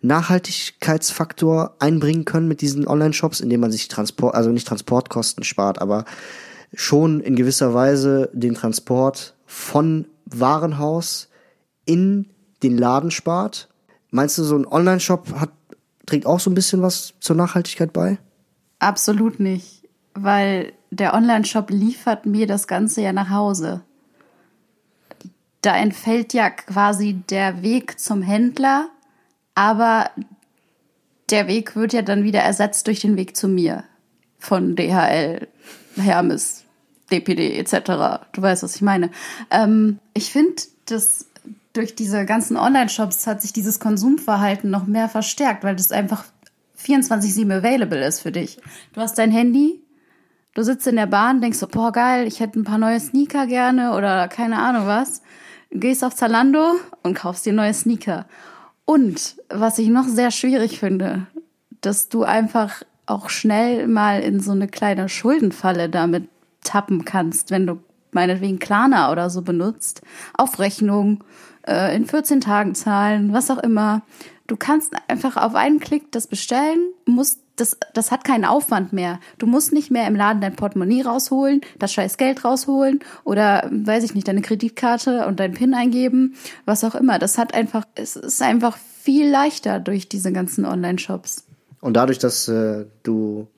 Nachhaltigkeitsfaktor 0.02 1.76
einbringen 1.78 2.24
können 2.24 2.48
mit 2.48 2.60
diesen 2.60 2.86
Online-Shops, 2.86 3.40
indem 3.40 3.60
man 3.60 3.72
sich 3.72 3.88
Transport, 3.88 4.34
also 4.34 4.50
nicht 4.50 4.68
Transportkosten 4.68 5.42
spart, 5.42 5.80
aber 5.80 6.04
schon 6.74 7.20
in 7.20 7.34
gewisser 7.34 7.72
Weise 7.72 8.30
den 8.34 8.54
Transport 8.54 9.34
von 9.46 10.06
Warenhaus 10.26 11.28
in 11.86 12.26
den 12.62 12.76
Laden 12.76 13.10
spart. 13.10 13.67
Meinst 14.10 14.38
du, 14.38 14.44
so 14.44 14.56
ein 14.56 14.66
Online-Shop 14.66 15.34
hat, 15.38 15.50
trägt 16.06 16.26
auch 16.26 16.40
so 16.40 16.50
ein 16.50 16.54
bisschen 16.54 16.82
was 16.82 17.14
zur 17.20 17.36
Nachhaltigkeit 17.36 17.92
bei? 17.92 18.18
Absolut 18.78 19.40
nicht, 19.40 19.88
weil 20.14 20.72
der 20.90 21.14
Online-Shop 21.14 21.70
liefert 21.70 22.26
mir 22.26 22.46
das 22.46 22.66
Ganze 22.66 23.02
ja 23.02 23.12
nach 23.12 23.30
Hause. 23.30 23.82
Da 25.60 25.76
entfällt 25.76 26.32
ja 26.32 26.50
quasi 26.50 27.14
der 27.28 27.62
Weg 27.62 27.98
zum 27.98 28.22
Händler, 28.22 28.88
aber 29.54 30.10
der 31.30 31.46
Weg 31.46 31.76
wird 31.76 31.92
ja 31.92 32.02
dann 32.02 32.24
wieder 32.24 32.40
ersetzt 32.40 32.86
durch 32.86 33.00
den 33.00 33.16
Weg 33.16 33.36
zu 33.36 33.48
mir. 33.48 33.84
Von 34.38 34.76
DHL, 34.76 35.48
Hermes, 35.96 36.64
DPD 37.10 37.58
etc. 37.58 38.22
Du 38.32 38.42
weißt, 38.42 38.62
was 38.62 38.76
ich 38.76 38.82
meine. 38.82 39.10
Ähm, 39.50 39.98
ich 40.14 40.30
finde, 40.30 40.62
dass 40.86 41.26
durch 41.78 41.94
diese 41.94 42.26
ganzen 42.26 42.56
Online-Shops 42.56 43.28
hat 43.28 43.40
sich 43.40 43.52
dieses 43.52 43.78
Konsumverhalten 43.78 44.68
noch 44.68 44.86
mehr 44.86 45.08
verstärkt, 45.08 45.62
weil 45.62 45.76
das 45.76 45.92
einfach 45.92 46.24
24-7 46.84 47.58
available 47.58 48.04
ist 48.04 48.20
für 48.20 48.32
dich. 48.32 48.58
Du 48.92 49.00
hast 49.00 49.16
dein 49.16 49.30
Handy, 49.30 49.80
du 50.54 50.62
sitzt 50.62 50.88
in 50.88 50.96
der 50.96 51.06
Bahn, 51.06 51.40
denkst 51.40 51.58
so, 51.58 51.68
boah, 51.68 51.92
geil, 51.92 52.26
ich 52.26 52.40
hätte 52.40 52.58
ein 52.58 52.64
paar 52.64 52.78
neue 52.78 52.98
Sneaker 52.98 53.46
gerne 53.46 53.94
oder 53.94 54.26
keine 54.26 54.58
Ahnung 54.58 54.86
was. 54.86 55.22
Gehst 55.70 56.02
auf 56.02 56.16
Zalando 56.16 56.72
und 57.04 57.14
kaufst 57.14 57.46
dir 57.46 57.52
neue 57.52 57.74
Sneaker. 57.74 58.26
Und 58.84 59.36
was 59.48 59.78
ich 59.78 59.88
noch 59.88 60.08
sehr 60.08 60.32
schwierig 60.32 60.80
finde, 60.80 61.28
dass 61.80 62.08
du 62.08 62.24
einfach 62.24 62.82
auch 63.06 63.28
schnell 63.28 63.86
mal 63.86 64.20
in 64.20 64.40
so 64.40 64.50
eine 64.50 64.66
kleine 64.66 65.08
Schuldenfalle 65.08 65.88
damit 65.88 66.28
tappen 66.64 67.04
kannst, 67.04 67.52
wenn 67.52 67.68
du 67.68 67.78
meinetwegen 68.10 68.58
Klarna 68.58 69.12
oder 69.12 69.30
so 69.30 69.42
benutzt, 69.42 70.02
auf 70.34 70.58
Rechnung, 70.58 71.22
äh, 71.68 71.94
in 71.94 72.06
14 72.06 72.40
Tagen 72.40 72.74
zahlen, 72.74 73.32
was 73.32 73.50
auch 73.50 73.58
immer. 73.58 74.02
Du 74.46 74.56
kannst 74.56 74.94
einfach 75.08 75.36
auf 75.36 75.54
einen 75.54 75.78
Klick 75.78 76.10
das 76.10 76.26
bestellen, 76.26 76.78
musst 77.04 77.40
das, 77.56 77.76
das 77.92 78.10
hat 78.10 78.24
keinen 78.24 78.44
Aufwand 78.44 78.92
mehr. 78.92 79.18
Du 79.38 79.46
musst 79.46 79.72
nicht 79.72 79.90
mehr 79.90 80.06
im 80.06 80.14
Laden 80.14 80.40
dein 80.40 80.54
Portemonnaie 80.54 81.02
rausholen, 81.02 81.60
das 81.78 81.92
scheiß 81.92 82.16
Geld 82.16 82.44
rausholen 82.44 83.00
oder, 83.24 83.68
weiß 83.70 84.04
ich 84.04 84.14
nicht, 84.14 84.28
deine 84.28 84.42
Kreditkarte 84.42 85.26
und 85.26 85.40
dein 85.40 85.54
PIN 85.54 85.74
eingeben, 85.74 86.34
was 86.64 86.84
auch 86.84 86.94
immer. 86.94 87.18
Das 87.18 87.36
hat 87.36 87.54
einfach, 87.54 87.84
es 87.94 88.16
ist 88.16 88.42
einfach 88.42 88.78
viel 89.02 89.28
leichter 89.28 89.80
durch 89.80 90.08
diese 90.08 90.32
ganzen 90.32 90.64
Online-Shops. 90.64 91.44
Und 91.80 91.94
dadurch, 91.94 92.18
dass 92.18 92.48
äh, 92.48 92.86
du 93.02 93.48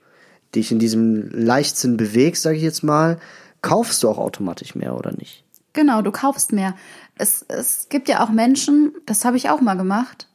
dich 0.55 0.73
in 0.73 0.79
diesem 0.79 1.31
Leichtsinn 1.31 1.97
bewegst, 1.97 2.43
sage 2.43 2.57
ich 2.57 2.63
jetzt 2.63 2.83
mal, 2.83 3.19
kaufst 3.63 4.03
du 4.03 4.09
auch 4.09 4.19
automatisch 4.19 4.75
mehr 4.75 4.97
oder 4.97 5.13
nicht? 5.13 5.45
Genau, 5.73 6.03
du 6.03 6.11
kaufst 6.11 6.53
mehr. 6.53 6.75
Es, 7.17 7.45
es 7.49 7.89
gibt 7.89 8.09
ja 8.09 8.25
auch 8.25 8.31
Menschen, 8.31 8.93
das 9.07 9.25
habe 9.25 9.37
ich 9.37 9.51
auch 9.51 9.61
mal 9.61 9.77
gemacht, 9.77 10.29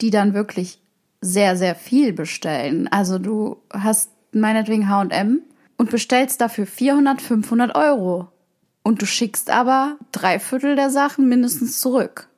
die 0.00 0.10
dann 0.10 0.34
wirklich 0.34 0.80
sehr, 1.20 1.56
sehr 1.56 1.74
viel 1.74 2.12
bestellen. 2.12 2.88
Also 2.88 3.18
du 3.18 3.58
hast 3.72 4.10
meinetwegen 4.32 4.88
H&M 4.88 5.42
und 5.76 5.90
bestellst 5.90 6.40
dafür 6.40 6.66
400, 6.66 7.20
500 7.20 7.74
Euro. 7.74 8.28
Und 8.82 9.02
du 9.02 9.06
schickst 9.06 9.50
aber 9.50 9.96
drei 10.12 10.38
Viertel 10.38 10.74
der 10.74 10.90
Sachen 10.90 11.28
mindestens 11.28 11.80
zurück. 11.80 12.28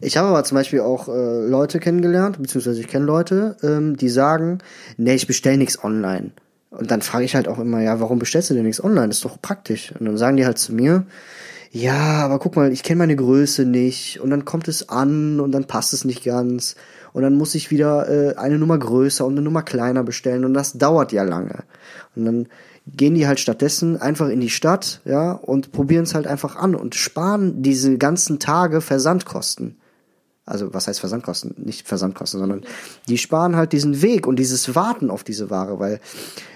Ich 0.00 0.16
habe 0.16 0.28
aber 0.28 0.44
zum 0.44 0.56
Beispiel 0.56 0.80
auch 0.80 1.08
äh, 1.08 1.46
Leute 1.46 1.80
kennengelernt, 1.80 2.40
beziehungsweise 2.40 2.80
ich 2.80 2.88
kenne 2.88 3.06
Leute, 3.06 3.56
ähm, 3.62 3.96
die 3.96 4.08
sagen, 4.08 4.58
nee, 4.96 5.14
ich 5.14 5.26
bestell 5.26 5.56
nichts 5.56 5.82
online. 5.82 6.32
Und 6.70 6.90
dann 6.90 7.00
frage 7.02 7.24
ich 7.24 7.34
halt 7.34 7.48
auch 7.48 7.58
immer, 7.58 7.80
ja, 7.80 7.98
warum 8.00 8.18
bestellst 8.18 8.50
du 8.50 8.54
denn 8.54 8.64
nichts 8.64 8.82
online? 8.82 9.08
Das 9.08 9.18
ist 9.18 9.24
doch 9.24 9.40
praktisch. 9.40 9.92
Und 9.98 10.06
dann 10.06 10.18
sagen 10.18 10.36
die 10.36 10.44
halt 10.44 10.58
zu 10.58 10.74
mir, 10.74 11.06
ja, 11.70 12.24
aber 12.24 12.38
guck 12.38 12.56
mal, 12.56 12.72
ich 12.72 12.82
kenne 12.82 12.98
meine 12.98 13.16
Größe 13.16 13.64
nicht 13.64 14.20
und 14.20 14.30
dann 14.30 14.44
kommt 14.44 14.68
es 14.68 14.88
an 14.88 15.40
und 15.40 15.52
dann 15.52 15.66
passt 15.66 15.92
es 15.92 16.04
nicht 16.04 16.24
ganz 16.24 16.76
und 17.12 17.22
dann 17.22 17.34
muss 17.34 17.54
ich 17.54 17.70
wieder 17.70 18.08
äh, 18.08 18.36
eine 18.36 18.58
Nummer 18.58 18.78
größer 18.78 19.24
und 19.24 19.32
eine 19.32 19.42
Nummer 19.42 19.62
kleiner 19.62 20.02
bestellen 20.02 20.44
und 20.44 20.54
das 20.54 20.74
dauert 20.74 21.12
ja 21.12 21.22
lange. 21.22 21.64
Und 22.14 22.24
dann 22.24 22.48
gehen 22.86 23.14
die 23.14 23.26
halt 23.26 23.40
stattdessen 23.40 24.00
einfach 24.00 24.28
in 24.28 24.40
die 24.40 24.50
Stadt, 24.50 25.00
ja, 25.04 25.32
und 25.32 25.72
probieren 25.72 26.04
es 26.04 26.14
halt 26.14 26.26
einfach 26.26 26.56
an 26.56 26.74
und 26.74 26.94
sparen 26.94 27.62
diese 27.62 27.98
ganzen 27.98 28.38
Tage 28.38 28.80
Versandkosten. 28.80 29.76
Also 30.44 30.72
was 30.72 30.86
heißt 30.86 31.00
Versandkosten? 31.00 31.54
Nicht 31.58 31.88
Versandkosten, 31.88 32.38
sondern 32.38 32.62
die 33.08 33.18
sparen 33.18 33.56
halt 33.56 33.72
diesen 33.72 34.00
Weg 34.00 34.28
und 34.28 34.38
dieses 34.38 34.76
Warten 34.76 35.10
auf 35.10 35.24
diese 35.24 35.50
Ware, 35.50 35.80
weil 35.80 36.00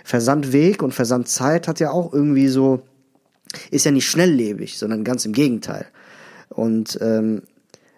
Versandweg 0.05 0.83
und 0.83 0.94
Versandzeit 0.94 1.66
hat 1.66 1.81
ja 1.81 1.90
auch 1.90 2.12
irgendwie 2.12 2.46
so, 2.46 2.83
ist 3.71 3.85
ja 3.85 3.91
nicht 3.91 4.09
schnelllebig, 4.09 4.79
sondern 4.79 5.05
ganz 5.05 5.25
im 5.25 5.33
Gegenteil. 5.33 5.87
Und 6.49 6.99
ähm, 7.01 7.43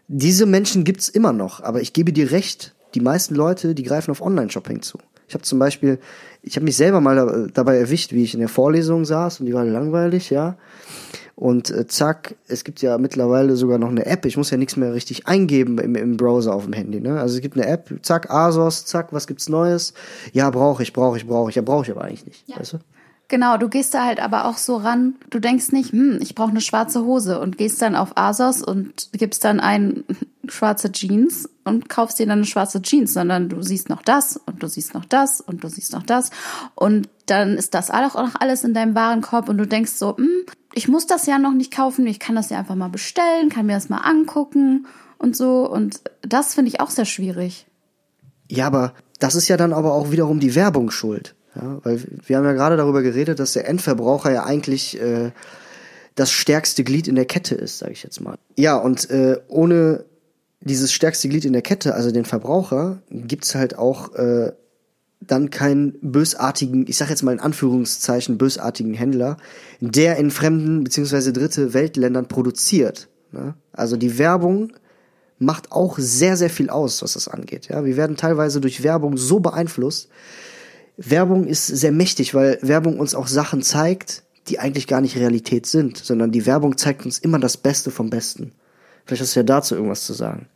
diese 0.08 0.46
Menschen 0.46 0.84
gibt's 0.84 1.08
immer 1.08 1.32
noch, 1.32 1.62
aber 1.62 1.80
ich 1.80 1.92
gebe 1.92 2.12
dir 2.12 2.30
recht, 2.30 2.74
die 2.94 3.00
meisten 3.00 3.34
Leute, 3.34 3.74
die 3.74 3.82
greifen 3.82 4.10
auf 4.10 4.20
Online-Shopping 4.20 4.82
zu. 4.82 4.98
Ich 5.28 5.34
habe 5.34 5.44
zum 5.44 5.58
Beispiel, 5.58 5.98
ich 6.42 6.56
habe 6.56 6.64
mich 6.64 6.76
selber 6.76 7.00
mal 7.00 7.48
dabei 7.54 7.78
erwischt, 7.78 8.12
wie 8.12 8.22
ich 8.22 8.34
in 8.34 8.40
der 8.40 8.50
Vorlesung 8.50 9.06
saß 9.06 9.40
und 9.40 9.46
die 9.46 9.54
war 9.54 9.64
langweilig, 9.64 10.28
ja. 10.28 10.58
Und 11.34 11.70
äh, 11.70 11.86
zack, 11.86 12.34
es 12.46 12.62
gibt 12.62 12.82
ja 12.82 12.98
mittlerweile 12.98 13.56
sogar 13.56 13.78
noch 13.78 13.88
eine 13.88 14.04
App. 14.06 14.26
Ich 14.26 14.36
muss 14.36 14.50
ja 14.50 14.58
nichts 14.58 14.76
mehr 14.76 14.92
richtig 14.92 15.26
eingeben 15.26 15.78
im, 15.78 15.96
im 15.96 16.16
Browser 16.16 16.54
auf 16.54 16.64
dem 16.64 16.74
Handy. 16.74 17.00
Ne? 17.00 17.18
Also 17.18 17.36
es 17.36 17.40
gibt 17.40 17.56
eine 17.56 17.66
App, 17.66 17.92
zack, 18.02 18.30
ASOS, 18.30 18.84
zack, 18.84 19.12
was 19.12 19.26
gibt's 19.26 19.48
Neues? 19.48 19.94
Ja, 20.32 20.50
brauche 20.50 20.82
ich, 20.82 20.92
brauche 20.92 21.16
ich, 21.16 21.26
brauche 21.26 21.48
ich. 21.48 21.56
Ja, 21.56 21.62
brauche 21.62 21.84
ich 21.84 21.90
aber 21.90 22.02
eigentlich 22.02 22.26
nicht. 22.26 22.48
Ja. 22.48 22.60
Weißt 22.60 22.74
du? 22.74 22.78
Genau, 23.32 23.56
du 23.56 23.70
gehst 23.70 23.94
da 23.94 24.04
halt 24.04 24.20
aber 24.20 24.44
auch 24.44 24.58
so 24.58 24.76
ran, 24.76 25.14
du 25.30 25.38
denkst 25.38 25.72
nicht, 25.72 25.92
hm, 25.92 26.18
ich 26.20 26.34
brauche 26.34 26.50
eine 26.50 26.60
schwarze 26.60 27.02
Hose 27.06 27.40
und 27.40 27.56
gehst 27.56 27.80
dann 27.80 27.96
auf 27.96 28.18
ASOS 28.18 28.62
und 28.62 29.08
gibst 29.14 29.42
dann 29.44 29.58
ein 29.58 30.04
schwarze 30.48 30.92
Jeans 30.92 31.48
und 31.64 31.88
kaufst 31.88 32.18
dir 32.18 32.26
dann 32.26 32.40
eine 32.40 32.44
schwarze 32.44 32.82
Jeans, 32.82 33.14
sondern 33.14 33.48
du 33.48 33.62
siehst 33.62 33.88
noch 33.88 34.02
das 34.02 34.36
und 34.36 34.62
du 34.62 34.66
siehst 34.66 34.92
noch 34.92 35.06
das 35.06 35.40
und 35.40 35.64
du 35.64 35.68
siehst 35.68 35.94
noch 35.94 36.02
das 36.02 36.30
und 36.74 37.08
dann 37.24 37.56
ist 37.56 37.72
das 37.72 37.90
auch 37.90 38.16
noch 38.16 38.34
alles 38.38 38.64
in 38.64 38.74
deinem 38.74 38.94
Warenkorb 38.94 39.48
und 39.48 39.56
du 39.56 39.66
denkst 39.66 39.92
so, 39.92 40.14
hm, 40.14 40.44
ich 40.74 40.88
muss 40.88 41.06
das 41.06 41.24
ja 41.24 41.38
noch 41.38 41.54
nicht 41.54 41.72
kaufen, 41.74 42.06
ich 42.06 42.18
kann 42.18 42.36
das 42.36 42.50
ja 42.50 42.58
einfach 42.58 42.74
mal 42.74 42.90
bestellen, 42.90 43.48
kann 43.48 43.64
mir 43.64 43.72
das 43.72 43.88
mal 43.88 44.02
angucken 44.02 44.86
und 45.16 45.34
so 45.34 45.66
und 45.66 46.02
das 46.20 46.52
finde 46.52 46.68
ich 46.68 46.80
auch 46.82 46.90
sehr 46.90 47.06
schwierig. 47.06 47.66
Ja, 48.50 48.66
aber 48.66 48.92
das 49.20 49.36
ist 49.36 49.48
ja 49.48 49.56
dann 49.56 49.72
aber 49.72 49.94
auch 49.94 50.10
wiederum 50.10 50.38
die 50.38 50.54
Werbung 50.54 50.90
schuld. 50.90 51.34
Ja, 51.54 51.80
weil 51.82 52.02
wir 52.26 52.36
haben 52.36 52.44
ja 52.44 52.52
gerade 52.52 52.76
darüber 52.76 53.02
geredet, 53.02 53.38
dass 53.38 53.52
der 53.52 53.68
Endverbraucher 53.68 54.32
ja 54.32 54.44
eigentlich 54.44 55.00
äh, 55.00 55.32
das 56.14 56.30
stärkste 56.30 56.84
Glied 56.84 57.08
in 57.08 57.14
der 57.14 57.26
Kette 57.26 57.54
ist, 57.54 57.78
sage 57.78 57.92
ich 57.92 58.02
jetzt 58.02 58.20
mal. 58.20 58.38
Ja, 58.56 58.76
und 58.76 59.10
äh, 59.10 59.38
ohne 59.48 60.04
dieses 60.60 60.92
stärkste 60.92 61.28
Glied 61.28 61.44
in 61.44 61.52
der 61.52 61.62
Kette, 61.62 61.94
also 61.94 62.10
den 62.10 62.24
Verbraucher, 62.24 63.02
gibt's 63.10 63.54
halt 63.54 63.76
auch 63.76 64.14
äh, 64.14 64.52
dann 65.20 65.50
keinen 65.50 65.98
bösartigen, 66.00 66.86
ich 66.88 66.96
sag 66.96 67.10
jetzt 67.10 67.22
mal 67.22 67.32
in 67.32 67.40
Anführungszeichen 67.40 68.38
bösartigen 68.38 68.94
Händler, 68.94 69.36
der 69.80 70.16
in 70.16 70.30
fremden 70.30 70.84
beziehungsweise 70.84 71.32
dritte 71.32 71.74
Weltländern 71.74 72.28
produziert. 72.28 73.08
Ne? 73.30 73.54
Also 73.72 73.96
die 73.96 74.18
Werbung 74.18 74.72
macht 75.38 75.72
auch 75.72 75.98
sehr, 75.98 76.36
sehr 76.36 76.50
viel 76.50 76.70
aus, 76.70 77.02
was 77.02 77.14
das 77.14 77.28
angeht. 77.28 77.68
Ja, 77.68 77.84
wir 77.84 77.96
werden 77.96 78.16
teilweise 78.16 78.60
durch 78.60 78.82
Werbung 78.82 79.16
so 79.16 79.40
beeinflusst, 79.40 80.08
Werbung 80.96 81.46
ist 81.46 81.66
sehr 81.66 81.92
mächtig, 81.92 82.34
weil 82.34 82.58
Werbung 82.62 82.98
uns 82.98 83.14
auch 83.14 83.26
Sachen 83.26 83.62
zeigt, 83.62 84.22
die 84.48 84.58
eigentlich 84.58 84.86
gar 84.86 85.00
nicht 85.00 85.16
Realität 85.16 85.66
sind, 85.66 85.96
sondern 85.96 86.32
die 86.32 86.46
Werbung 86.46 86.76
zeigt 86.76 87.04
uns 87.04 87.18
immer 87.18 87.38
das 87.38 87.56
Beste 87.56 87.90
vom 87.90 88.10
Besten. 88.10 88.52
Vielleicht 89.04 89.22
hast 89.22 89.34
du 89.34 89.40
ja 89.40 89.44
dazu 89.44 89.74
irgendwas 89.74 90.04
zu 90.04 90.12
sagen. 90.12 90.46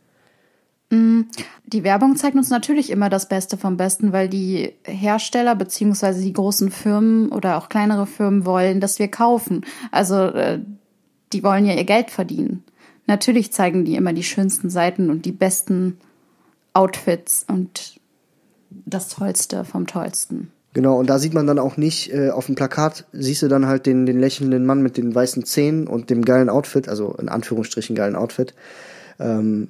Mm, 0.89 1.21
die 1.65 1.83
Werbung 1.83 2.15
zeigt 2.15 2.35
uns 2.35 2.49
natürlich 2.49 2.89
immer 2.89 3.09
das 3.09 3.27
Beste 3.27 3.57
vom 3.57 3.77
Besten, 3.77 4.13
weil 4.13 4.29
die 4.29 4.73
Hersteller 4.83 5.55
beziehungsweise 5.55 6.21
die 6.21 6.33
großen 6.33 6.71
Firmen 6.71 7.29
oder 7.29 7.57
auch 7.57 7.69
kleinere 7.69 8.07
Firmen 8.07 8.45
wollen, 8.45 8.79
dass 8.79 8.99
wir 8.99 9.09
kaufen. 9.09 9.65
Also 9.91 10.15
äh, 10.15 10.59
die 11.33 11.43
wollen 11.43 11.65
ja 11.65 11.73
ihr 11.73 11.83
Geld 11.83 12.09
verdienen. 12.09 12.63
Natürlich 13.05 13.51
zeigen 13.51 13.85
die 13.85 13.95
immer 13.95 14.13
die 14.13 14.23
schönsten 14.23 14.69
Seiten 14.69 15.09
und 15.09 15.25
die 15.25 15.31
besten 15.31 15.97
Outfits 16.73 17.45
und 17.47 17.96
das 18.85 19.09
Tollste 19.09 19.65
vom 19.65 19.87
Tollsten. 19.87 20.51
Genau, 20.73 20.99
und 20.99 21.09
da 21.09 21.17
sieht 21.17 21.33
man 21.33 21.47
dann 21.47 21.59
auch 21.59 21.77
nicht, 21.77 22.13
äh, 22.13 22.29
auf 22.29 22.45
dem 22.45 22.55
Plakat 22.55 23.07
siehst 23.11 23.41
du 23.41 23.47
dann 23.47 23.65
halt 23.65 23.85
den, 23.85 24.05
den 24.05 24.19
lächelnden 24.19 24.65
Mann 24.65 24.83
mit 24.83 24.97
den 24.97 25.15
weißen 25.15 25.43
Zähnen 25.43 25.87
und 25.87 26.09
dem 26.09 26.23
geilen 26.23 26.49
Outfit, 26.49 26.87
also 26.87 27.15
in 27.15 27.29
Anführungsstrichen 27.29 27.95
geilen 27.95 28.15
Outfit. 28.15 28.53
Ähm, 29.19 29.69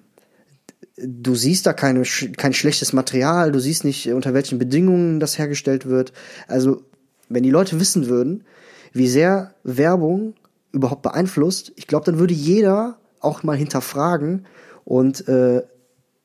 du 0.97 1.35
siehst 1.35 1.65
da 1.65 1.73
keine, 1.73 2.03
kein 2.03 2.53
schlechtes 2.53 2.91
Material, 2.91 3.51
du 3.51 3.59
siehst 3.59 3.85
nicht, 3.85 4.11
unter 4.11 4.33
welchen 4.33 4.59
Bedingungen 4.59 5.19
das 5.19 5.37
hergestellt 5.37 5.85
wird. 5.85 6.11
Also, 6.47 6.81
wenn 7.29 7.43
die 7.43 7.51
Leute 7.51 7.79
wissen 7.79 8.07
würden, 8.07 8.43
wie 8.91 9.07
sehr 9.07 9.53
Werbung 9.63 10.33
überhaupt 10.71 11.03
beeinflusst, 11.03 11.71
ich 11.75 11.87
glaube, 11.87 12.05
dann 12.05 12.19
würde 12.19 12.33
jeder 12.33 12.97
auch 13.19 13.43
mal 13.43 13.55
hinterfragen 13.55 14.45
und 14.83 15.27
äh, 15.27 15.63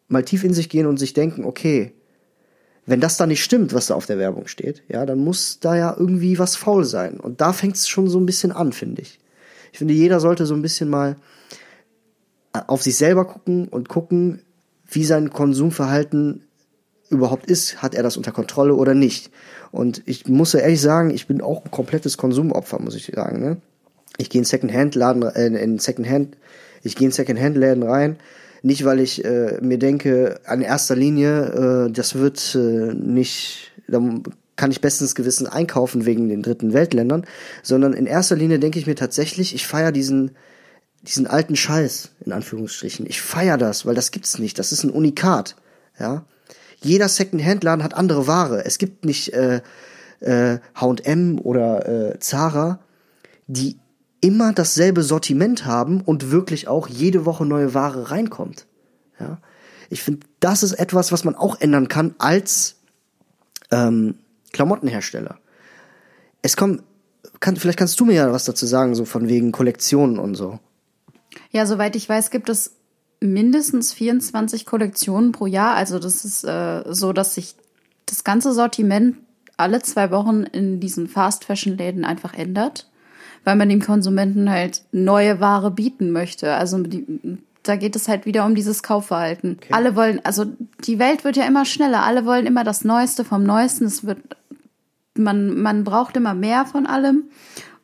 mal 0.09 0.25
tief 0.25 0.45
in 0.45 0.55
sich 0.55 0.69
gehen 0.69 0.87
und 0.87 0.99
sich 0.99 1.13
denken, 1.13 1.45
okay, 1.45 1.93
wenn 2.87 3.01
das 3.01 3.17
da 3.17 3.27
nicht 3.27 3.45
stimmt, 3.45 3.75
was 3.75 3.87
da 3.87 3.95
auf 3.95 4.07
der 4.07 4.19
Werbung 4.19 4.49
steht, 4.49 4.83
ja, 4.89 5.07
dann 5.07 5.19
muss 5.19 5.61
da 5.61 5.77
ja 5.77 5.95
irgendwie 5.97 6.39
was 6.39 6.57
faul 6.57 6.85
sein. 6.85 7.21
Und 7.21 7.41
da 7.41 7.53
fängt 7.53 7.77
es 7.77 7.89
schon 7.89 8.09
so 8.09 8.19
ein 8.19 8.27
bisschen 8.27 8.53
an, 8.53 8.73
finde 8.73 9.03
ich. 9.03 9.21
Ich 9.73 9.79
finde, 9.79 9.95
jeder 9.95 10.21
sollte 10.21 10.47
so 10.47 10.55
ein 10.55 10.63
bisschen 10.63 10.91
mal 10.91 11.17
äh, 12.53 12.61
auf 12.67 12.83
sich 12.83 12.97
selber 12.97 13.25
gucken 13.25 13.69
und 13.69 13.89
gucken, 13.89 14.43
wie 14.91 15.05
sein 15.05 15.31
Konsumverhalten 15.31 16.45
überhaupt 17.09 17.47
ist. 17.47 17.83
Hat 17.83 17.95
er 17.95 18.03
das 18.03 18.17
unter 18.17 18.33
Kontrolle 18.33 18.75
oder 18.75 18.95
nicht? 18.95 19.31
Und 19.71 20.03
ich 20.07 20.27
muss 20.27 20.53
ja 20.53 20.61
ehrlich 20.61 20.81
sagen, 20.81 21.11
ich 21.11 21.27
bin 21.27 21.41
auch 21.41 21.65
ein 21.65 21.71
komplettes 21.71 22.17
Konsumopfer, 22.17 22.81
muss 22.81 22.97
ich 22.97 23.13
sagen. 23.15 23.41
Ne? 23.41 23.57
Ich 24.19 24.29
gehe 24.29 24.41
in 24.41 24.45
Secondhand-Laden, 24.45 25.23
äh, 25.23 25.47
in 25.47 25.79
Secondhand, 25.79 26.37
ich 26.83 26.97
gehe 26.97 27.07
in 27.07 27.13
Secondhand-Läden 27.13 27.85
rein, 27.85 28.17
nicht, 28.63 28.85
weil 28.85 29.01
ich 29.01 29.25
äh, 29.25 29.59
mir 29.61 29.79
denke, 29.79 30.41
an 30.45 30.63
erster 30.63 30.95
Linie, 30.97 31.87
äh, 31.89 31.93
das 31.93 32.15
wird 32.15 32.55
äh, 32.55 32.95
nicht, 32.95 33.73
da 33.89 34.01
kann 34.57 34.71
ich 34.71 34.81
bestens 34.81 35.15
Gewissen 35.15 35.47
einkaufen 35.47 36.07
wegen 36.07 36.29
den 36.29 36.43
dritten 36.43 36.73
Weltländern, 36.73 37.27
sondern 37.63 37.93
in 37.93 38.07
erster 38.07 38.37
Linie 38.37 38.61
denke 38.61 38.79
ich 38.79 38.87
mir 38.87 38.95
tatsächlich, 38.95 39.55
ich 39.55 39.67
feiere 39.67 39.91
diesen, 39.91 40.33
diesen 41.03 41.27
alten 41.27 41.57
Scheiß, 41.57 42.11
in 42.25 42.33
Anführungsstrichen. 42.33 43.07
Ich 43.09 43.21
feiere 43.21 43.59
das, 43.59 43.85
weil 43.85 43.97
das 43.97 44.13
gibt's 44.13 44.39
nicht. 44.39 44.59
Das 44.59 44.71
ist 44.71 44.85
ein 44.85 44.91
Unikat. 44.91 45.57
Ja. 45.99 46.25
Jeder 46.81 47.09
Second-Hand-Laden 47.09 47.83
hat 47.83 47.95
andere 47.95 48.29
Ware. 48.29 48.65
Es 48.65 48.79
gibt 48.79 49.05
nicht 49.05 49.33
äh, 49.33 49.61
H&M 50.21 51.41
oder 51.41 51.89
äh, 52.13 52.19
Zara, 52.21 52.79
die 53.49 53.77
immer 54.23 54.53
dasselbe 54.53 55.03
Sortiment 55.03 55.67
haben 55.67 56.01
und 56.01 56.31
wirklich 56.31 56.69
auch 56.69 56.89
jede 56.89 57.27
Woche 57.27 57.45
neue 57.45 57.75
Ware 57.75 58.11
reinkommt. 58.11 58.67
Ja, 59.21 59.39
ich 59.91 60.03
finde, 60.03 60.27
das 60.41 60.63
ist 60.63 60.73
etwas, 60.73 61.13
was 61.13 61.25
man 61.25 61.35
auch 61.35 61.61
ändern 61.61 61.89
kann 61.89 62.15
als 62.19 62.77
ähm, 63.71 64.15
Klamottenhersteller. 64.53 65.39
Es 66.41 66.57
kommt, 66.57 66.83
kann, 67.41 67.57
vielleicht 67.57 67.79
kannst 67.79 67.99
du 68.01 68.05
mir 68.05 68.15
ja 68.15 68.33
was 68.33 68.45
dazu 68.45 68.65
sagen, 68.65 68.95
so 68.95 69.05
von 69.05 69.29
wegen 69.29 69.53
Kollektionen 69.53 70.19
und 70.19 70.35
so. 70.37 70.61
Ja, 71.51 71.67
soweit 71.67 71.97
ich 71.97 72.09
weiß, 72.09 72.31
gibt 72.31 72.49
es 72.49 72.77
mindestens 73.21 73.93
24 73.93 74.67
Kollektionen 74.67 75.33
pro 75.33 75.47
Jahr. 75.47 75.75
Also 75.75 75.99
das 75.99 76.25
ist 76.25 76.45
äh, 76.45 76.85
so, 76.87 77.13
dass 77.13 77.35
sich 77.35 77.57
das 78.07 78.25
ganze 78.25 78.53
Sortiment 78.53 79.17
alle 79.57 79.83
zwei 79.83 80.11
Wochen 80.11 80.45
in 80.45 80.81
diesen 80.81 81.09
Fast 81.09 81.45
Fashion 81.45 81.77
Läden 81.77 82.05
einfach 82.05 82.35
ändert 82.35 82.89
weil 83.45 83.57
man 83.57 83.69
dem 83.69 83.81
Konsumenten 83.81 84.51
halt 84.51 84.83
neue 84.93 85.41
Ware 85.41 85.71
bieten 85.71 86.11
möchte. 86.11 86.55
Also 86.55 86.79
die, 86.79 87.39
da 87.63 87.77
geht 87.77 87.97
es 87.97 88.09
halt 88.09 88.27
wieder 88.27 88.45
um 88.45 88.55
dieses 88.55 88.83
Kaufverhalten. 88.83 89.59
Okay. 89.61 89.73
Alle 89.73 89.97
wollen, 89.97 90.21
also 90.25 90.47
die 90.85 90.99
Welt 90.99 91.25
wird 91.25 91.37
ja 91.37 91.47
immer 91.47 91.65
schneller. 91.65 92.03
Alle 92.03 92.25
wollen 92.25 92.47
immer 92.47 92.65
das 92.65 92.85
Neueste 92.85 93.25
vom 93.25 93.45
Neuesten. 93.45 93.85
Es 93.85 94.05
wird, 94.05 94.19
man, 95.15 95.61
man 95.61 95.85
braucht 95.85 96.17
immer 96.17 96.35
mehr 96.35 96.67
von 96.67 96.87
allem. 96.87 97.25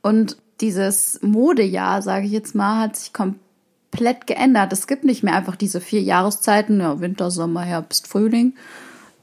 Und 0.02 0.36
dieses 0.61 1.20
Modejahr, 1.22 2.02
sage 2.02 2.26
ich 2.26 2.32
jetzt 2.32 2.54
mal, 2.54 2.80
hat 2.80 2.96
sich 2.96 3.12
komplett 3.12 4.26
geändert. 4.26 4.72
Es 4.72 4.86
gibt 4.86 5.04
nicht 5.04 5.22
mehr 5.22 5.34
einfach 5.34 5.56
diese 5.56 5.80
vier 5.80 6.02
Jahreszeiten, 6.02 6.80
ja, 6.80 7.00
Winter, 7.00 7.30
Sommer, 7.30 7.62
Herbst, 7.62 8.09
Frühling. 8.09 8.54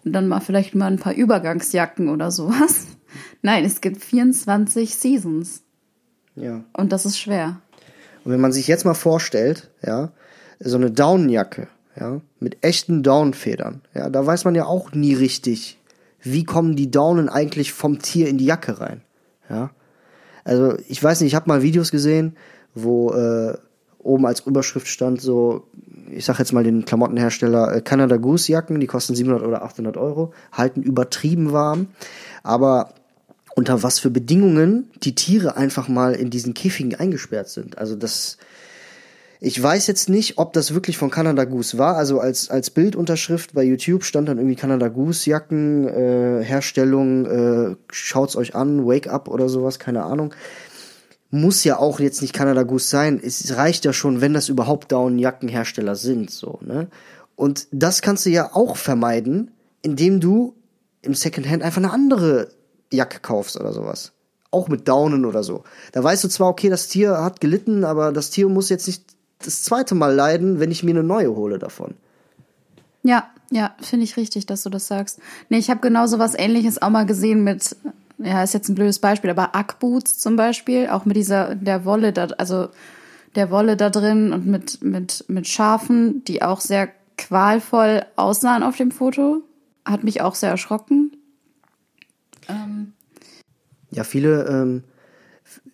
Und 0.06 0.14
dann 0.14 0.28
mal 0.28 0.40
vielleicht 0.40 0.76
mal 0.76 0.88
ein 0.88 1.00
paar 1.00 1.16
Übergangsjacken 1.16 2.10
oder 2.10 2.32
sowas. 2.32 2.88
Nein, 3.42 3.66
es 3.66 3.82
gibt 3.82 4.04
24 4.04 4.96
Seasons. 4.96 5.65
Ja. 6.36 6.64
Und 6.74 6.92
das 6.92 7.06
ist 7.06 7.20
schwer. 7.20 7.62
Und 8.24 8.32
wenn 8.32 8.42
man 8.42 8.52
sich 8.52 8.68
jetzt 8.68 8.86
mal 8.86 8.94
vorstellt, 8.94 9.70
ja, 9.86 10.12
so 10.60 10.78
eine 10.78 10.92
Daunenjacke, 10.92 11.68
ja, 12.00 12.22
mit 12.40 12.58
echten 12.62 13.04
Daunenfedern, 13.04 13.82
ja, 13.94 14.10
da 14.10 14.26
weiß 14.26 14.46
man 14.46 14.56
ja 14.56 14.66
auch 14.66 14.92
nie 14.92 15.14
richtig, 15.14 15.80
wie 16.22 16.44
kommen 16.44 16.76
die 16.76 16.92
Daunen 16.92 17.30
eigentlich 17.30 17.72
vom 17.72 18.00
Tier 18.00 18.28
in 18.28 18.38
die 18.38 18.46
Jacke 18.46 18.80
rein, 18.80 19.02
ja. 19.50 19.72
Also 20.44 20.78
ich 20.88 21.04
weiß 21.04 21.22
nicht, 21.22 21.32
ich 21.32 21.36
habe 21.36 21.48
mal 21.48 21.64
Videos 21.64 21.90
gesehen, 21.90 22.36
wo 22.76 23.12
äh, 23.14 23.58
oben 24.00 24.26
als 24.26 24.42
Überschrift 24.42 24.88
stand 24.88 25.20
so, 25.20 25.68
ich 26.12 26.26
sag 26.26 26.38
jetzt 26.38 26.54
mal 26.54 26.64
den 26.64 26.86
Klamottenhersteller 26.86 27.76
äh, 27.76 27.82
Canada 27.82 28.18
Goose 28.18 28.52
Jacken, 28.52 28.80
die 28.80 28.88
kosten 28.88 29.16
700 29.16 29.46
oder 29.46 29.64
800 29.64 29.98
Euro, 29.98 30.34
halten 30.52 30.84
übertrieben 30.84 31.52
warm, 31.52 31.88
aber 32.44 32.94
unter 33.56 33.84
was 33.84 34.00
für 34.00 34.10
Bedingungen 34.10 34.92
die 35.02 35.16
Tiere 35.16 35.56
einfach 35.56 35.88
mal 35.88 36.14
in 36.14 36.30
diesen 36.30 36.54
Käfigen 36.54 36.96
eingesperrt 36.96 37.50
sind. 37.50 37.78
Also 37.78 37.96
das, 37.96 38.38
ich 39.40 39.62
weiß 39.62 39.88
jetzt 39.88 40.10
nicht, 40.10 40.38
ob 40.38 40.52
das 40.52 40.74
wirklich 40.74 40.98
von 40.98 41.10
Canada 41.10 41.46
Goose 41.46 41.78
war. 41.78 41.96
Also 41.96 42.20
als, 42.20 42.50
als 42.50 42.70
Bildunterschrift 42.70 43.54
bei 43.54 43.64
YouTube 43.64 44.04
stand 44.04 44.28
dann 44.28 44.38
irgendwie 44.38 44.58
Canada 44.58 44.90
Goose 44.90 45.30
Jacken, 45.30 45.88
äh, 45.88 46.44
Herstellung, 46.44 47.26
äh, 47.26 47.76
schaut's 47.92 48.36
euch 48.36 48.56
an, 48.56 48.86
Wake 48.86 49.08
Up 49.08 49.30
oder 49.30 49.48
sowas, 49.48 49.80
keine 49.80 50.04
Ahnung. 50.04 50.34
Muss 51.32 51.64
ja 51.64 51.80
auch 51.80 52.02
jetzt 52.02 52.22
nicht 52.22 52.34
Canada 52.34 52.64
Goose 52.64 52.90
sein. 52.90 53.22
Es 53.24 53.56
reicht 53.56 53.86
ja 53.86 53.94
schon, 53.94 54.20
wenn 54.20 54.34
das 54.34 54.50
überhaupt 54.50 54.92
Down-Jackenhersteller 54.92 55.96
sind, 55.96 56.30
so, 56.30 56.60
ne? 56.62 56.88
Und 57.38 57.68
das 57.72 58.02
kannst 58.02 58.26
du 58.26 58.30
ja 58.30 58.52
auch 58.54 58.78
vermeiden, 58.78 59.52
indem 59.82 60.22
du 60.22 60.56
im 61.02 61.14
Secondhand 61.14 61.64
einfach 61.64 61.82
eine 61.82 61.92
andere 61.92 62.55
Jacke 62.92 63.20
kaufst 63.20 63.60
oder 63.60 63.74
sowas. 63.74 64.12
Auch 64.52 64.68
mit 64.68 64.88
Daunen 64.88 65.26
oder 65.26 65.44
so. 65.44 65.64
Da 65.92 66.04
weißt 66.04 66.24
du 66.24 66.28
zwar, 66.30 66.50
okay, 66.50 66.70
das 66.70 66.88
Tier 66.88 67.22
hat 67.22 67.42
gelitten, 67.42 67.84
aber 67.84 68.12
das 68.12 68.30
Tier 68.30 68.48
muss 68.48 68.70
jetzt 68.70 68.88
nicht 68.88 69.04
das 69.40 69.64
zweite 69.64 69.96
Mal 69.96 70.14
leiden, 70.14 70.60
wenn 70.60 70.72
ich 70.72 70.84
mir 70.84 70.92
eine 70.92 71.04
neue 71.04 71.36
hole 71.36 71.60
davon. 71.60 71.96
Ja, 73.04 73.30
ja, 73.52 73.76
finde 73.82 74.06
ich 74.06 74.18
richtig, 74.18 74.46
dass 74.46 74.64
du 74.64 74.70
das 74.70 74.88
sagst. 74.88 75.20
Nee, 75.50 75.58
ich 75.58 75.70
habe 75.70 75.82
genau 75.82 76.08
so 76.08 76.20
was 76.20 76.34
ähnliches 76.36 76.82
auch 76.82 76.90
mal 76.90 77.06
gesehen 77.06 77.44
mit, 77.44 77.76
ja, 78.18 78.44
ist 78.44 78.54
jetzt 78.54 78.70
ein 78.70 78.76
blödes 78.76 79.00
Beispiel, 79.00 79.30
aber 79.30 79.56
Ackboots 79.56 80.18
zum 80.18 80.36
Beispiel, 80.36 80.88
auch 80.88 81.06
mit 81.06 81.16
dieser, 81.16 81.54
der 81.56 81.86
Wolle 81.86 82.14
da, 82.14 82.28
also 82.38 82.70
der 83.36 83.52
Wolle 83.52 83.78
da 83.78 83.90
drin 83.90 84.34
und 84.34 84.48
mit, 84.48 84.82
mit, 84.82 85.26
mit 85.28 85.48
Schafen, 85.48 86.24
die 86.24 86.42
auch 86.42 86.62
sehr 86.62 86.90
qualvoll 87.18 88.06
aussahen 88.16 88.64
auf 88.64 88.78
dem 88.78 88.92
Foto. 88.92 89.42
Hat 89.84 90.04
mich 90.04 90.22
auch 90.22 90.36
sehr 90.36 90.50
erschrocken. 90.50 91.16
Ähm. 92.50 92.94
Ja, 93.92 94.04
viele, 94.04 94.46
ähm, 94.46 94.84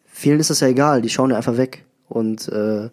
vielen 0.05 0.39
ist 0.39 0.49
das 0.49 0.59
ja 0.59 0.67
egal, 0.67 1.01
die 1.01 1.09
schauen 1.09 1.31
ja 1.31 1.37
einfach 1.37 1.57
weg. 1.57 1.85
Und 2.07 2.47
äh, 2.49 2.89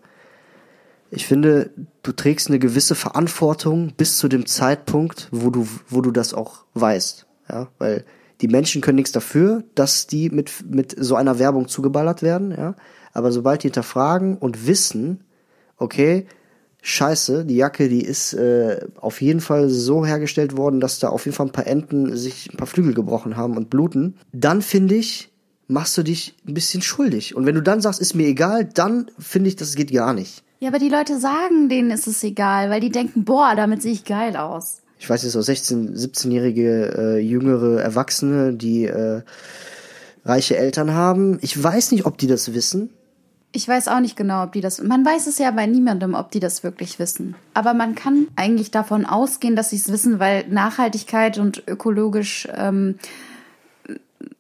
ich 1.11 1.27
finde, 1.27 1.71
du 2.03 2.13
trägst 2.13 2.49
eine 2.49 2.59
gewisse 2.59 2.95
Verantwortung 2.95 3.93
bis 3.97 4.17
zu 4.19 4.29
dem 4.29 4.47
Zeitpunkt, 4.47 5.29
wo 5.31 5.51
du, 5.51 5.67
wo 5.89 6.01
du 6.01 6.11
das 6.11 6.35
auch 6.35 6.65
weißt. 6.75 7.27
Ja, 7.51 7.69
weil 7.79 8.05
die 8.41 8.49
Menschen 8.49 8.83
können 8.83 8.97
nichts 8.97 9.13
dafür, 9.13 9.65
dass 9.75 10.07
die 10.07 10.31
mit, 10.31 10.65
mit 10.71 10.95
so 10.99 11.17
einer 11.17 11.39
Werbung 11.39 11.69
zugeballert 11.69 12.23
werden, 12.23 12.53
ja. 12.53 12.75
Aber 13.13 13.33
sobald 13.33 13.63
die 13.63 13.69
hinterfragen 13.69 14.37
und 14.37 14.67
wissen, 14.67 15.25
okay, 15.77 16.27
scheiße, 16.83 17.45
die 17.45 17.57
Jacke, 17.57 17.89
die 17.89 18.03
ist 18.03 18.35
äh, 18.35 18.87
auf 18.97 19.21
jeden 19.21 19.41
Fall 19.41 19.69
so 19.69 20.07
hergestellt 20.07 20.57
worden, 20.57 20.81
dass 20.81 20.99
da 20.99 21.09
auf 21.09 21.25
jeden 21.25 21.37
Fall 21.37 21.47
ein 21.47 21.53
paar 21.53 21.67
Enten 21.67 22.17
sich 22.17 22.51
ein 22.53 22.57
paar 22.57 22.67
Flügel 22.67 22.95
gebrochen 22.95 23.37
haben 23.37 23.57
und 23.57 23.71
bluten, 23.71 24.17
dann 24.33 24.63
finde 24.63 24.95
ich, 24.95 25.31
machst 25.67 25.99
du 25.99 26.03
dich 26.03 26.35
ein 26.47 26.55
bisschen 26.55 26.83
schuldig. 26.83 27.37
Und 27.37 27.47
wenn 27.47 27.55
du 27.55 27.63
dann 27.63 27.81
sagst, 27.81 28.01
ist 28.01 28.15
mir 28.15 28.27
egal, 28.27 28.65
dann 28.65 29.11
finde 29.19 29.49
ich, 29.49 29.57
das 29.57 29.75
geht 29.75 29.93
gar 29.93 30.15
nicht. 30.15 30.43
Ja, 30.61 30.69
aber 30.69 30.79
die 30.79 30.89
Leute 30.89 31.21
sagen, 31.21 31.69
denen 31.69 31.91
ist 31.91 32.07
es 32.07 32.25
egal, 32.25 32.71
weil 32.71 32.81
die 32.81 32.91
denken, 32.91 33.25
boah, 33.25 33.55
damit 33.55 33.83
sehe 33.83 33.93
ich 33.93 34.05
geil 34.05 34.37
aus. 34.37 34.79
Ich 34.99 35.09
weiß 35.09 35.23
jetzt 35.23 35.33
so 35.33 35.43
16, 35.43 35.95
17-jährige 35.95 36.97
äh, 36.99 37.19
jüngere 37.19 37.81
Erwachsene, 37.81 38.53
die 38.53 38.87
äh, 38.87 39.23
reiche 40.25 40.57
Eltern 40.57 40.93
haben. 40.93 41.39
Ich 41.43 41.63
weiß 41.63 41.93
nicht, 41.93 42.07
ob 42.07 42.19
die 42.19 42.27
das 42.27 42.55
wissen. 42.55 42.91
Ich 43.53 43.67
weiß 43.67 43.89
auch 43.89 44.01
nicht 44.01 44.17
genau, 44.17 44.45
ob 44.45 44.53
die 44.53 44.61
das. 44.61 44.83
Man 44.83 45.05
weiß 45.05 45.27
es 45.27 45.39
ja 45.39 45.51
bei 45.51 45.67
niemandem, 45.67 46.15
ob 46.15 46.31
die 46.31 46.41
das 46.41 46.63
wirklich 46.63 46.99
wissen. 46.99 47.35
Aber 47.55 47.73
man 47.73 47.95
kann 47.95 48.29
eigentlich 48.37 48.71
davon 48.71 49.07
ausgehen, 49.07 49.57
dass 49.57 49.71
sie 49.71 49.77
es 49.77 49.91
wissen, 49.91 50.19
weil 50.19 50.47
Nachhaltigkeit 50.49 51.39
und 51.39 51.63
ökologisch 51.67 52.47
ähm, 52.55 52.97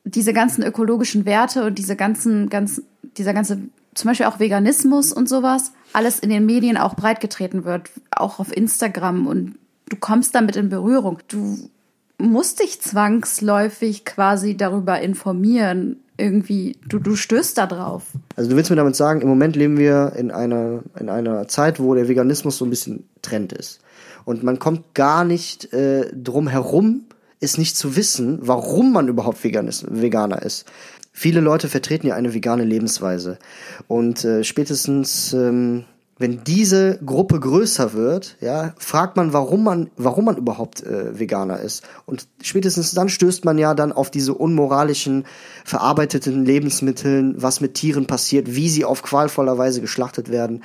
diese 0.04 0.32
ganzen 0.32 0.62
ökologischen 0.62 1.24
Werte 1.24 1.64
und 1.64 1.78
diese 1.78 1.96
ganzen, 1.96 2.48
ganz, 2.50 2.82
dieser 3.16 3.32
ganze, 3.32 3.58
zum 3.94 4.08
Beispiel 4.08 4.26
auch 4.26 4.40
Veganismus 4.40 5.12
und 5.12 5.28
sowas, 5.28 5.72
alles 5.92 6.18
in 6.18 6.30
den 6.30 6.46
Medien 6.46 6.76
auch 6.76 6.94
breitgetreten 6.94 7.64
wird, 7.64 7.90
auch 8.10 8.38
auf 8.38 8.54
Instagram 8.54 9.26
und 9.26 9.58
du 9.88 9.96
kommst 9.96 10.34
damit 10.34 10.56
in 10.56 10.68
Berührung. 10.68 11.18
Du 11.28 11.70
musst 12.18 12.60
dich 12.60 12.80
zwangsläufig 12.82 14.04
quasi 14.04 14.56
darüber 14.56 15.00
informieren, 15.00 16.00
irgendwie, 16.16 16.76
du, 16.86 16.98
du 16.98 17.14
stößt 17.14 17.56
da 17.56 17.66
drauf. 17.66 18.02
Also 18.34 18.50
du 18.50 18.56
willst 18.56 18.70
mir 18.70 18.76
damit 18.76 18.96
sagen, 18.96 19.20
im 19.20 19.28
Moment 19.28 19.54
leben 19.54 19.78
wir 19.78 20.12
in 20.16 20.32
einer, 20.32 20.82
in 20.98 21.08
einer 21.08 21.46
Zeit, 21.46 21.78
wo 21.78 21.94
der 21.94 22.08
Veganismus 22.08 22.58
so 22.58 22.64
ein 22.64 22.70
bisschen 22.70 23.08
Trend 23.22 23.52
ist. 23.52 23.80
Und 24.24 24.42
man 24.42 24.58
kommt 24.58 24.94
gar 24.94 25.24
nicht 25.24 25.72
äh, 25.72 26.10
drum 26.12 26.48
herum, 26.48 27.04
ist 27.40 27.56
nicht 27.56 27.76
zu 27.76 27.94
wissen, 27.94 28.40
warum 28.42 28.92
man 28.92 29.06
überhaupt 29.06 29.42
Veganis 29.44 29.86
Veganer 29.88 30.42
ist. 30.42 30.66
Viele 31.12 31.40
Leute 31.40 31.68
vertreten 31.68 32.08
ja 32.08 32.14
eine 32.14 32.34
vegane 32.34 32.64
Lebensweise. 32.64 33.38
Und 33.86 34.24
äh, 34.24 34.42
spätestens 34.42 35.32
ähm, 35.32 35.84
wenn 36.18 36.42
diese 36.42 36.98
Gruppe 37.04 37.38
größer 37.38 37.92
wird, 37.92 38.36
ja, 38.40 38.74
fragt 38.78 39.16
man, 39.16 39.32
warum 39.32 39.62
man, 39.62 39.90
warum 39.96 40.24
man 40.24 40.36
überhaupt 40.36 40.82
äh, 40.82 41.18
Veganer 41.18 41.60
ist. 41.60 41.84
Und 42.06 42.26
spätestens 42.42 42.92
dann 42.92 43.08
stößt 43.08 43.44
man 43.44 43.56
ja 43.56 43.74
dann 43.74 43.92
auf 43.92 44.10
diese 44.10 44.34
unmoralischen, 44.34 45.26
verarbeiteten 45.64 46.44
Lebensmitteln, 46.44 47.40
was 47.40 47.60
mit 47.60 47.74
Tieren 47.74 48.06
passiert, 48.06 48.54
wie 48.54 48.68
sie 48.68 48.84
auf 48.84 49.02
qualvoller 49.02 49.58
Weise 49.58 49.80
geschlachtet 49.80 50.28
werden. 50.28 50.64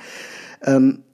Ähm, 0.62 1.04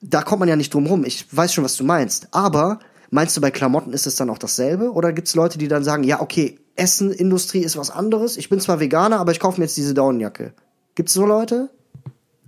da 0.00 0.22
kommt 0.22 0.40
man 0.40 0.48
ja 0.48 0.56
nicht 0.56 0.74
drum 0.74 0.86
rum. 0.86 1.04
Ich 1.04 1.26
weiß 1.34 1.54
schon, 1.54 1.64
was 1.64 1.76
du 1.76 1.84
meinst. 1.84 2.28
Aber 2.32 2.80
meinst 3.10 3.36
du, 3.36 3.40
bei 3.40 3.50
Klamotten 3.50 3.92
ist 3.92 4.06
es 4.06 4.16
dann 4.16 4.30
auch 4.30 4.38
dasselbe? 4.38 4.92
Oder 4.92 5.12
gibt 5.12 5.28
es 5.28 5.34
Leute, 5.34 5.58
die 5.58 5.68
dann 5.68 5.84
sagen, 5.84 6.02
ja, 6.02 6.20
okay, 6.20 6.58
Essenindustrie 6.74 7.60
ist 7.60 7.76
was 7.76 7.90
anderes. 7.90 8.36
Ich 8.36 8.48
bin 8.48 8.60
zwar 8.60 8.80
Veganer, 8.80 9.18
aber 9.18 9.32
ich 9.32 9.40
kaufe 9.40 9.60
mir 9.60 9.66
jetzt 9.66 9.76
diese 9.76 9.94
Daunenjacke. 9.94 10.52
Gibt 10.94 11.08
es 11.08 11.14
so 11.14 11.26
Leute? 11.26 11.70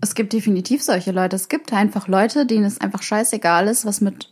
Es 0.00 0.14
gibt 0.14 0.32
definitiv 0.32 0.82
solche 0.82 1.12
Leute. 1.12 1.36
Es 1.36 1.48
gibt 1.48 1.72
einfach 1.72 2.08
Leute, 2.08 2.46
denen 2.46 2.64
es 2.64 2.80
einfach 2.80 3.02
scheißegal 3.02 3.68
ist, 3.68 3.84
was 3.84 4.00
mit 4.00 4.30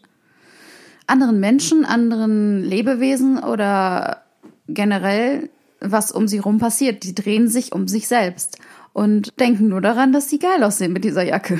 anderen 1.07 1.41
Menschen, 1.41 1.85
anderen 1.85 2.63
Lebewesen 2.63 3.39
oder 3.39 4.23
generell 4.69 5.51
was 5.81 6.11
um 6.11 6.27
sie 6.27 6.39
rum 6.39 6.59
passiert. 6.59 7.05
Die 7.05 7.15
drehen 7.15 7.49
sich 7.49 7.73
um 7.73 7.89
sich 7.89 8.09
selbst 8.09 8.59
und 8.93 9.39
denken 9.39 9.69
nur 9.69 9.81
daran, 9.81 10.13
dass 10.13 10.29
sie 10.29 10.39
geil 10.39 10.63
aussehen 10.63 10.93
mit 10.93 11.05
dieser 11.05 11.23
Jacke. 11.23 11.59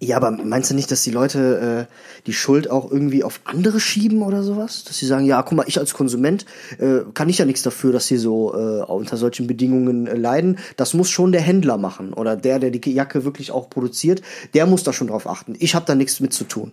Ja, 0.00 0.16
aber 0.16 0.30
meinst 0.30 0.70
du 0.70 0.74
nicht, 0.74 0.90
dass 0.90 1.02
die 1.02 1.10
Leute 1.10 1.88
äh, 1.88 2.22
die 2.26 2.32
Schuld 2.32 2.70
auch 2.70 2.90
irgendwie 2.90 3.24
auf 3.24 3.40
andere 3.44 3.80
schieben 3.80 4.22
oder 4.22 4.42
sowas? 4.42 4.84
Dass 4.84 4.98
sie 4.98 5.06
sagen, 5.06 5.24
ja, 5.24 5.42
guck 5.42 5.56
mal, 5.56 5.64
ich 5.66 5.78
als 5.78 5.94
Konsument 5.94 6.46
äh, 6.78 7.00
kann 7.14 7.28
ich 7.28 7.38
ja 7.38 7.44
nichts 7.44 7.62
dafür, 7.62 7.92
dass 7.92 8.06
sie 8.06 8.16
so 8.16 8.54
äh, 8.54 8.82
unter 8.82 9.16
solchen 9.16 9.46
Bedingungen 9.46 10.06
äh, 10.06 10.14
leiden. 10.14 10.58
Das 10.76 10.94
muss 10.94 11.10
schon 11.10 11.32
der 11.32 11.40
Händler 11.40 11.78
machen 11.78 12.12
oder 12.12 12.36
der, 12.36 12.58
der 12.60 12.70
die 12.70 12.92
Jacke 12.92 13.24
wirklich 13.24 13.50
auch 13.50 13.70
produziert, 13.70 14.22
der 14.54 14.66
muss 14.66 14.84
da 14.84 14.92
schon 14.92 15.08
drauf 15.08 15.26
achten. 15.26 15.56
Ich 15.58 15.74
habe 15.74 15.86
da 15.86 15.94
nichts 15.94 16.20
mit 16.20 16.32
zu 16.32 16.44
tun. 16.44 16.72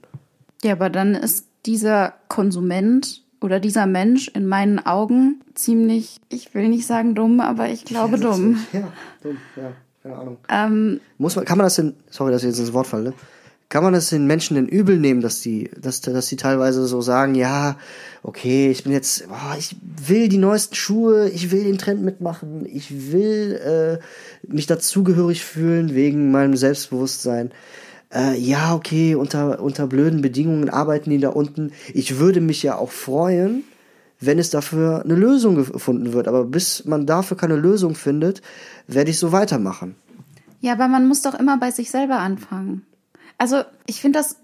Ja, 0.64 0.74
aber 0.74 0.90
dann 0.90 1.16
ist 1.16 1.48
dieser 1.66 2.14
Konsument 2.28 3.24
oder 3.42 3.60
dieser 3.60 3.86
Mensch 3.86 4.28
in 4.30 4.46
meinen 4.46 4.80
Augen 4.86 5.42
ziemlich, 5.56 6.20
ich 6.30 6.54
will 6.54 6.70
nicht 6.70 6.86
sagen 6.86 7.16
dumm, 7.16 7.40
aber 7.40 7.70
ich 7.70 7.86
glaube 7.86 8.18
ja, 8.18 8.24
dumm. 8.24 8.60
Ja, 8.74 8.88
dumm, 9.22 9.38
ja. 9.56 9.72
Keine 10.06 10.18
Ahnung. 10.20 10.38
Ähm, 10.50 11.02
Muss 11.18 11.36
man, 11.36 11.46
kann 11.46 11.58
man 11.58 11.66
das 11.66 11.78
denn, 11.78 11.96
sorry, 12.12 12.32
dass 12.32 12.44
ich 12.44 12.50
jetzt 12.50 12.60
ins 12.60 12.74
Wort 12.74 12.86
falle, 12.86 13.16
kann 13.70 13.84
man 13.84 13.94
das 13.94 14.10
den 14.10 14.28
Menschen 14.28 14.54
denn 14.54 14.68
übel 14.68 15.00
nehmen, 15.00 15.22
dass 15.22 15.42
die, 15.42 15.72
dass, 15.82 16.00
dass 16.02 16.28
die 16.28 16.36
teilweise 16.36 16.86
so 16.86 17.02
sagen, 17.02 17.34
ja, 17.34 17.80
okay, 18.22 18.70
ich 18.70 18.84
bin 18.84 18.94
jetzt, 18.94 19.28
oh, 19.32 19.58
ich 19.58 19.76
will 20.06 20.30
die 20.30 20.38
neuesten 20.38 20.76
Schuhe, 20.76 21.30
ich 21.30 21.50
will 21.50 21.64
den 21.64 21.80
Trend 21.80 22.04
mitmachen, 22.04 22.68
ich 22.72 23.12
will 23.12 24.00
äh, 24.04 24.48
mich 24.48 24.68
dazugehörig 24.68 25.44
fühlen 25.44 25.96
wegen 25.96 26.30
meinem 26.30 26.56
Selbstbewusstsein. 26.56 27.52
Äh, 28.14 28.38
ja, 28.38 28.76
okay, 28.76 29.16
unter, 29.16 29.60
unter 29.60 29.88
blöden 29.88 30.22
Bedingungen 30.22 30.70
arbeiten 30.70 31.10
die 31.10 31.18
da 31.18 31.30
unten. 31.30 31.72
Ich 31.96 32.20
würde 32.20 32.42
mich 32.42 32.62
ja 32.62 32.78
auch 32.78 32.92
freuen, 32.92 33.64
wenn 34.26 34.40
es 34.40 34.50
dafür 34.50 35.04
eine 35.04 35.16
Lösung 35.16 35.56
gefunden 35.56 36.14
wird. 36.14 36.28
Aber 36.28 36.44
bis 36.46 36.86
man 36.86 37.06
dafür 37.06 37.38
keine 37.38 37.56
Lösung 37.56 37.96
findet, 37.96 38.42
werde 38.88 39.12
ich 39.12 39.20
so 39.20 39.32
weitermachen. 39.32 39.96
Ja, 40.62 40.74
aber 40.74 40.88
man 40.88 41.08
muss 41.08 41.22
doch 41.22 41.34
immer 41.36 41.58
bei 41.58 41.72
sich 41.72 41.92
selber 41.92 42.18
anfangen. 42.18 42.86
Also 43.38 43.64
ich 43.86 44.02
finde 44.02 44.20
das 44.20 44.38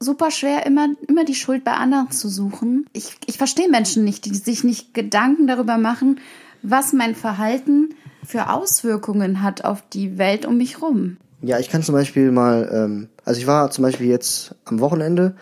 super 0.00 0.30
schwer, 0.30 0.64
immer, 0.66 0.88
immer 1.08 1.24
die 1.24 1.34
Schuld 1.34 1.64
bei 1.64 1.72
anderen 1.72 2.10
zu 2.10 2.28
suchen. 2.28 2.86
Ich, 2.92 3.16
ich 3.26 3.38
verstehe 3.38 3.68
Menschen 3.68 4.04
nicht, 4.04 4.24
die 4.24 4.34
sich 4.34 4.64
nicht 4.64 4.94
Gedanken 4.94 5.46
darüber 5.46 5.76
machen, 5.76 6.20
was 6.62 6.92
mein 6.92 7.14
Verhalten 7.14 7.94
für 8.24 8.50
Auswirkungen 8.50 9.42
hat 9.42 9.64
auf 9.64 9.82
die 9.92 10.18
Welt 10.18 10.46
um 10.46 10.56
mich 10.56 10.82
rum. 10.82 11.16
Ja, 11.40 11.58
ich 11.58 11.68
kann 11.68 11.82
zum 11.82 11.94
Beispiel 11.94 12.30
mal, 12.30 12.68
ähm, 12.72 13.08
also 13.24 13.40
ich 13.40 13.46
war 13.46 13.70
zum 13.70 13.82
Beispiel 13.82 14.08
jetzt 14.08 14.54
am 14.64 14.80
Wochenende, 14.80 15.34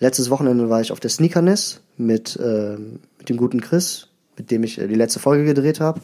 letztes 0.00 0.30
Wochenende 0.30 0.68
war 0.68 0.80
ich 0.80 0.92
auf 0.92 1.00
der 1.00 1.10
Sneakerness 1.10 1.80
mit, 1.96 2.36
äh, 2.36 2.76
mit 3.24 3.30
dem 3.30 3.36
guten 3.38 3.62
Chris, 3.62 4.08
mit 4.36 4.50
dem 4.50 4.62
ich 4.64 4.78
äh, 4.78 4.86
die 4.86 4.94
letzte 4.94 5.18
Folge 5.18 5.44
gedreht 5.44 5.80
habe, 5.80 6.00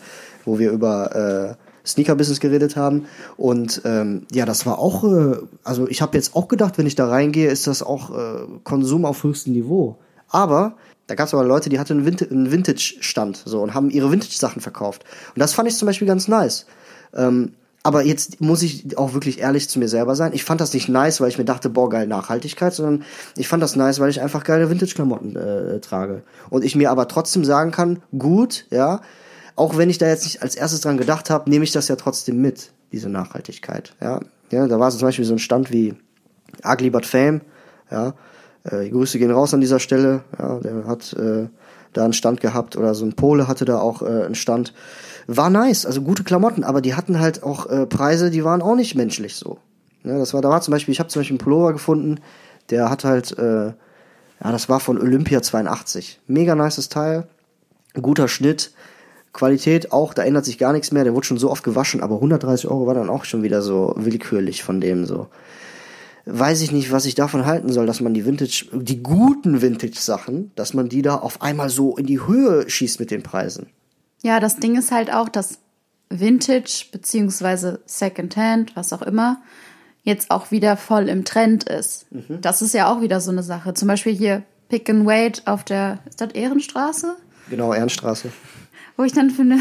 wo 0.47 0.59
wir 0.59 0.71
über 0.71 1.57
äh, 1.57 1.87
Sneaker-Business 1.87 2.41
geredet 2.41 2.77
haben. 2.77 3.05
Und 3.37 3.83
ähm, 3.85 4.27
ja, 4.33 4.47
das 4.47 4.65
war 4.65 4.79
auch, 4.79 5.05
äh, 5.05 5.37
also 5.63 5.87
ich 5.87 6.01
habe 6.01 6.17
jetzt 6.17 6.35
auch 6.35 6.49
gedacht, 6.49 6.79
wenn 6.79 6.87
ich 6.87 6.95
da 6.95 7.09
reingehe, 7.09 7.51
ist 7.51 7.67
das 7.67 7.83
auch 7.83 8.11
äh, 8.11 8.47
Konsum 8.65 9.05
auf 9.05 9.23
höchstem 9.23 9.53
Niveau. 9.53 9.99
Aber 10.29 10.77
da 11.09 11.15
gab 11.15 11.27
es 11.27 11.35
aber 11.35 11.45
Leute, 11.45 11.69
die 11.69 11.79
hatten 11.79 11.99
einen, 11.99 12.07
Vintage- 12.07 12.31
einen 12.31 12.51
Vintage-Stand 12.51 13.43
so 13.45 13.61
und 13.61 13.75
haben 13.75 13.91
ihre 13.91 14.11
Vintage-Sachen 14.11 14.63
verkauft. 14.63 15.05
Und 15.35 15.41
das 15.41 15.53
fand 15.53 15.69
ich 15.69 15.77
zum 15.77 15.87
Beispiel 15.87 16.09
ganz 16.09 16.27
nice. 16.27 16.65
Ähm, 17.15 17.53
aber 17.83 18.05
jetzt 18.05 18.41
muss 18.41 18.63
ich 18.63 18.99
auch 18.99 19.15
wirklich 19.15 19.41
ehrlich 19.41 19.69
zu 19.69 19.79
mir 19.79 19.89
selber 19.89 20.15
sein. 20.15 20.33
Ich 20.35 20.45
fand 20.45 20.61
das 20.61 20.75
nicht 20.75 20.89
nice, 20.89 21.21
weil 21.21 21.29
ich 21.29 21.39
mir 21.39 21.45
dachte, 21.45 21.71
boah, 21.71 21.89
geil 21.89 22.07
Nachhaltigkeit, 22.07 22.75
sondern 22.75 23.05
ich 23.37 23.49
fand 23.49 23.63
das 23.63 23.75
nice, 23.75 24.01
weil 24.01 24.11
ich 24.11 24.21
einfach 24.21 24.45
geile 24.45 24.69
Vintage-Klamotten 24.69 25.37
äh, 25.37 25.81
trage. 25.81 26.23
Und 26.51 26.65
ich 26.65 26.77
mir 26.77 26.91
aber 26.91 27.09
trotzdem 27.09 27.45
sagen 27.45 27.71
kann, 27.71 28.03
gut, 28.19 28.67
ja, 28.71 29.01
auch 29.57 29.79
wenn 29.79 29.89
ich 29.89 29.99
da 29.99 30.09
jetzt 30.09 30.25
nicht 30.25 30.43
als 30.43 30.57
erstes 30.57 30.83
dran 30.83 30.99
gedacht 30.99 31.31
habe, 31.31 31.49
nehme 31.49 31.65
ich 31.65 31.73
das 31.73 31.89
ja 31.89 31.97
trotzdem 31.97 32.41
mit, 32.41 32.73
diese 32.93 33.09
Nachhaltigkeit. 33.09 33.95
Ja, 34.01 34.21
ja 34.51 34.67
da 34.67 34.79
war 34.79 34.91
so 34.91 34.99
zum 34.99 35.09
Beispiel 35.09 35.25
so 35.25 35.35
ein 35.35 35.39
Stand 35.39 35.71
wie 35.73 35.95
Ugly 36.63 36.91
But 36.91 37.07
Fame, 37.07 37.41
ja, 37.91 38.15
äh, 38.65 38.85
die 38.85 38.91
Grüße 38.91 39.19
gehen 39.19 39.31
raus 39.31 39.55
an 39.55 39.61
dieser 39.61 39.81
Stelle, 39.81 40.23
ja, 40.39 40.59
der 40.59 40.87
hat 40.87 41.15
äh, 41.15 41.49
da 41.93 42.05
einen 42.05 42.13
Stand 42.13 42.41
gehabt 42.41 42.77
oder 42.77 42.95
so 42.95 43.05
ein 43.05 43.15
Pole 43.15 43.49
hatte 43.49 43.65
da 43.65 43.79
auch 43.79 44.03
äh, 44.03 44.25
einen 44.25 44.35
Stand. 44.35 44.75
War 45.27 45.51
nice, 45.51 45.87
also 45.87 46.03
gute 46.03 46.25
Klamotten, 46.25 46.65
aber 46.65 46.81
die 46.81 46.95
hatten 46.95 47.21
halt 47.21 47.43
auch 47.43 47.67
äh, 47.67 47.87
Preise, 47.87 48.31
die 48.31 48.45
waren 48.45 48.63
auch 48.63 48.75
nicht 48.75 48.95
menschlich 48.95 49.37
so. 49.37 49.59
Ja, 50.05 50.19
das 50.19 50.33
war, 50.33 50.41
da 50.41 50.49
war 50.49 50.61
zum 50.63 50.73
Beispiel, 50.73 50.93
ich 50.93 51.01
habe 51.01 51.09
zum 51.09 51.21
Beispiel 51.21 51.35
einen 51.35 51.45
Pullover 51.45 51.73
gefunden, 51.73 52.21
der 52.71 52.91
hat 52.91 53.05
halt, 53.05 53.37
äh, 53.39 53.67
ja, 53.67 53.75
das 54.53 54.69
war 54.69 54.81
von 54.81 54.99
Olympia 54.99 55.43
82. 55.43 56.21
Mega 56.27 56.55
nices 56.55 56.89
Teil, 56.89 57.27
guter 58.01 58.29
Schnitt, 58.29 58.73
Qualität 59.33 59.93
auch, 59.93 60.15
da 60.15 60.23
ändert 60.23 60.45
sich 60.45 60.59
gar 60.59 60.73
nichts 60.73 60.91
mehr, 60.91 61.05
der 61.05 61.15
wurde 61.15 61.27
schon 61.27 61.39
so 61.39 61.51
oft 61.51 61.63
gewaschen, 61.63 62.03
aber 62.03 62.17
130 62.17 62.69
Euro 62.69 62.87
war 62.87 62.95
dann 62.95 63.11
auch 63.11 63.25
schon 63.25 63.43
wieder 63.43 63.63
so 63.63 63.95
willkürlich 63.97 64.65
von 64.65 64.81
dem 64.81 65.07
so. 65.07 65.29
Weiß 66.27 66.61
ich 66.61 66.73
nicht, 66.73 66.93
was 66.93 67.07
ich 67.07 67.15
davon 67.15 67.47
halten 67.47 67.73
soll, 67.73 67.87
dass 67.87 68.01
man 68.01 68.15
die 68.15 68.27
Vintage, 68.27 68.67
die 68.73 69.03
guten 69.03 69.63
Vintage-Sachen, 69.63 70.53
dass 70.55 70.75
man 70.75 70.89
die 70.89 71.03
da 71.03 71.17
auf 71.17 71.43
einmal 71.43 71.71
so 71.71 71.97
in 71.97 72.07
die 72.07 72.27
Höhe 72.27 72.69
schießt 72.69 73.01
mit 73.01 73.11
den 73.11 73.23
Preisen. 73.23 73.69
Ja, 74.23 74.41
das 74.41 74.57
Ding 74.57 74.77
ist 74.77 74.93
halt 74.93 75.13
auch, 75.13 75.29
dass 75.29 75.59
Vintage 76.11 76.87
beziehungsweise 76.93 77.81
Secondhand, 77.87 78.77
was 78.77 78.93
auch 78.93 79.03
immer, 79.03 79.41
jetzt 80.03 80.31
auch 80.31 80.51
wieder 80.51 80.77
voll 80.77 81.09
im 81.09 81.25
Trend 81.25 81.65
ist. 81.65 82.07
Das 82.29 82.63
ist 82.63 82.75
ja 82.75 82.93
auch 82.93 83.01
wieder 83.01 83.21
so 83.21 83.31
eine 83.31 83.43
Sache. 83.43 83.75
Zum 83.75 83.89
Beispiel 83.89 84.15
hier 84.15 84.43
Pick 84.69 84.89
and 84.91 85.07
Wait 85.07 85.47
auf 85.47 85.65
der, 85.65 85.99
ist 86.09 86.21
das 86.21 86.33
Ehrenstraße? 86.33 87.17
Genau, 87.49 87.73
Ehrenstraße. 87.73 88.31
Wo 88.97 89.05
ich 89.05 89.13
dann 89.13 89.31
für 89.31 89.43
eine 89.43 89.61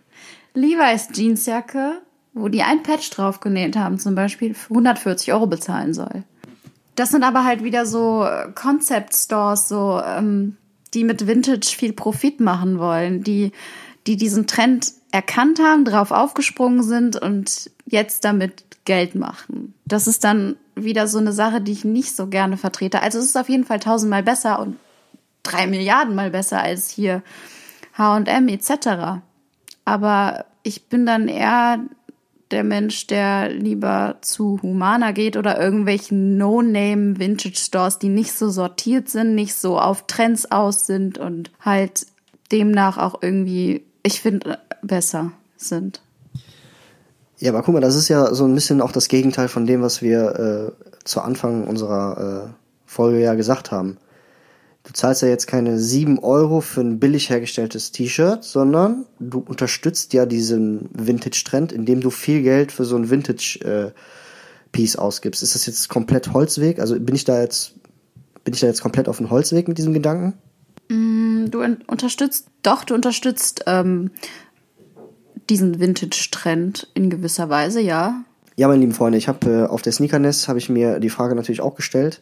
Levi's 0.54 1.08
Jeansjacke, 1.12 2.00
wo 2.34 2.48
die 2.48 2.62
ein 2.62 2.82
Patch 2.82 3.10
drauf 3.10 3.40
genäht 3.40 3.76
haben, 3.76 3.98
zum 3.98 4.14
Beispiel 4.14 4.54
für 4.54 4.70
140 4.70 5.32
Euro 5.32 5.46
bezahlen 5.46 5.94
soll. 5.94 6.24
Das 6.94 7.10
sind 7.10 7.22
aber 7.22 7.44
halt 7.44 7.64
wieder 7.64 7.86
so 7.86 8.24
äh, 8.24 8.50
Concept 8.54 9.14
Stores, 9.14 9.68
so, 9.68 10.00
ähm, 10.04 10.56
die 10.92 11.04
mit 11.04 11.26
Vintage 11.26 11.74
viel 11.76 11.92
Profit 11.92 12.40
machen 12.40 12.78
wollen, 12.78 13.22
die, 13.22 13.52
die 14.10 14.16
diesen 14.16 14.48
Trend 14.48 14.92
erkannt 15.12 15.60
haben, 15.60 15.84
drauf 15.84 16.10
aufgesprungen 16.10 16.82
sind 16.82 17.14
und 17.14 17.70
jetzt 17.86 18.24
damit 18.24 18.64
Geld 18.84 19.14
machen. 19.14 19.72
Das 19.84 20.08
ist 20.08 20.24
dann 20.24 20.56
wieder 20.74 21.06
so 21.06 21.18
eine 21.18 21.32
Sache, 21.32 21.60
die 21.60 21.70
ich 21.70 21.84
nicht 21.84 22.16
so 22.16 22.26
gerne 22.26 22.56
vertrete. 22.56 23.02
Also 23.02 23.20
es 23.20 23.26
ist 23.26 23.38
auf 23.38 23.48
jeden 23.48 23.64
Fall 23.64 23.78
tausendmal 23.78 24.24
besser 24.24 24.58
und 24.58 24.78
drei 25.44 25.68
Milliarden 25.68 26.16
mal 26.16 26.30
besser 26.30 26.60
als 26.60 26.90
hier 26.90 27.22
H&M 27.96 28.48
etc. 28.48 29.22
Aber 29.84 30.44
ich 30.64 30.88
bin 30.88 31.06
dann 31.06 31.28
eher 31.28 31.78
der 32.50 32.64
Mensch, 32.64 33.06
der 33.06 33.48
lieber 33.48 34.16
zu 34.22 34.58
Humana 34.60 35.12
geht 35.12 35.36
oder 35.36 35.60
irgendwelchen 35.60 36.36
No-Name 36.36 37.20
Vintage 37.20 37.58
Stores, 37.58 38.00
die 38.00 38.08
nicht 38.08 38.32
so 38.32 38.48
sortiert 38.48 39.08
sind, 39.08 39.36
nicht 39.36 39.54
so 39.54 39.78
auf 39.78 40.08
Trends 40.08 40.50
aus 40.50 40.84
sind 40.84 41.18
und 41.18 41.52
halt 41.60 42.08
demnach 42.50 42.98
auch 42.98 43.22
irgendwie, 43.22 43.84
ich 44.02 44.20
finde, 44.20 44.58
besser 44.82 45.32
sind. 45.56 46.00
Ja, 47.38 47.52
aber 47.52 47.62
guck 47.62 47.74
mal, 47.74 47.80
das 47.80 47.94
ist 47.94 48.08
ja 48.08 48.34
so 48.34 48.44
ein 48.44 48.54
bisschen 48.54 48.80
auch 48.80 48.92
das 48.92 49.08
Gegenteil 49.08 49.48
von 49.48 49.66
dem, 49.66 49.80
was 49.80 50.02
wir 50.02 50.74
äh, 50.78 51.04
zu 51.04 51.22
Anfang 51.22 51.66
unserer 51.66 52.50
äh, 52.50 52.52
Folge 52.84 53.20
ja 53.20 53.34
gesagt 53.34 53.70
haben. 53.70 53.96
Du 54.82 54.92
zahlst 54.92 55.22
ja 55.22 55.28
jetzt 55.28 55.46
keine 55.46 55.78
7 55.78 56.18
Euro 56.18 56.60
für 56.60 56.80
ein 56.80 56.98
billig 56.98 57.30
hergestelltes 57.30 57.92
T-Shirt, 57.92 58.44
sondern 58.44 59.06
du 59.18 59.38
unterstützt 59.38 60.12
ja 60.14 60.26
diesen 60.26 60.88
Vintage-Trend, 60.92 61.72
indem 61.72 62.00
du 62.00 62.10
viel 62.10 62.42
Geld 62.42 62.72
für 62.72 62.84
so 62.84 62.96
ein 62.96 63.10
Vintage-Piece 63.10 64.96
ausgibst. 64.96 65.42
Ist 65.42 65.54
das 65.54 65.66
jetzt 65.66 65.88
komplett 65.88 66.32
Holzweg? 66.32 66.78
Also 66.78 66.98
bin 66.98 67.14
ich 67.14 67.24
da 67.24 67.40
jetzt, 67.40 67.74
bin 68.44 68.54
ich 68.54 68.60
da 68.60 68.66
jetzt 68.66 68.82
komplett 68.82 69.08
auf 69.08 69.18
dem 69.18 69.30
Holzweg 69.30 69.68
mit 69.68 69.78
diesem 69.78 69.92
Gedanken? 69.92 70.34
Du 70.90 71.62
un- 71.62 71.78
unterstützt, 71.86 72.48
doch, 72.64 72.82
du 72.82 72.94
unterstützt 72.94 73.62
ähm, 73.68 74.10
diesen 75.48 75.78
Vintage-Trend 75.78 76.88
in 76.94 77.10
gewisser 77.10 77.48
Weise, 77.48 77.80
ja. 77.80 78.24
Ja, 78.56 78.66
meine 78.66 78.80
lieben 78.80 78.92
Freunde, 78.92 79.16
ich 79.16 79.28
habe 79.28 79.50
äh, 79.50 79.66
auf 79.66 79.82
der 79.82 79.92
Sneakernest 79.92 80.48
habe 80.48 80.58
ich 80.58 80.68
mir 80.68 80.98
die 80.98 81.08
Frage 81.08 81.36
natürlich 81.36 81.60
auch 81.60 81.76
gestellt. 81.76 82.20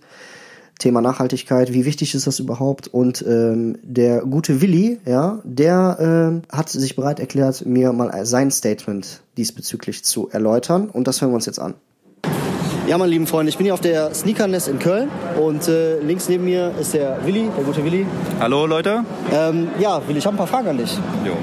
Thema 0.79 1.01
Nachhaltigkeit, 1.01 1.73
wie 1.73 1.87
wichtig 1.87 2.15
ist 2.15 2.27
das 2.27 2.41
überhaupt? 2.41 2.89
Und 2.89 3.25
ähm, 3.27 3.79
der 3.83 4.21
gute 4.21 4.61
Willi, 4.61 5.01
ja, 5.07 5.41
der 5.45 6.43
äh, 6.51 6.55
hat 6.57 6.69
sich 6.69 6.95
bereit 6.95 7.21
erklärt, 7.21 7.65
mir 7.65 7.93
mal 7.95 8.27
sein 8.27 8.51
Statement 8.51 9.23
diesbezüglich 9.39 10.05
zu 10.05 10.29
erläutern. 10.29 10.91
Und 10.91 11.09
das 11.09 11.23
hören 11.23 11.31
wir 11.31 11.37
uns 11.37 11.47
jetzt 11.47 11.59
an. 11.59 11.75
Ja, 12.89 12.97
meine 12.97 13.11
lieben 13.11 13.27
Freunde, 13.27 13.51
ich 13.51 13.59
bin 13.59 13.67
hier 13.67 13.75
auf 13.75 13.83
der 13.83 14.15
Sneakernest 14.15 14.67
in 14.67 14.79
Köln 14.79 15.11
und 15.39 15.69
äh, 15.69 15.99
links 16.01 16.27
neben 16.31 16.47
mir 16.47 16.73
ist 16.81 16.95
der 16.95 17.19
Willi, 17.23 17.51
der 17.55 17.63
gute 17.63 17.85
Willi. 17.85 18.07
Hallo 18.41 18.65
Leute. 18.65 19.05
Ähm, 19.31 19.69
ja, 19.79 20.01
Willi, 20.07 20.21
ich 20.21 20.25
habe 20.25 20.37
ein 20.37 20.39
paar 20.39 20.47
Fragen 20.47 20.69
an 20.69 20.79
dich. 20.79 20.99
Jo. 21.23 21.35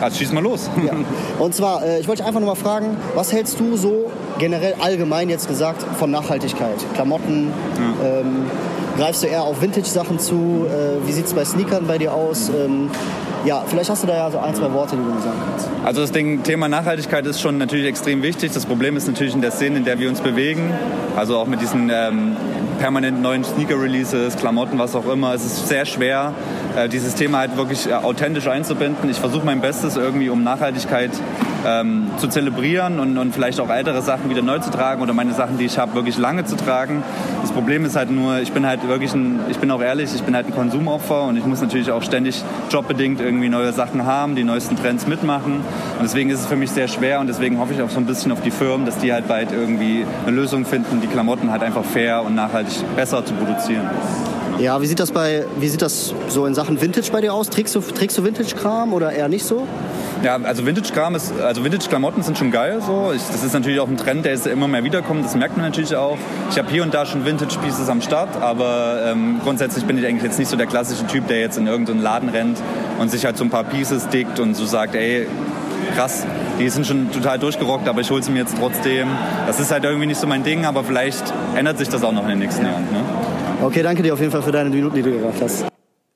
Also 0.00 0.18
schieß 0.18 0.30
mal 0.30 0.44
los. 0.44 0.70
Ja. 0.86 0.92
Und 1.40 1.56
zwar, 1.56 1.84
äh, 1.84 1.98
ich 1.98 2.06
wollte 2.06 2.22
dich 2.22 2.28
einfach 2.28 2.38
nur 2.38 2.50
mal 2.50 2.54
fragen, 2.54 2.96
was 3.16 3.32
hältst 3.32 3.58
du 3.58 3.76
so 3.76 4.12
generell 4.38 4.74
allgemein 4.78 5.28
jetzt 5.28 5.48
gesagt 5.48 5.84
von 5.98 6.08
Nachhaltigkeit? 6.12 6.76
Klamotten, 6.94 7.48
ja. 8.00 8.20
ähm, 8.20 8.46
greifst 8.96 9.24
du 9.24 9.26
eher 9.26 9.42
auf 9.42 9.60
Vintage-Sachen 9.60 10.20
zu? 10.20 10.66
Äh, 10.68 11.04
wie 11.04 11.12
sieht 11.12 11.26
es 11.26 11.34
bei 11.34 11.44
Sneakern 11.44 11.88
bei 11.88 11.98
dir 11.98 12.14
aus? 12.14 12.48
Ähm, 12.48 12.90
ja, 13.44 13.62
vielleicht 13.66 13.90
hast 13.90 14.02
du 14.02 14.06
da 14.06 14.14
ja 14.14 14.30
so 14.30 14.38
ein, 14.38 14.54
zwei 14.54 14.72
Worte, 14.72 14.96
die 14.96 15.02
du 15.02 15.20
sagen 15.20 15.38
kannst. 15.48 15.68
Also 15.84 16.00
das 16.02 16.12
Ding, 16.12 16.42
Thema 16.42 16.68
Nachhaltigkeit 16.68 17.26
ist 17.26 17.40
schon 17.40 17.58
natürlich 17.58 17.86
extrem 17.86 18.22
wichtig. 18.22 18.52
Das 18.52 18.66
Problem 18.66 18.96
ist 18.96 19.06
natürlich 19.08 19.34
in 19.34 19.40
der 19.40 19.50
Szene, 19.50 19.78
in 19.78 19.84
der 19.84 19.98
wir 19.98 20.08
uns 20.08 20.20
bewegen, 20.20 20.72
also 21.16 21.38
auch 21.38 21.46
mit 21.46 21.60
diesen 21.60 21.90
ähm, 21.90 22.36
permanent 22.82 23.22
neuen 23.22 23.44
Sneaker-Releases, 23.44 24.36
Klamotten, 24.36 24.76
was 24.76 24.96
auch 24.96 25.06
immer. 25.06 25.32
Es 25.34 25.44
ist 25.44 25.68
sehr 25.68 25.86
schwer, 25.86 26.34
äh, 26.76 26.88
dieses 26.88 27.14
Thema 27.14 27.38
halt 27.38 27.56
wirklich 27.56 27.88
äh, 27.88 27.92
authentisch 27.92 28.48
einzubinden. 28.48 29.08
Ich 29.08 29.18
versuche 29.18 29.46
mein 29.46 29.60
Bestes 29.60 29.96
irgendwie, 29.96 30.30
um 30.30 30.42
Nachhaltigkeit 30.42 31.12
ähm, 31.64 32.10
zu 32.16 32.26
zelebrieren 32.26 32.98
und, 32.98 33.18
und 33.18 33.32
vielleicht 33.32 33.60
auch 33.60 33.70
ältere 33.70 34.02
Sachen 34.02 34.30
wieder 34.30 34.42
neu 34.42 34.58
zu 34.58 34.70
tragen 34.70 35.00
oder 35.00 35.12
meine 35.12 35.32
Sachen, 35.32 35.58
die 35.58 35.64
ich 35.64 35.78
habe, 35.78 35.94
wirklich 35.94 36.18
lange 36.18 36.44
zu 36.44 36.56
tragen. 36.56 37.04
Das 37.40 37.52
Problem 37.52 37.84
ist 37.84 37.94
halt 37.94 38.10
nur, 38.10 38.40
ich 38.40 38.50
bin 38.52 38.66
halt 38.66 38.86
wirklich 38.88 39.14
ein, 39.14 39.38
ich 39.48 39.58
bin 39.58 39.70
auch 39.70 39.80
ehrlich, 39.80 40.12
ich 40.12 40.22
bin 40.22 40.34
halt 40.34 40.46
ein 40.46 40.54
Konsumopfer 40.54 41.22
und 41.24 41.36
ich 41.36 41.46
muss 41.46 41.60
natürlich 41.60 41.92
auch 41.92 42.02
ständig 42.02 42.42
jobbedingt 42.70 43.20
irgendwie 43.20 43.48
neue 43.48 43.72
Sachen 43.72 44.06
haben, 44.06 44.34
die 44.34 44.42
neuesten 44.42 44.76
Trends 44.76 45.06
mitmachen. 45.06 45.54
Und 45.54 46.02
deswegen 46.02 46.30
ist 46.30 46.40
es 46.40 46.46
für 46.46 46.56
mich 46.56 46.70
sehr 46.70 46.88
schwer 46.88 47.20
und 47.20 47.28
deswegen 47.28 47.58
hoffe 47.58 47.74
ich 47.74 47.82
auch 47.82 47.90
so 47.90 47.98
ein 47.98 48.06
bisschen 48.06 48.32
auf 48.32 48.40
die 48.40 48.50
Firmen, 48.50 48.86
dass 48.86 48.98
die 48.98 49.12
halt 49.12 49.28
bald 49.28 49.52
irgendwie 49.52 50.04
eine 50.26 50.34
Lösung 50.34 50.64
finden, 50.64 51.00
die 51.00 51.06
Klamotten 51.06 51.50
halt 51.52 51.62
einfach 51.62 51.84
fair 51.84 52.24
und 52.24 52.34
nachhaltig 52.34 52.71
besser 52.96 53.24
zu 53.24 53.34
produzieren. 53.34 53.88
Ja, 54.58 54.80
wie 54.80 54.86
sieht 54.86 55.00
das 55.00 55.10
bei, 55.10 55.44
wie 55.58 55.68
sieht 55.68 55.82
das 55.82 56.14
so 56.28 56.46
in 56.46 56.54
Sachen 56.54 56.80
Vintage 56.80 57.10
bei 57.10 57.20
dir 57.20 57.34
aus? 57.34 57.48
Trägst 57.48 57.74
du, 57.74 57.80
trägst 57.80 58.18
du 58.18 58.24
Vintage-Kram 58.24 58.92
oder 58.92 59.10
eher 59.10 59.28
nicht 59.28 59.44
so? 59.44 59.66
Ja, 60.22 60.36
also 60.36 60.64
Vintage-Kram 60.64 61.16
ist, 61.16 61.32
also 61.40 61.64
Vintage-Klamotten 61.64 62.22
sind 62.22 62.38
schon 62.38 62.52
geil 62.52 62.80
so. 62.86 63.12
Ich, 63.14 63.22
das 63.32 63.42
ist 63.42 63.54
natürlich 63.54 63.80
auch 63.80 63.88
ein 63.88 63.96
Trend, 63.96 64.24
der 64.24 64.32
jetzt 64.32 64.46
immer 64.46 64.68
mehr 64.68 64.84
wiederkommt. 64.84 65.24
Das 65.24 65.34
merkt 65.34 65.56
man 65.56 65.66
natürlich 65.66 65.96
auch. 65.96 66.16
Ich 66.50 66.58
habe 66.58 66.70
hier 66.70 66.82
und 66.82 66.94
da 66.94 67.06
schon 67.06 67.24
Vintage-Pieces 67.24 67.88
am 67.88 68.02
Start, 68.02 68.40
aber 68.40 69.00
ähm, 69.04 69.40
grundsätzlich 69.42 69.84
bin 69.84 69.98
ich 69.98 70.06
eigentlich 70.06 70.22
jetzt 70.22 70.38
nicht 70.38 70.48
so 70.48 70.56
der 70.56 70.66
klassische 70.66 71.06
Typ, 71.06 71.26
der 71.26 71.40
jetzt 71.40 71.58
in 71.58 71.66
irgendeinen 71.66 72.00
Laden 72.00 72.28
rennt 72.28 72.58
und 73.00 73.10
sich 73.10 73.24
halt 73.24 73.36
so 73.36 73.44
ein 73.44 73.50
paar 73.50 73.64
Pieces 73.64 74.08
dickt 74.10 74.38
und 74.38 74.54
so 74.54 74.64
sagt, 74.64 74.94
ey, 74.94 75.26
krass, 75.96 76.24
die 76.58 76.68
sind 76.68 76.86
schon 76.86 77.10
total 77.10 77.38
durchgerockt, 77.38 77.88
aber 77.88 78.00
ich 78.00 78.10
hole 78.10 78.22
sie 78.22 78.30
mir 78.30 78.40
jetzt 78.40 78.56
trotzdem. 78.58 79.08
Das 79.46 79.60
ist 79.60 79.70
halt 79.70 79.84
irgendwie 79.84 80.06
nicht 80.06 80.20
so 80.20 80.26
mein 80.26 80.44
Ding, 80.44 80.64
aber 80.64 80.84
vielleicht 80.84 81.32
ändert 81.56 81.78
sich 81.78 81.88
das 81.88 82.02
auch 82.02 82.12
noch 82.12 82.22
in 82.22 82.30
den 82.30 82.38
nächsten 82.38 82.64
Jahren. 82.64 82.84
Ne? 82.84 83.04
Okay, 83.62 83.82
danke 83.82 84.02
dir 84.02 84.12
auf 84.14 84.20
jeden 84.20 84.32
Fall 84.32 84.42
für 84.42 84.52
deine 84.52 84.70
Minuten, 84.70 84.96
die 84.96 85.02
du 85.02 85.12
gemacht 85.12 85.40
hast. 85.40 85.66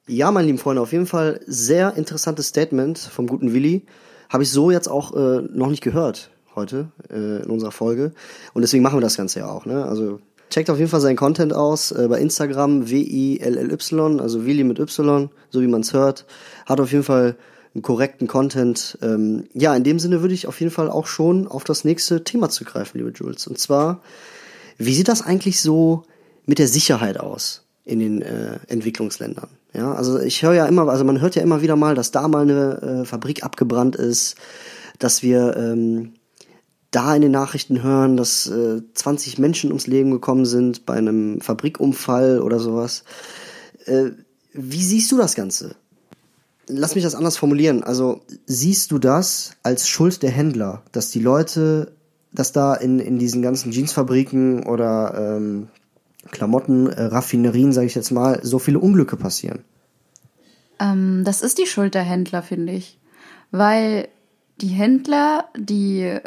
Ja, 0.09 0.31
meine 0.31 0.47
lieben 0.47 0.59
Freunde, 0.59 0.83
auf 0.83 0.93
jeden 0.93 1.07
Fall 1.07 1.41
sehr 1.47 1.95
interessantes 1.97 2.49
Statement 2.49 2.99
vom 2.99 3.27
guten 3.27 3.53
Willi. 3.53 3.85
Habe 4.29 4.43
ich 4.43 4.51
so 4.51 4.71
jetzt 4.71 4.89
auch 4.89 5.15
äh, 5.15 5.43
noch 5.53 5.69
nicht 5.69 5.83
gehört 5.83 6.31
heute 6.55 6.89
äh, 7.11 7.43
in 7.43 7.51
unserer 7.51 7.73
Folge. 7.73 8.13
Und 8.55 8.63
deswegen 8.63 8.83
machen 8.83 8.97
wir 8.97 9.03
das 9.03 9.17
Ganze 9.17 9.41
ja 9.41 9.49
auch. 9.49 9.67
Ne? 9.67 9.85
Also 9.85 10.21
checkt 10.51 10.71
auf 10.71 10.79
jeden 10.79 10.91
Fall 10.91 11.01
seinen 11.01 11.17
Content 11.17 11.53
aus 11.53 11.93
äh, 11.93 12.09
bei 12.09 12.19
Instagram 12.19 12.89
W-I-L-L-Y, 12.91 14.21
also 14.21 14.47
Willi 14.47 14.65
mit 14.65 14.79
Y, 14.79 15.29
so 15.51 15.61
wie 15.61 15.67
man 15.67 15.83
es 15.83 15.93
hört. 15.93 16.25
Hat 16.67 16.81
auf 16.81 16.93
jeden 16.93 17.05
Fall 17.05 17.37
einen 17.77 17.83
korrekten 17.83 18.27
Content. 18.27 18.99
Ähm, 19.03 19.45
ja, 19.53 19.77
in 19.77 19.85
dem 19.85 19.99
Sinne 19.99 20.23
würde 20.23 20.35
ich 20.35 20.47
auf 20.47 20.61
jeden 20.61 20.73
Fall 20.73 20.91
auch 20.91 21.07
schon 21.07 21.47
auf 21.47 21.63
das 21.63 21.85
nächste 21.85 22.25
Thema 22.25 22.49
zugreifen, 22.49 22.99
liebe 22.99 23.13
Jules. 23.15 23.47
Und 23.47 23.59
zwar, 23.59 24.01
wie 24.79 24.95
sieht 24.95 25.09
das 25.09 25.21
eigentlich 25.21 25.61
so 25.61 26.05
mit 26.47 26.59
der 26.59 26.69
Sicherheit 26.69 27.21
aus 27.21 27.67
in 27.85 27.99
den 27.99 28.23
äh, 28.23 28.59
Entwicklungsländern? 28.69 29.49
Ja, 29.75 29.93
also 29.93 30.19
ich 30.19 30.43
höre 30.43 30.55
ja 30.55 30.67
immer, 30.67 30.89
also 30.89 31.05
man 31.05 31.21
hört 31.21 31.37
ja 31.37 31.43
immer 31.43 31.61
wieder 31.61 31.77
mal, 31.77 31.95
dass 31.95 32.11
da 32.11 32.27
mal 32.29 32.43
eine 32.43 33.03
äh, 33.03 33.05
Fabrik 33.05 33.45
abgebrannt 33.45 33.95
ist, 33.95 34.37
dass 34.99 35.23
wir 35.23 35.55
ähm, 35.59 36.15
da 36.91 37.15
in 37.15 37.21
den 37.21 37.33
Nachrichten 37.33 37.83
hören, 37.83 38.17
dass 38.17 38.47
äh, 38.47 38.81
20 38.95 39.39
Menschen 39.39 39.69
ums 39.69 39.87
Leben 39.87 40.13
gekommen 40.13 40.47
sind 40.47 40.87
bei 40.87 40.95
einem 40.95 41.43
Fabrikunfall 41.43 42.41
oder 42.41 42.59
sowas. 42.59 43.05
Äh, 43.85 44.13
wie 44.55 44.83
siehst 44.83 45.13
du 45.13 45.19
das 45.19 45.35
Ganze? 45.35 45.77
Lass 46.69 46.95
mich 46.95 47.05
das 47.05 47.15
anders 47.15 47.37
formulieren. 47.37 47.83
Also 47.85 48.23
siehst 48.47 48.91
du 48.91 48.99
das 48.99 49.53
als 49.63 49.89
Schuld 49.89 50.23
der 50.23 50.31
Händler, 50.31 50.83
dass 50.93 51.11
die 51.11 51.21
Leute, 51.21 51.93
dass 52.33 52.53
da 52.53 52.75
in, 52.75 52.99
in 52.99 53.19
diesen 53.19 53.41
ganzen 53.43 53.71
Jeansfabriken 53.73 54.65
oder 54.65 55.37
ähm, 55.37 55.69
Klamotten, 56.31 56.89
äh, 56.89 57.11
sage 57.11 57.87
ich 57.87 57.95
jetzt 57.95 58.11
mal, 58.11 58.41
so 58.43 58.59
viele 58.59 58.81
Unglücke 58.81 59.17
passieren? 59.17 59.65
Ähm, 60.81 61.23
das 61.25 61.43
ist 61.43 61.59
die 61.59 61.67
Schuld 61.67 61.95
der 61.95 62.03
Händler, 62.03 62.43
finde 62.43 62.73
ich. 62.73 62.99
Weil 63.51 64.09
die 64.61 64.69
Händler, 64.69 65.45
die 65.57 66.03
äh, 66.03 66.23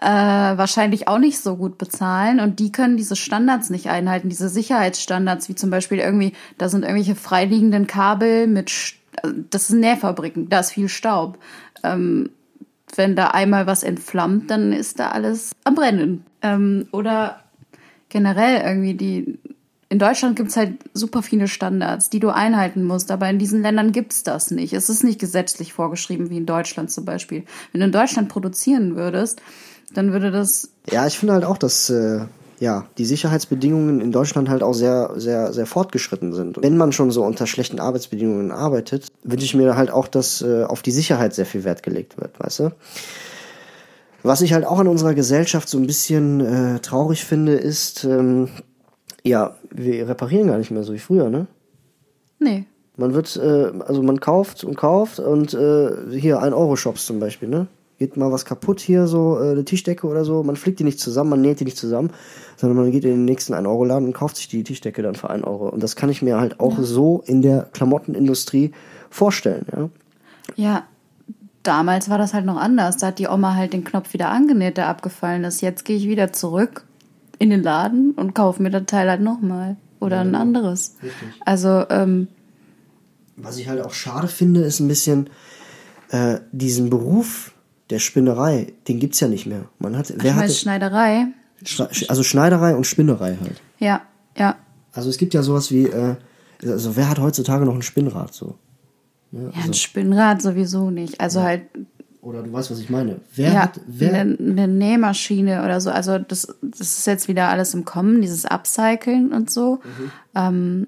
wahrscheinlich 0.00 1.08
auch 1.08 1.18
nicht 1.18 1.40
so 1.40 1.56
gut 1.56 1.78
bezahlen 1.78 2.40
und 2.40 2.58
die 2.58 2.72
können 2.72 2.96
diese 2.96 3.16
Standards 3.16 3.70
nicht 3.70 3.88
einhalten, 3.88 4.28
diese 4.28 4.48
Sicherheitsstandards, 4.48 5.48
wie 5.48 5.54
zum 5.54 5.70
Beispiel 5.70 5.98
irgendwie, 5.98 6.32
da 6.58 6.68
sind 6.68 6.82
irgendwelche 6.82 7.16
freiliegenden 7.16 7.86
Kabel 7.86 8.46
mit, 8.46 8.70
das 9.50 9.68
sind 9.68 9.80
Nähfabriken, 9.80 10.48
da 10.48 10.60
ist 10.60 10.72
viel 10.72 10.88
Staub. 10.88 11.38
Ähm, 11.82 12.30
wenn 12.96 13.16
da 13.16 13.28
einmal 13.28 13.66
was 13.66 13.82
entflammt, 13.82 14.50
dann 14.50 14.72
ist 14.72 14.98
da 14.98 15.10
alles 15.10 15.52
am 15.64 15.74
Brennen. 15.74 16.24
Ähm, 16.42 16.88
oder 16.92 17.40
generell 18.08 18.62
irgendwie 18.62 18.94
die. 18.94 19.38
In 19.88 19.98
Deutschland 19.98 20.36
gibt's 20.36 20.56
halt 20.56 20.74
super 20.94 21.20
viele 21.20 21.48
Standards, 21.48 22.10
die 22.10 22.20
du 22.20 22.30
einhalten 22.30 22.84
musst, 22.84 23.10
aber 23.10 23.28
in 23.28 23.40
diesen 23.40 23.62
Ländern 23.62 23.90
gibt's 23.90 24.22
das 24.22 24.52
nicht. 24.52 24.72
Es 24.72 24.88
ist 24.88 25.02
nicht 25.02 25.18
gesetzlich 25.18 25.72
vorgeschrieben, 25.72 26.30
wie 26.30 26.36
in 26.36 26.46
Deutschland 26.46 26.92
zum 26.92 27.04
Beispiel. 27.04 27.44
Wenn 27.72 27.80
du 27.80 27.86
in 27.86 27.92
Deutschland 27.92 28.28
produzieren 28.28 28.94
würdest, 28.94 29.42
dann 29.92 30.12
würde 30.12 30.30
das. 30.30 30.70
Ja, 30.88 31.08
ich 31.08 31.18
finde 31.18 31.34
halt 31.34 31.44
auch, 31.44 31.58
dass 31.58 31.90
äh, 31.90 32.20
ja 32.60 32.86
die 32.98 33.04
Sicherheitsbedingungen 33.04 34.00
in 34.00 34.12
Deutschland 34.12 34.48
halt 34.48 34.62
auch 34.62 34.74
sehr, 34.74 35.12
sehr, 35.16 35.52
sehr 35.52 35.66
fortgeschritten 35.66 36.32
sind. 36.32 36.62
Wenn 36.62 36.76
man 36.76 36.92
schon 36.92 37.10
so 37.10 37.24
unter 37.24 37.46
schlechten 37.46 37.80
Arbeitsbedingungen 37.80 38.52
arbeitet, 38.52 39.08
wünsche 39.24 39.44
ich 39.44 39.54
mir 39.54 39.76
halt 39.76 39.90
auch, 39.90 40.06
dass 40.06 40.42
äh, 40.42 40.64
auf 40.64 40.82
die 40.82 40.92
Sicherheit 40.92 41.34
sehr 41.34 41.46
viel 41.46 41.64
Wert 41.64 41.82
gelegt 41.82 42.20
wird, 42.20 42.38
weißt 42.38 42.60
du? 42.60 42.70
Was 44.22 44.42
ich 44.42 44.52
halt 44.52 44.66
auch 44.66 44.78
in 44.80 44.86
unserer 44.86 45.14
Gesellschaft 45.14 45.68
so 45.68 45.78
ein 45.78 45.86
bisschen 45.86 46.40
äh, 46.40 46.78
traurig 46.80 47.24
finde, 47.24 47.54
ist, 47.54 48.04
ähm, 48.04 48.50
ja, 49.24 49.56
wir 49.70 50.06
reparieren 50.08 50.48
gar 50.48 50.58
nicht 50.58 50.70
mehr 50.70 50.84
so 50.84 50.92
wie 50.92 50.98
früher, 50.98 51.30
ne? 51.30 51.46
Nee. 52.38 52.66
Man 52.96 53.14
wird, 53.14 53.34
äh, 53.36 53.70
also 53.86 54.02
man 54.02 54.20
kauft 54.20 54.62
und 54.62 54.76
kauft 54.76 55.20
und 55.20 55.54
äh, 55.54 55.90
hier 56.10 56.42
ein 56.42 56.52
Euro 56.52 56.76
Shops 56.76 57.06
zum 57.06 57.18
Beispiel, 57.18 57.48
ne? 57.48 57.66
Geht 58.00 58.16
mal 58.16 58.32
was 58.32 58.44
kaputt 58.44 58.80
hier, 58.80 59.06
so 59.06 59.38
äh, 59.38 59.52
eine 59.52 59.64
Tischdecke 59.64 60.06
oder 60.08 60.24
so, 60.24 60.42
man 60.42 60.56
flickt 60.56 60.80
die 60.80 60.84
nicht 60.84 60.98
zusammen, 60.98 61.30
man 61.30 61.40
näht 61.42 61.60
die 61.60 61.64
nicht 61.64 61.76
zusammen, 61.76 62.10
sondern 62.56 62.78
man 62.78 62.90
geht 62.90 63.04
in 63.04 63.10
den 63.10 63.24
nächsten 63.26 63.54
1 63.54 63.68
Euro 63.68 63.84
Laden 63.84 64.06
und 64.06 64.14
kauft 64.14 64.36
sich 64.36 64.48
die 64.48 64.64
Tischdecke 64.64 65.02
dann 65.02 65.14
für 65.14 65.30
1 65.30 65.44
Euro. 65.44 65.68
Und 65.68 65.82
das 65.82 65.94
kann 65.94 66.10
ich 66.10 66.22
mir 66.22 66.40
halt 66.40 66.58
auch 66.58 66.78
ja. 66.78 66.82
so 66.82 67.22
in 67.26 67.42
der 67.42 67.68
Klamottenindustrie 67.72 68.72
vorstellen, 69.10 69.66
ja. 69.70 69.88
Ja, 70.56 70.84
damals 71.62 72.10
war 72.10 72.18
das 72.18 72.34
halt 72.34 72.44
noch 72.44 72.56
anders. 72.56 72.96
Da 72.96 73.08
hat 73.08 73.18
die 73.18 73.28
Oma 73.28 73.54
halt 73.54 73.72
den 73.72 73.84
Knopf 73.84 74.12
wieder 74.12 74.30
angenäht, 74.30 74.76
der 74.76 74.88
abgefallen 74.88 75.44
ist. 75.44 75.60
Jetzt 75.60 75.84
gehe 75.84 75.96
ich 75.96 76.08
wieder 76.08 76.32
zurück 76.32 76.84
in 77.38 77.50
den 77.50 77.62
Laden 77.62 78.12
und 78.12 78.34
kaufe 78.34 78.62
mir 78.62 78.70
das 78.70 78.86
Teil 78.86 79.08
halt 79.08 79.20
nochmal. 79.20 79.76
Oder 80.00 80.16
ja, 80.16 80.22
ein 80.22 80.28
genau. 80.28 80.40
anderes. 80.40 80.96
Richtig. 81.02 81.28
Also, 81.44 81.84
ähm, 81.90 82.28
Was 83.36 83.58
ich 83.58 83.68
halt 83.68 83.84
auch 83.84 83.92
schade 83.92 84.28
finde, 84.28 84.62
ist 84.62 84.80
ein 84.80 84.88
bisschen 84.88 85.30
äh, 86.10 86.38
diesen 86.52 86.90
Beruf 86.90 87.52
der 87.90 87.98
Spinnerei, 87.98 88.72
den 88.88 89.00
gibt's 89.00 89.20
ja 89.20 89.28
nicht 89.28 89.46
mehr. 89.46 89.66
Man 89.78 89.96
hat, 89.96 90.12
wer 90.16 90.36
hat 90.36 90.52
Schneiderei? 90.52 91.26
Also 92.08 92.22
Schneiderei 92.22 92.74
und 92.74 92.86
Spinnerei 92.86 93.36
halt. 93.40 93.60
Ja, 93.78 94.02
ja. 94.36 94.56
Also 94.92 95.10
es 95.10 95.18
gibt 95.18 95.34
ja 95.34 95.42
sowas 95.42 95.70
wie, 95.70 95.84
äh, 95.84 96.16
also 96.62 96.96
wer 96.96 97.08
hat 97.08 97.18
heutzutage 97.18 97.64
noch 97.64 97.74
ein 97.74 97.82
Spinnrad 97.82 98.34
so? 98.34 98.56
Ja, 99.32 99.40
also, 99.46 99.58
ja, 99.58 99.64
ein 99.64 99.74
Spinnrad 99.74 100.42
sowieso 100.42 100.90
nicht. 100.90 101.20
Also 101.20 101.40
ja. 101.40 101.46
halt. 101.46 101.62
Oder 102.22 102.42
du 102.42 102.52
weißt, 102.52 102.70
was 102.70 102.80
ich 102.80 102.90
meine. 102.90 103.20
Wer 103.34 103.52
ja, 103.52 103.62
hat. 103.62 103.80
Wer 103.86 104.12
eine, 104.12 104.36
eine 104.38 104.68
Nähmaschine 104.68 105.64
oder 105.64 105.80
so. 105.80 105.90
Also 105.90 106.18
das, 106.18 106.54
das 106.62 106.80
ist 106.80 107.06
jetzt 107.06 107.28
wieder 107.28 107.48
alles 107.48 107.72
im 107.74 107.84
Kommen, 107.84 108.20
dieses 108.20 108.44
Upcycling 108.44 109.32
und 109.32 109.50
so. 109.50 109.80
Mhm. 109.84 110.12
Ähm, 110.34 110.86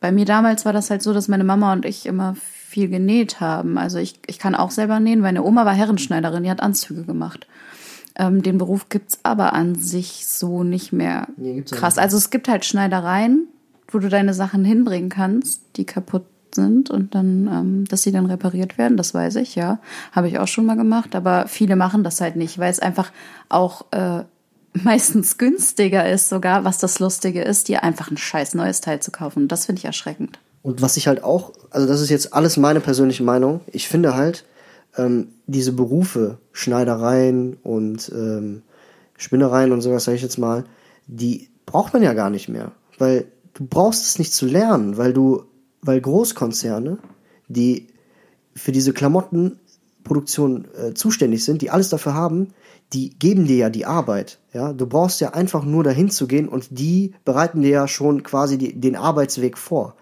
bei 0.00 0.12
mir 0.12 0.24
damals 0.24 0.64
war 0.64 0.72
das 0.72 0.90
halt 0.90 1.02
so, 1.02 1.12
dass 1.12 1.28
meine 1.28 1.44
Mama 1.44 1.72
und 1.72 1.84
ich 1.84 2.06
immer 2.06 2.36
viel 2.76 2.90
genäht 2.90 3.40
haben. 3.40 3.78
Also 3.78 3.96
ich, 3.96 4.20
ich 4.26 4.38
kann 4.38 4.54
auch 4.54 4.70
selber 4.70 5.00
nähen. 5.00 5.20
Meine 5.20 5.42
Oma 5.42 5.64
war 5.64 5.72
Herrenschneiderin, 5.72 6.42
die 6.42 6.50
hat 6.50 6.60
Anzüge 6.60 7.04
gemacht. 7.04 7.46
Ähm, 8.16 8.42
den 8.42 8.58
Beruf 8.58 8.90
gibt's 8.90 9.20
aber 9.22 9.54
an 9.54 9.76
sich 9.76 10.26
so 10.26 10.62
nicht 10.62 10.92
mehr 10.92 11.26
Nee, 11.38 11.62
krass. 11.62 11.96
Also 11.96 12.18
es 12.18 12.28
gibt 12.28 12.48
halt 12.48 12.66
Schneidereien, 12.66 13.48
wo 13.88 13.98
du 13.98 14.10
deine 14.10 14.34
Sachen 14.34 14.62
hinbringen 14.62 15.08
kannst, 15.08 15.62
die 15.76 15.86
kaputt 15.86 16.26
sind 16.54 16.90
und 16.90 17.14
dann, 17.14 17.48
ähm, 17.50 17.84
dass 17.86 18.02
sie 18.02 18.12
dann 18.12 18.26
repariert 18.26 18.76
werden, 18.76 18.98
das 18.98 19.14
weiß 19.14 19.36
ich, 19.36 19.54
ja. 19.54 19.78
Habe 20.12 20.28
ich 20.28 20.38
auch 20.38 20.48
schon 20.48 20.66
mal 20.66 20.76
gemacht, 20.76 21.14
aber 21.14 21.48
viele 21.48 21.76
machen 21.76 22.04
das 22.04 22.20
halt 22.20 22.36
nicht, 22.36 22.58
weil 22.58 22.70
es 22.70 22.80
einfach 22.80 23.10
auch 23.48 23.86
äh, 23.92 24.24
meistens 24.74 25.38
günstiger 25.38 26.06
ist 26.06 26.28
sogar, 26.28 26.64
was 26.64 26.76
das 26.76 26.98
Lustige 26.98 27.40
ist, 27.40 27.68
dir 27.68 27.82
einfach 27.82 28.10
ein 28.10 28.18
scheiß 28.18 28.52
neues 28.52 28.82
Teil 28.82 29.00
zu 29.00 29.10
kaufen. 29.10 29.48
Das 29.48 29.64
finde 29.64 29.78
ich 29.78 29.86
erschreckend. 29.86 30.38
Und 30.66 30.82
was 30.82 30.96
ich 30.96 31.06
halt 31.06 31.22
auch, 31.22 31.52
also 31.70 31.86
das 31.86 32.00
ist 32.00 32.10
jetzt 32.10 32.34
alles 32.34 32.56
meine 32.56 32.80
persönliche 32.80 33.22
Meinung, 33.22 33.60
ich 33.68 33.86
finde 33.86 34.16
halt, 34.16 34.44
ähm, 34.96 35.28
diese 35.46 35.70
Berufe, 35.70 36.38
Schneidereien 36.50 37.56
und 37.62 38.10
ähm, 38.12 38.62
Spinnereien 39.16 39.70
und 39.70 39.80
sowas, 39.80 40.02
sage 40.02 40.16
ich 40.16 40.24
jetzt 40.24 40.38
mal, 40.38 40.64
die 41.06 41.50
braucht 41.66 41.92
man 41.92 42.02
ja 42.02 42.14
gar 42.14 42.30
nicht 42.30 42.48
mehr. 42.48 42.72
Weil 42.98 43.26
du 43.54 43.64
brauchst 43.64 44.06
es 44.06 44.18
nicht 44.18 44.34
zu 44.34 44.44
lernen, 44.44 44.96
weil 44.96 45.12
du, 45.12 45.44
weil 45.82 46.00
Großkonzerne, 46.00 46.98
die 47.46 47.86
für 48.56 48.72
diese 48.72 48.92
Klamottenproduktion 48.92 50.66
äh, 50.74 50.94
zuständig 50.94 51.44
sind, 51.44 51.62
die 51.62 51.70
alles 51.70 51.90
dafür 51.90 52.14
haben, 52.14 52.48
die 52.92 53.10
geben 53.10 53.46
dir 53.46 53.56
ja 53.56 53.70
die 53.70 53.86
Arbeit. 53.86 54.40
Ja, 54.52 54.72
du 54.72 54.88
brauchst 54.88 55.20
ja 55.20 55.32
einfach 55.32 55.64
nur 55.64 55.84
dahin 55.84 56.10
zu 56.10 56.26
gehen 56.26 56.48
und 56.48 56.76
die 56.76 57.14
bereiten 57.24 57.62
dir 57.62 57.70
ja 57.70 57.86
schon 57.86 58.24
quasi 58.24 58.58
die, 58.58 58.72
den 58.72 58.96
Arbeitsweg 58.96 59.56
vor. 59.56 59.94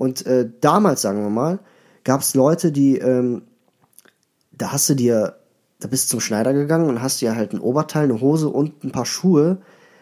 Und 0.00 0.24
äh, 0.24 0.48
damals, 0.62 1.02
sagen 1.02 1.22
wir 1.22 1.28
mal, 1.28 1.58
gab 2.04 2.22
es 2.22 2.34
Leute, 2.34 2.72
die, 2.72 2.96
ähm, 2.96 3.42
da 4.50 4.72
hast 4.72 4.88
du 4.88 4.94
dir, 4.94 5.36
da 5.78 5.88
bist 5.88 6.06
du 6.06 6.12
zum 6.12 6.20
Schneider 6.20 6.54
gegangen 6.54 6.88
und 6.88 7.02
hast 7.02 7.20
dir 7.20 7.36
halt 7.36 7.52
ein 7.52 7.60
Oberteil, 7.60 8.04
eine 8.04 8.18
Hose 8.18 8.48
und 8.48 8.82
ein 8.82 8.92
paar 8.92 9.04
Schuhe, 9.04 9.58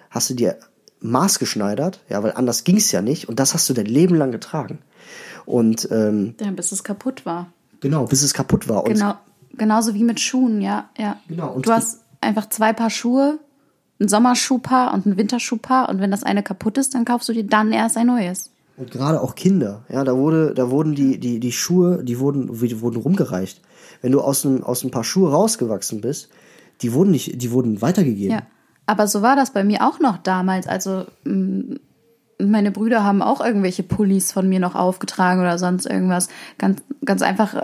hast 0.08 0.30
du 0.30 0.34
dir 0.34 0.56
maßgeschneidert, 1.00 2.04
ja, 2.08 2.22
weil 2.22 2.30
anders 2.30 2.62
ging's 2.62 2.92
ja 2.92 3.02
nicht 3.02 3.28
und 3.28 3.40
das 3.40 3.54
hast 3.54 3.68
du 3.68 3.74
dein 3.74 3.86
Leben 3.86 4.14
lang 4.14 4.30
getragen. 4.30 4.78
Und 5.46 5.88
ähm, 5.90 6.36
Ja, 6.40 6.52
bis 6.52 6.70
es 6.70 6.84
kaputt 6.84 7.26
war. 7.26 7.52
genau, 7.80 8.04
bis 8.04 8.22
es 8.22 8.34
kaputt 8.34 8.68
war. 8.68 8.84
Und 8.84 8.92
Genau, 8.92 9.14
genauso 9.54 9.94
wie 9.94 10.04
mit 10.04 10.20
Schuhen, 10.20 10.60
ja, 10.60 10.90
ja. 10.96 11.16
Genau, 11.26 11.54
und 11.54 11.66
du 11.66 11.72
hast 11.72 12.02
einfach 12.20 12.48
zwei 12.50 12.72
Paar 12.72 12.90
Schuhe, 12.90 13.40
ein 14.00 14.06
Sommerschuhpaar 14.06 14.94
und 14.94 15.06
ein 15.06 15.16
Winterschuhpaar 15.16 15.88
und 15.88 16.00
wenn 16.00 16.12
das 16.12 16.22
eine 16.22 16.44
kaputt 16.44 16.78
ist, 16.78 16.94
dann 16.94 17.04
kaufst 17.04 17.28
du 17.28 17.32
dir 17.32 17.44
dann 17.44 17.72
erst 17.72 17.96
ein 17.96 18.06
neues. 18.06 18.52
Und 18.78 18.92
gerade 18.92 19.20
auch 19.20 19.34
Kinder, 19.34 19.82
ja, 19.88 20.04
da 20.04 20.16
wurde, 20.16 20.54
da 20.54 20.70
wurden 20.70 20.94
die, 20.94 21.18
die, 21.18 21.40
die 21.40 21.52
Schuhe, 21.52 22.04
die 22.04 22.20
wurden, 22.20 22.46
die 22.46 22.80
wurden 22.80 23.00
rumgereicht. 23.00 23.60
Wenn 24.02 24.12
du 24.12 24.20
aus 24.20 24.46
einem, 24.46 24.62
aus 24.62 24.84
ein 24.84 24.92
paar 24.92 25.02
Schuhe 25.02 25.30
rausgewachsen 25.32 26.00
bist, 26.00 26.28
die 26.82 26.92
wurden 26.92 27.10
nicht, 27.10 27.42
die 27.42 27.50
wurden 27.50 27.82
weitergegeben. 27.82 28.36
Ja, 28.36 28.42
aber 28.86 29.08
so 29.08 29.20
war 29.20 29.34
das 29.34 29.52
bei 29.52 29.64
mir 29.64 29.86
auch 29.86 29.98
noch 29.98 30.18
damals. 30.18 30.68
Also 30.68 31.06
meine 32.38 32.70
Brüder 32.70 33.02
haben 33.02 33.20
auch 33.20 33.44
irgendwelche 33.44 33.82
Pullis 33.82 34.30
von 34.30 34.48
mir 34.48 34.60
noch 34.60 34.76
aufgetragen 34.76 35.40
oder 35.40 35.58
sonst 35.58 35.86
irgendwas. 35.86 36.28
Ganz, 36.56 36.80
ganz 37.04 37.22
einfach, 37.22 37.62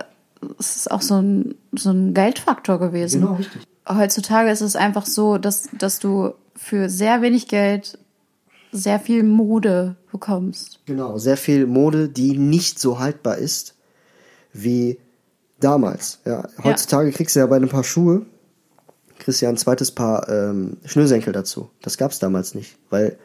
es 0.59 0.77
ist 0.77 0.91
auch 0.91 1.03
so 1.03 1.23
ein, 1.23 1.55
so 1.73 1.91
ein 1.91 2.13
Geldfaktor 2.13 2.81
gewesen. 2.81 3.21
Genau, 3.21 3.35
richtig. 3.35 3.63
Heutzutage 3.89 4.51
ist 4.51 4.63
es 4.63 4.77
einfach 4.77 5.07
so, 5.07 5.39
dass, 5.39 5.69
dass 5.79 6.01
du 6.01 6.33
für 6.57 6.89
sehr 6.89 7.23
wenig 7.23 7.49
Geld 7.49 7.99
sehr 8.75 8.99
viel 8.99 9.23
Mode 9.23 9.97
bekommst. 10.11 10.81
Genau, 10.85 11.17
sehr 11.17 11.37
viel 11.37 11.67
Mode, 11.67 12.09
die 12.09 12.37
nicht 12.37 12.79
so 12.79 12.99
haltbar 12.99 13.39
ist 13.39 13.75
wie 14.53 14.99
damals. 15.61 16.21
Ja, 16.25 16.49
heutzutage 16.63 17.13
kriegst 17.13 17.37
du 17.37 17.41
ja 17.41 17.47
bei 17.47 17.57
ein 17.57 17.69
paar 17.69 17.85
Schuhe, 17.85 18.27
kriegst 19.19 19.41
du 19.41 19.47
ja 19.47 19.51
ein 19.51 19.57
zweites 19.57 19.93
Paar 19.93 20.29
ähm, 20.29 20.77
Schnürsenkel 20.85 21.33
dazu. 21.33 21.71
Das 21.83 21.97
gab's 21.99 22.19
damals 22.19 22.55
nicht, 22.55 22.77
weil 22.91 23.17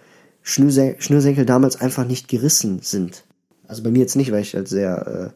Schnürsen 0.42 0.96
Schnürsenkel 1.00 1.46
damals 1.46 1.82
einfach 1.82 2.06
nicht 2.06 2.28
gerissen 2.28 2.80
sind. 2.82 3.24
Also 3.68 3.84
bei 3.84 3.92
mir 3.92 4.00
jetzt 4.00 4.16
nicht, 4.16 4.32
weil 4.32 4.42
ich 4.42 4.56
halt 4.56 4.68
sehr, 4.68 5.34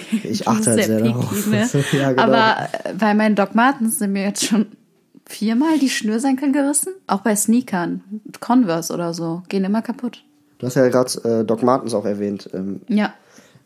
äh, 0.00 0.26
ich 0.26 0.46
achte 0.48 0.70
halt 0.70 0.84
sehr, 0.84 0.98
picky, 0.98 1.12
darauf. 1.12 1.46
ne? 1.46 1.68
ja, 1.92 2.10
genau. 2.10 2.22
Aber 2.22 2.68
äh, 2.84 2.94
bei 2.94 3.14
meinen 3.14 3.36
Doc 3.36 3.54
Martens 3.54 3.98
sind 3.98 4.12
mir 4.12 4.24
jetzt 4.24 4.44
schon 4.44 4.66
viermal 5.26 5.78
die 5.78 5.88
Schnürsenkel 5.90 6.52
gerissen. 6.52 6.92
Auch 7.06 7.20
bei 7.20 7.34
Sneakern, 7.36 8.02
Converse 8.40 8.92
oder 8.92 9.14
so, 9.14 9.42
gehen 9.48 9.64
immer 9.64 9.82
kaputt. 9.82 10.24
du 10.58 10.66
hast 10.66 10.74
ja 10.76 10.88
gerade 10.88 11.40
äh, 11.40 11.44
Doc 11.44 11.62
Martens 11.62 11.94
auch 11.94 12.04
erwähnt. 12.04 12.48
Ähm, 12.52 12.80
Ja. 12.88 13.12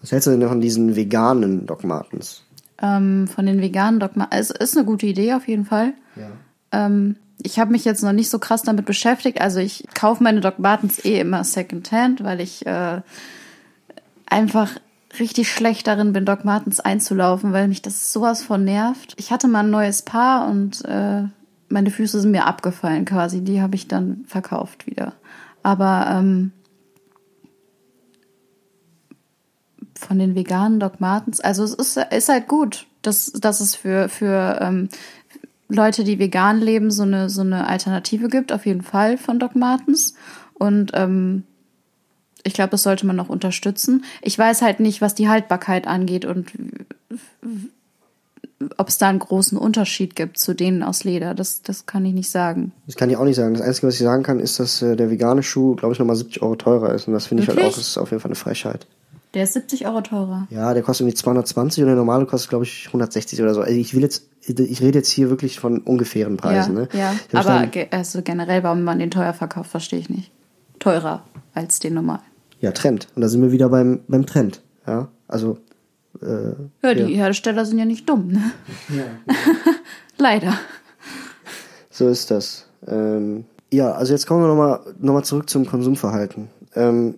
was 0.00 0.12
hältst 0.12 0.26
du 0.26 0.30
denn 0.36 0.48
von 0.48 0.61
diesen 0.61 0.96
veganen 0.96 1.66
Doc 1.66 1.84
Martens? 1.84 2.42
Ähm, 2.80 3.26
von 3.28 3.46
den 3.46 3.61
veganen 3.61 4.00
Doc 4.00 4.16
Martens. 4.16 4.50
Es 4.50 4.50
ist 4.50 4.76
eine 4.76 4.86
gute 4.86 5.07
Idee 5.07 5.32
auf 5.34 5.48
jeden 5.48 5.64
Fall. 5.64 5.94
Ja. 6.14 6.28
Ähm, 6.72 7.16
ich 7.42 7.59
habe 7.59 7.70
mich 7.72 7.84
jetzt 7.84 8.02
noch 8.02 8.12
nicht 8.12 8.30
so 8.30 8.38
krass 8.38 8.62
damit 8.62 8.86
beschäftigt. 8.86 9.40
Also 9.40 9.61
ich 9.61 9.86
kaufe 9.94 10.22
meine 10.22 10.40
Doc 10.40 10.59
Martens 10.59 11.04
eh 11.04 11.20
immer 11.20 11.44
Secondhand, 11.44 12.22
weil 12.24 12.40
ich 12.40 12.66
äh, 12.66 13.00
einfach 14.26 14.72
richtig 15.18 15.50
schlecht 15.50 15.86
darin 15.86 16.12
bin, 16.12 16.24
Doc 16.26 16.44
Martens 16.44 16.80
einzulaufen, 16.80 17.52
weil 17.52 17.68
mich 17.68 17.82
das 17.82 18.12
sowas 18.12 18.42
von 18.42 18.64
nervt. 18.64 19.14
Ich 19.18 19.30
hatte 19.30 19.48
mal 19.48 19.61
ein 19.61 19.70
neues 19.70 20.02
Paar 20.02 20.48
und 20.48 20.84
äh, 20.84 21.22
meine 21.68 21.90
Füße 21.90 22.20
sind 22.20 22.30
mir 22.30 22.46
abgefallen 22.46 23.04
quasi. 23.04 23.42
Die 23.42 23.60
habe 23.60 23.74
ich 23.74 23.88
dann 23.88 24.24
verkauft 24.26 24.86
wieder. 24.86 25.14
Aber 25.62 26.06
ähm, 26.10 26.52
von 29.94 30.18
den 30.18 30.34
veganen 30.34 30.78
Doc 30.78 31.00
Martens, 31.00 31.40
also 31.40 31.64
es 31.64 31.74
ist, 31.74 31.96
ist 31.96 32.28
halt 32.28 32.48
gut, 32.48 32.86
dass, 33.02 33.32
dass 33.32 33.60
es 33.60 33.74
für, 33.74 34.08
für 34.08 34.58
ähm, 34.60 34.88
Leute, 35.68 36.04
die 36.04 36.18
vegan 36.18 36.60
leben, 36.60 36.90
so 36.90 37.02
eine, 37.02 37.28
so 37.28 37.40
eine 37.40 37.66
Alternative 37.66 38.28
gibt, 38.28 38.52
auf 38.52 38.66
jeden 38.66 38.82
Fall 38.82 39.18
von 39.18 39.38
Doc 39.38 39.56
Martens. 39.56 40.14
Und 40.54 40.92
ähm, 40.94 41.42
ich 42.44 42.52
glaube, 42.54 42.70
das 42.70 42.84
sollte 42.84 43.06
man 43.06 43.16
noch 43.16 43.28
unterstützen. 43.28 44.04
Ich 44.22 44.38
weiß 44.38 44.62
halt 44.62 44.78
nicht, 44.78 45.00
was 45.00 45.16
die 45.16 45.28
Haltbarkeit 45.28 45.88
angeht 45.88 46.24
und 46.24 46.52
ob 48.78 48.88
es 48.88 48.98
da 48.98 49.09
einen 49.09 49.18
großen 49.18 49.59
Unterschied 49.59 50.16
gibt 50.16 50.38
zu 50.38 50.54
denen 50.54 50.82
aus 50.82 51.04
Leder. 51.04 51.34
Das, 51.34 51.62
das 51.62 51.84
kann 51.86 52.04
ich 52.04 52.14
nicht 52.14 52.30
sagen. 52.30 52.72
Das 52.86 52.96
kann 52.96 53.11
ich 53.11 53.16
auch 53.16 53.24
nicht 53.24 53.36
sagen. 53.36 53.52
Das 53.54 53.62
Einzige, 53.62 53.88
was 53.88 53.94
ich 53.94 54.00
sagen 54.00 54.22
kann, 54.22 54.40
ist, 54.40 54.59
dass 54.59 54.80
äh, 54.82 54.96
der 54.96 55.11
vegane 55.11 55.42
Schuh, 55.42 55.74
glaube 55.76 55.92
ich, 55.92 55.98
nochmal 55.98 56.16
70 56.16 56.40
Euro 56.42 56.57
teurer 56.57 56.94
ist. 56.94 57.07
Und 57.07 57.14
das 57.14 57.26
finde 57.26 57.42
ich 57.42 57.48
halt 57.48 57.59
auch, 57.59 57.64
das 57.64 57.76
ist 57.78 57.98
auf 57.98 58.11
jeden 58.11 58.20
Fall 58.20 58.30
eine 58.30 58.36
Frechheit. 58.36 58.86
Der 59.34 59.44
ist 59.44 59.52
70 59.52 59.86
Euro 59.86 60.00
teurer. 60.00 60.46
Ja, 60.48 60.72
der 60.72 60.82
kostet 60.82 61.02
irgendwie 61.04 61.16
220 61.16 61.82
und 61.82 61.88
der 61.88 61.96
normale 61.96 62.24
kostet, 62.24 62.48
glaube 62.48 62.64
ich, 62.64 62.86
160 62.86 63.42
oder 63.42 63.52
so. 63.52 63.61
Also 63.61 63.74
ich 63.78 63.92
will 63.94 64.00
jetzt, 64.02 64.24
ich 64.40 64.80
rede 64.80 64.98
jetzt 64.98 65.11
hier 65.11 65.28
wirklich 65.28 65.61
von 65.61 65.80
ungefähren 65.80 66.38
Preisen. 66.38 66.74
ja, 66.76 66.82
ne? 66.82 66.88
ja. 66.94 67.14
Aber 67.38 67.66
dann- 67.66 67.70
also 67.90 68.22
generell, 68.22 68.62
warum 68.62 68.82
man 68.84 68.98
den 68.98 69.11
teuer 69.11 69.34
verkauft, 69.34 69.70
verstehe 69.70 69.98
ich 69.98 70.09
nicht. 70.09 70.30
Teurer 70.78 71.22
als 71.52 71.78
den 71.80 71.92
normal. 71.94 72.20
ja, 72.61 72.72
Trend. 72.72 73.09
Und 73.14 73.20
da 73.20 73.28
sind 73.28 73.42
wir 73.42 73.52
wieder 73.52 73.68
beim, 73.68 74.00
beim 74.09 74.24
Trend. 74.24 74.62
Ja, 74.86 75.09
also, 75.28 75.59
äh, 76.22 76.54
Ja, 76.82 76.94
die 76.94 77.14
Hersteller 77.14 77.64
sind 77.64 77.78
ja 77.78 77.84
nicht 77.84 78.08
dumm, 78.08 78.28
ne? 78.28 78.52
Leider. 80.18 80.54
so 81.90 82.08
ist 82.08 82.30
das. 82.30 82.66
Ähm, 82.86 83.44
ja, 83.72 83.92
also 83.92 84.12
jetzt 84.12 84.26
kommen 84.26 84.42
wir 84.42 84.48
nochmal 84.48 84.80
noch 84.98 85.12
mal 85.14 85.22
zurück 85.22 85.50
zum 85.50 85.66
Konsumverhalten. 85.66 86.48
Ähm, 86.74 87.16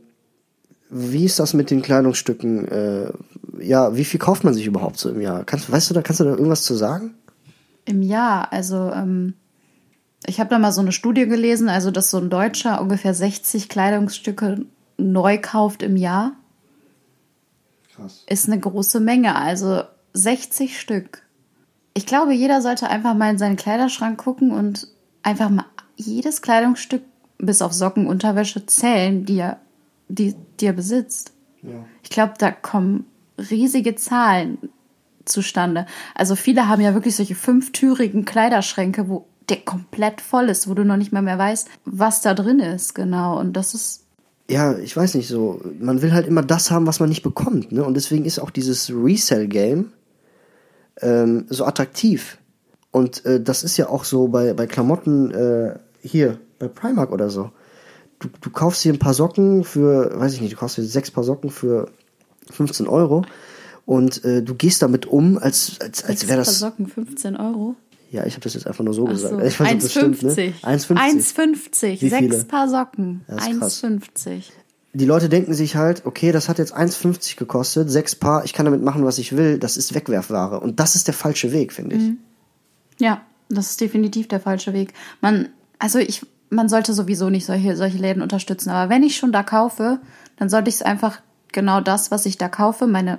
wie 0.91 1.25
ist 1.25 1.39
das 1.39 1.55
mit 1.55 1.71
den 1.71 1.83
Kleidungsstücken? 1.83 2.69
Äh, 2.69 3.13
ja, 3.61 3.97
wie 3.97 4.05
viel 4.05 4.21
kauft 4.21 4.45
man 4.45 4.55
sich 4.55 4.67
überhaupt 4.67 4.99
so 4.99 5.11
im 5.11 5.21
Jahr? 5.21 5.45
Kannst, 5.45 5.71
weißt 5.71 5.91
du 5.91 5.95
da, 5.95 6.03
kannst 6.03 6.21
du 6.21 6.25
da 6.25 6.31
irgendwas 6.31 6.63
zu 6.63 6.75
sagen? 6.75 7.15
Im 7.85 8.03
Jahr, 8.03 8.53
also 8.53 8.91
ähm, 8.95 9.35
ich 10.27 10.41
habe 10.41 10.51
da 10.51 10.59
mal 10.59 10.73
so 10.73 10.81
eine 10.81 10.93
Studie 10.93 11.27
gelesen, 11.27 11.69
also 11.69 11.91
dass 11.91 12.11
so 12.11 12.19
ein 12.19 12.31
Deutscher 12.31 12.81
ungefähr 12.81 13.15
60 13.15 13.69
Kleidungsstücke 13.69 14.65
neu 14.97 15.39
kauft 15.41 15.83
im 15.83 15.97
Jahr, 15.97 16.33
Krass. 17.99 18.25
ist 18.27 18.47
eine 18.49 18.59
große 18.59 19.01
Menge, 19.01 19.37
also 19.37 19.83
60 20.15 20.81
Stück. 20.81 21.23
Ich 21.95 22.07
glaube, 22.07 22.33
jeder 22.33 22.63
sollte 22.63 22.89
einfach 22.89 23.15
mal 23.15 23.31
in 23.31 23.39
seinen 23.39 23.57
Kleiderschrank 23.57 24.19
gucken 24.19 24.53
und 24.53 24.89
einfach 25.23 25.51
mal 25.51 25.67
jedes 25.97 26.43
Kleidungsstück 26.43 27.03
bis 27.39 27.63
auf 27.63 27.73
Socken, 27.73 28.07
Unterwäsche 28.07 28.67
zählen, 28.67 29.25
die 29.25 29.39
er, 29.39 29.59
die, 30.09 30.35
die 30.61 30.67
er 30.67 30.73
besitzt. 30.73 31.33
Ja. 31.63 31.85
Ich 32.03 32.11
glaube, 32.11 32.35
da 32.39 32.51
kommen 32.51 33.07
riesige 33.39 33.95
Zahlen 33.97 34.59
zustande. 35.25 35.87
Also 36.15 36.37
viele 36.37 36.69
haben 36.69 36.81
ja 36.81 36.95
wirklich 36.95 37.17
solche 37.17 37.35
fünftürigen 37.35 38.25
Kleiderschränke, 38.25 39.09
wo 39.09 39.27
der 39.49 39.59
komplett 39.59 40.21
voll 40.21 40.49
ist, 40.49 40.69
wo 40.69 40.75
du 40.75 40.85
noch 40.85 40.97
nicht 40.97 41.13
mal 41.13 41.23
mehr 41.23 41.39
weißt, 41.39 41.69
was 41.85 42.21
da 42.21 42.35
drin 42.35 42.61
ist, 42.61 42.95
genau. 42.95 43.39
Und 43.39 43.55
das 43.55 43.75
ist 43.75 44.05
ja, 44.51 44.79
ich 44.79 44.97
weiß 44.97 45.15
nicht 45.15 45.29
so, 45.29 45.61
man 45.79 46.01
will 46.01 46.13
halt 46.13 46.27
immer 46.27 46.43
das 46.43 46.71
haben, 46.71 46.87
was 46.87 47.01
man 47.01 47.09
nicht 47.09 47.23
bekommt, 47.23 47.71
ne? 47.71 47.85
Und 47.85 47.95
deswegen 47.95 48.25
ist 48.25 48.39
auch 48.39 48.51
dieses 48.51 48.91
Resell-Game 48.91 49.93
ähm, 51.01 51.47
so 51.49 51.65
attraktiv. 51.65 52.39
Und 52.91 53.25
äh, 53.27 53.41
das 53.43 53.63
ist 53.63 53.77
ja 53.77 53.89
auch 53.89 54.05
so 54.05 54.29
bei, 54.29 54.55
bei 54.55 54.67
Klamotten 54.67 55.31
äh, 55.31 55.79
hier, 56.01 56.39
bei 56.59 56.69
Primark 56.69 57.13
oder 57.13 57.29
so. 57.29 57.51
Du, 58.19 58.29
du 58.41 58.51
kaufst 58.51 58.85
dir 58.85 58.93
ein 58.93 58.99
paar 58.99 59.15
Socken 59.15 59.65
für, 59.65 60.19
weiß 60.19 60.35
ich 60.35 60.41
nicht, 60.41 60.55
du 60.55 60.57
kaufst 60.57 60.79
dir 60.79 60.85
sechs 60.85 61.11
Paar 61.11 61.25
Socken 61.25 61.51
für 61.51 61.91
15 62.51 62.89
Euro 62.89 63.25
und 63.85 64.25
äh, 64.25 64.43
du 64.43 64.55
gehst 64.55 64.83
damit 64.83 65.07
um, 65.07 65.39
als, 65.39 65.79
als, 65.81 66.05
als 66.05 66.27
wäre 66.27 66.39
das. 66.39 66.59
Socken 66.59 66.87
15 66.87 67.37
Euro. 67.37 67.77
Ja, 68.11 68.25
ich 68.25 68.35
habe 68.35 68.43
das 68.43 68.55
jetzt 68.55 68.67
einfach 68.67 68.85
nur 68.85 68.95
so 68.95 69.07
Ach 69.07 69.11
gesagt. 69.11 69.35
so. 69.35 69.41
Ich 69.41 69.61
weiß, 69.61 69.73
ob 69.73 69.81
das 69.81 69.91
stimmt, 69.91 70.23
ne? 70.23 70.31
1,50. 70.33 70.63
1,50. 70.63 71.35
1,50. 71.37 72.01
Wie 72.01 72.09
Sechs? 72.09 72.45
Paar 72.45 72.69
Socken. 72.69 73.23
Das 73.27 73.47
ist 73.47 73.59
krass. 73.59 73.85
1,50. 73.85 74.43
Die 74.95 75.05
Leute 75.05 75.29
denken 75.29 75.53
sich 75.53 75.77
halt, 75.77 76.07
okay, 76.07 76.33
das 76.33 76.49
hat 76.49 76.59
jetzt 76.59 76.75
1,50 76.75 77.37
gekostet, 77.37 77.91
sechs 77.91 78.17
Paar, 78.17 78.45
ich 78.45 78.55
kann 78.55 78.65
damit 78.65 78.83
machen, 78.83 79.05
was 79.05 79.19
ich 79.19 79.37
will, 79.37 79.59
das 79.59 79.77
ist 79.77 79.95
Wegwerfware. 79.95 80.61
Und 80.61 80.81
das 80.81 80.95
ist 80.95 81.07
der 81.07 81.15
falsche 81.15 81.53
Weg, 81.53 81.73
finde 81.73 81.97
ich. 81.97 82.13
Ja, 82.99 83.21
das 83.51 83.71
ist 83.71 83.81
definitiv 83.81 84.29
der 84.29 84.41
falsche 84.41 84.73
Weg. 84.73 84.95
Man, 85.21 85.51
also 85.79 85.99
ich, 85.99 86.27
man 86.49 86.69
sollte 86.71 86.95
sowieso 86.95 87.29
nicht 87.29 87.45
solche, 87.45 87.77
solche 87.77 87.99
Läden 87.99 88.23
unterstützen. 88.23 88.71
Aber 88.71 88.91
wenn 88.91 89.03
ich 89.03 89.17
schon 89.17 89.31
da 89.31 89.43
kaufe, 89.43 90.01
dann 90.37 90.49
sollte 90.49 90.71
ich 90.71 90.77
es 90.77 90.83
einfach 90.83 91.21
genau 91.53 91.81
das, 91.81 92.11
was 92.11 92.27
ich 92.27 92.39
da 92.39 92.49
kaufe, 92.49 92.87
meine, 92.87 93.19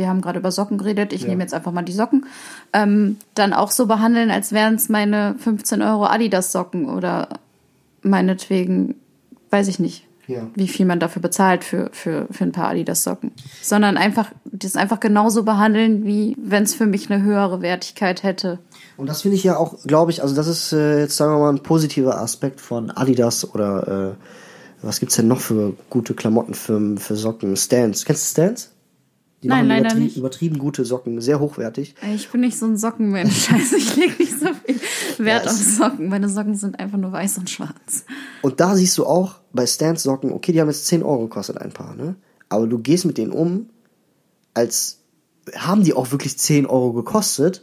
wir 0.00 0.08
haben 0.08 0.22
gerade 0.22 0.38
über 0.38 0.50
Socken 0.50 0.78
geredet, 0.78 1.12
ich 1.12 1.26
nehme 1.26 1.42
jetzt 1.42 1.52
einfach 1.52 1.72
mal 1.72 1.82
die 1.82 1.92
Socken, 1.92 2.26
ähm, 2.72 3.18
dann 3.34 3.52
auch 3.52 3.70
so 3.70 3.86
behandeln, 3.86 4.30
als 4.30 4.50
wären 4.50 4.74
es 4.74 4.88
meine 4.88 5.36
15 5.38 5.82
Euro 5.82 6.06
Adidas-Socken 6.06 6.88
oder 6.88 7.28
meinetwegen, 8.02 8.96
weiß 9.50 9.68
ich 9.68 9.78
nicht. 9.78 10.06
Ja. 10.26 10.46
Wie 10.54 10.68
viel 10.68 10.86
man 10.86 11.00
dafür 11.00 11.20
bezahlt 11.20 11.64
für, 11.64 11.90
für, 11.92 12.28
für 12.30 12.44
ein 12.44 12.52
paar 12.52 12.68
Adidas-Socken. 12.68 13.32
Sondern 13.62 13.96
einfach, 13.96 14.30
das 14.44 14.76
einfach 14.76 15.00
genauso 15.00 15.42
behandeln, 15.42 16.06
wie 16.06 16.36
wenn 16.40 16.62
es 16.62 16.74
für 16.74 16.86
mich 16.86 17.10
eine 17.10 17.22
höhere 17.22 17.62
Wertigkeit 17.62 18.22
hätte. 18.22 18.60
Und 18.96 19.08
das 19.08 19.22
finde 19.22 19.36
ich 19.36 19.44
ja 19.44 19.56
auch, 19.56 19.82
glaube 19.84 20.12
ich, 20.12 20.22
also 20.22 20.34
das 20.34 20.46
ist 20.46 20.72
äh, 20.72 21.00
jetzt 21.00 21.16
sagen 21.16 21.32
wir 21.32 21.40
mal 21.40 21.52
ein 21.52 21.62
positiver 21.64 22.20
Aspekt 22.20 22.60
von 22.60 22.90
Adidas 22.90 23.54
oder 23.54 24.14
äh, 24.16 24.24
was 24.82 25.00
gibt's 25.00 25.16
denn 25.16 25.28
noch 25.28 25.40
für 25.40 25.74
gute 25.90 26.14
Klamottenfirmen 26.14 26.98
für 26.98 27.16
Socken? 27.16 27.56
Stans. 27.56 28.04
Kennst 28.04 28.38
du 28.38 28.42
Stans? 28.42 28.70
Die 29.42 29.48
Nein, 29.48 29.66
machen 29.66 29.68
leider 29.68 29.88
übertrie 29.88 30.04
nicht. 30.04 30.16
übertrieben 30.18 30.58
gute 30.58 30.84
Socken, 30.84 31.20
sehr 31.20 31.40
hochwertig. 31.40 31.94
Ich 32.14 32.28
bin 32.28 32.42
nicht 32.42 32.58
so 32.58 32.66
ein 32.66 32.76
Sockenmensch. 32.76 33.50
Also 33.52 33.76
ich 33.76 33.96
lege 33.96 34.14
nicht 34.18 34.38
so 34.38 34.48
viel 34.64 34.78
Wert 35.24 35.46
Ja, 35.46 35.50
auf 35.50 35.56
Socken. 35.56 36.08
Meine 36.08 36.28
Socken 36.28 36.54
sind 36.54 36.78
einfach 36.78 36.98
nur 36.98 37.10
weiß 37.12 37.38
und 37.38 37.48
schwarz. 37.48 38.04
Und 38.42 38.60
da 38.60 38.74
siehst 38.76 38.98
du 38.98 39.06
auch 39.06 39.36
bei 39.52 39.66
Stans 39.66 40.02
Socken, 40.02 40.32
okay, 40.32 40.52
die 40.52 40.60
haben 40.60 40.68
jetzt 40.68 40.86
10 40.86 41.02
Euro 41.02 41.22
gekostet 41.22 41.58
ein 41.58 41.72
Paar, 41.72 41.94
ne? 41.96 42.16
Aber 42.48 42.66
du 42.66 42.78
gehst 42.78 43.04
mit 43.06 43.16
denen 43.16 43.32
um, 43.32 43.70
als 44.52 44.98
haben 45.56 45.84
die 45.84 45.94
auch 45.94 46.10
wirklich 46.12 46.38
10 46.38 46.66
Euro 46.66 46.92
gekostet. 46.92 47.62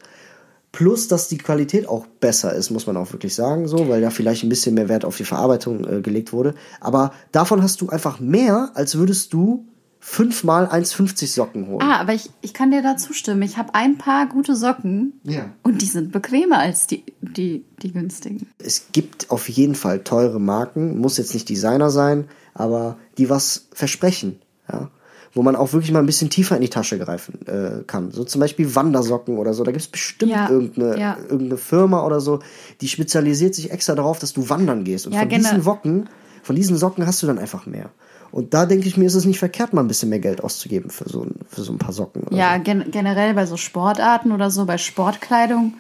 Plus, 0.72 1.08
dass 1.08 1.28
die 1.28 1.38
Qualität 1.38 1.88
auch 1.88 2.06
besser 2.08 2.54
ist, 2.54 2.70
muss 2.72 2.88
man 2.88 2.98
auch 2.98 3.12
wirklich 3.14 3.34
sagen, 3.34 3.68
so, 3.68 3.88
weil 3.88 4.02
da 4.02 4.10
vielleicht 4.10 4.44
ein 4.44 4.50
bisschen 4.50 4.76
mehr 4.76 4.90
Wert 4.90 5.06
auf 5.06 5.18
die 5.18 5.24
Verarbeitung 5.24 5.86
äh, 5.88 6.02
gelegt 6.02 6.34
wurde. 6.34 6.56
Aber 6.82 7.14
davon 7.32 7.64
hast 7.64 7.82
du 7.82 7.90
einfach 7.90 8.20
mehr, 8.20 8.72
als 8.74 8.96
würdest 8.98 9.34
du 9.34 9.66
fünfmal 10.00 10.68
1,50 10.68 11.28
Socken 11.34 11.68
holen. 11.68 11.82
Ah, 11.82 12.00
aber 12.00 12.14
ich, 12.14 12.30
ich 12.42 12.54
kann 12.54 12.72
dir 12.72 12.82
da 12.82 12.98
zustimmen. 12.98 13.42
Ich 13.44 13.58
habe 13.58 13.76
ein 13.76 13.98
paar 13.98 14.28
gute 14.28 14.56
Socken 14.56 15.20
Ja. 15.24 15.50
und 15.64 15.82
die 15.82 15.86
sind 15.86 16.12
bequemer 16.12 16.60
als 16.60 16.88
die, 16.88 17.04
die, 17.22 17.66
die 17.82 17.92
günstigen. 17.92 18.48
es 18.60 18.88
gibt 18.92 19.30
auf 19.32 19.50
jeden 19.50 19.76
Fall 19.76 20.04
teure 20.04 20.40
Marken, 20.40 21.00
muss 21.00 21.18
jetzt 21.18 21.34
nicht 21.34 21.50
Designer 21.50 21.90
sein, 21.90 22.26
aber 22.54 22.98
die 23.18 23.30
was 23.30 23.68
versprechen, 23.74 24.40
ja. 24.72 24.90
Wo 25.34 25.44
man 25.44 25.56
auch 25.56 25.72
wirklich 25.74 25.92
mal 25.92 26.00
ein 26.00 26.06
bisschen 26.08 26.32
tiefer 26.32 26.56
in 26.56 26.62
die 26.62 26.70
Tasche 26.70 26.98
greifen 26.98 27.46
äh, 27.48 27.84
kann. 27.86 28.10
So 28.12 28.24
zum 28.24 28.42
Beispiel 28.42 28.74
Wandersocken 28.74 29.38
oder 29.38 29.54
so. 29.54 29.64
Da 29.64 29.72
gibt 29.72 29.82
es 29.84 29.88
bestimmt 29.88 30.32
Ja, 30.32 30.50
irgendeine, 30.50 30.98
ja. 31.00 31.18
irgendeine 31.18 31.58
Firma 31.58 32.04
oder 32.08 32.22
so, 32.22 32.40
die 32.82 32.88
spezialisiert 32.88 33.54
sich 33.54 33.70
extra 33.70 33.94
darauf, 33.94 34.18
dass 34.18 34.34
du 34.34 34.50
wandern 34.50 34.84
gehst. 34.84 35.06
Und 35.06 35.14
Ja, 35.14 35.20
von 35.20 35.30
diesen 35.30 35.62
Socken, 35.62 36.10
von 36.42 36.56
diesen 36.56 36.76
Socken 36.78 37.06
hast 37.06 37.22
du 37.22 37.28
dann 37.28 37.38
einfach 37.38 37.68
mehr. 37.68 37.92
Und 38.32 38.54
da 38.54 38.66
denke 38.66 38.88
ich 38.88 38.98
mir, 38.98 39.06
ist 39.06 39.16
es 39.16 39.26
nicht 39.26 39.40
verkehrt, 39.40 39.74
mal 39.74 39.82
ein 39.82 39.88
bisschen 39.88 40.10
mehr 40.10 40.20
Geld 40.20 40.44
auszugeben 40.44 40.90
für 40.90 41.10
so 41.10 41.24
ein, 41.24 41.36
für 41.48 41.62
so 41.62 41.72
ein 41.72 41.78
paar 41.78 41.94
Socken. 41.94 42.26
Ja, 42.32 42.58
gen 42.58 42.92
generell 42.92 43.34
bei 43.34 43.46
so 43.46 43.58
Sportarten 43.58 44.32
oder 44.32 44.52
so, 44.52 44.66
bei 44.66 44.78
Sportkleidung, 44.78 45.76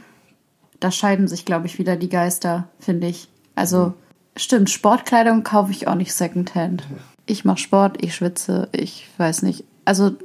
da 0.79 0.91
scheiden 0.91 1.27
sich, 1.27 1.45
glaube 1.45 1.67
ich, 1.67 1.79
wieder 1.79 1.95
die 1.95 2.09
Geister, 2.09 2.67
finde 2.79 3.07
ich. 3.07 3.27
Also, 3.55 3.93
stimmt, 4.35 4.69
Sportkleidung 4.69 5.43
kaufe 5.43 5.71
ich 5.71 5.87
auch 5.87 5.95
nicht 5.95 6.13
Secondhand. 6.13 6.87
Ich 7.25 7.43
mache 7.43 7.57
Sport, 7.57 8.03
ich 8.03 8.15
schwitze, 8.15 8.69
ich 8.71 9.07
weiß 9.17 9.41
nicht. 9.41 9.63
Also, 9.85 10.09
so. 10.09 10.15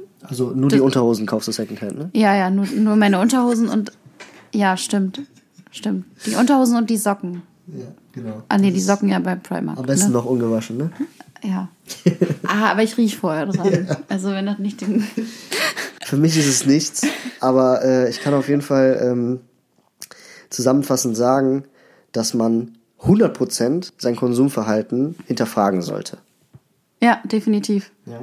Also 0.47 0.51
nur 0.51 0.69
die 0.69 0.79
Unterhosen 0.79 1.25
kaufst 1.25 1.49
du 1.49 1.51
Secondhand, 1.51 1.97
ne? 1.97 2.09
ja, 2.13 2.33
ja, 2.35 2.49
nur, 2.49 2.65
nur 2.65 2.95
meine 2.95 3.19
Unterhosen 3.19 3.67
und. 3.67 3.91
Ja, 4.53 4.77
stimmt. 4.77 5.21
Stimmt. 5.71 6.05
Die 6.27 6.35
Unterhosen 6.35 6.77
und 6.77 6.89
die 6.91 6.97
Socken. 6.97 7.41
Ja, 7.67 7.85
genau. 8.11 8.43
Ah, 8.47 8.57
nee, 8.59 8.69
die 8.69 8.79
Socken 8.79 9.09
ja 9.09 9.17
bei 9.17 9.35
Primark. 9.35 9.79
Am 9.79 9.85
besten 9.85 10.11
ne? 10.11 10.13
noch 10.13 10.25
ungewaschen, 10.25 10.77
ne? 10.77 10.91
Ja. 11.43 11.69
Ah, 12.45 12.71
aber 12.71 12.83
ich 12.83 12.97
riech 12.97 13.17
vorher 13.17 13.45
dran. 13.45 13.87
Also, 14.09 14.29
wenn 14.31 14.45
das 14.45 14.59
nicht 14.59 14.81
den. 14.81 15.03
Für 16.05 16.17
mich 16.17 16.37
ist 16.37 16.47
es 16.47 16.65
nichts, 16.65 17.05
aber 17.39 17.83
äh, 17.83 18.09
ich 18.09 18.21
kann 18.21 18.33
auf 18.33 18.47
jeden 18.47 18.61
Fall 18.61 18.99
ähm, 19.01 19.39
zusammenfassend 20.49 21.17
sagen, 21.17 21.65
dass 22.11 22.33
man 22.33 22.77
100% 23.01 23.91
sein 23.97 24.15
Konsumverhalten 24.15 25.15
hinterfragen 25.25 25.81
sollte. 25.81 26.17
Ja, 27.01 27.21
definitiv. 27.25 27.91
Ja. 28.05 28.19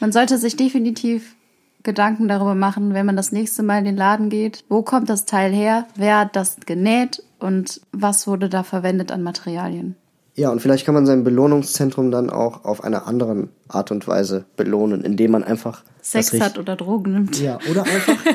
Man 0.00 0.12
sollte 0.12 0.38
sich 0.38 0.56
definitiv 0.56 1.34
Gedanken 1.82 2.28
darüber 2.28 2.54
machen, 2.54 2.94
wenn 2.94 3.06
man 3.06 3.16
das 3.16 3.32
nächste 3.32 3.62
Mal 3.62 3.78
in 3.78 3.84
den 3.84 3.96
Laden 3.96 4.30
geht, 4.30 4.64
wo 4.68 4.82
kommt 4.82 5.10
das 5.10 5.26
Teil 5.26 5.52
her, 5.52 5.86
wer 5.96 6.20
hat 6.20 6.36
das 6.36 6.56
genäht 6.64 7.22
und 7.40 7.80
was 7.92 8.26
wurde 8.26 8.48
da 8.48 8.62
verwendet 8.62 9.10
an 9.10 9.22
Materialien. 9.22 9.96
Ja, 10.34 10.50
und 10.50 10.60
vielleicht 10.60 10.86
kann 10.86 10.94
man 10.94 11.04
sein 11.04 11.24
Belohnungszentrum 11.24 12.10
dann 12.10 12.30
auch 12.30 12.64
auf 12.64 12.82
eine 12.82 13.06
andere 13.06 13.48
Art 13.68 13.90
und 13.90 14.08
Weise 14.08 14.44
belohnen, 14.56 15.02
indem 15.02 15.32
man 15.32 15.44
einfach 15.44 15.84
Sex 16.00 16.38
hat 16.40 16.58
oder 16.58 16.74
Drogen 16.76 17.12
nimmt. 17.12 17.40
Ja, 17.40 17.58
oder 17.70 17.82
einfach 17.82 18.16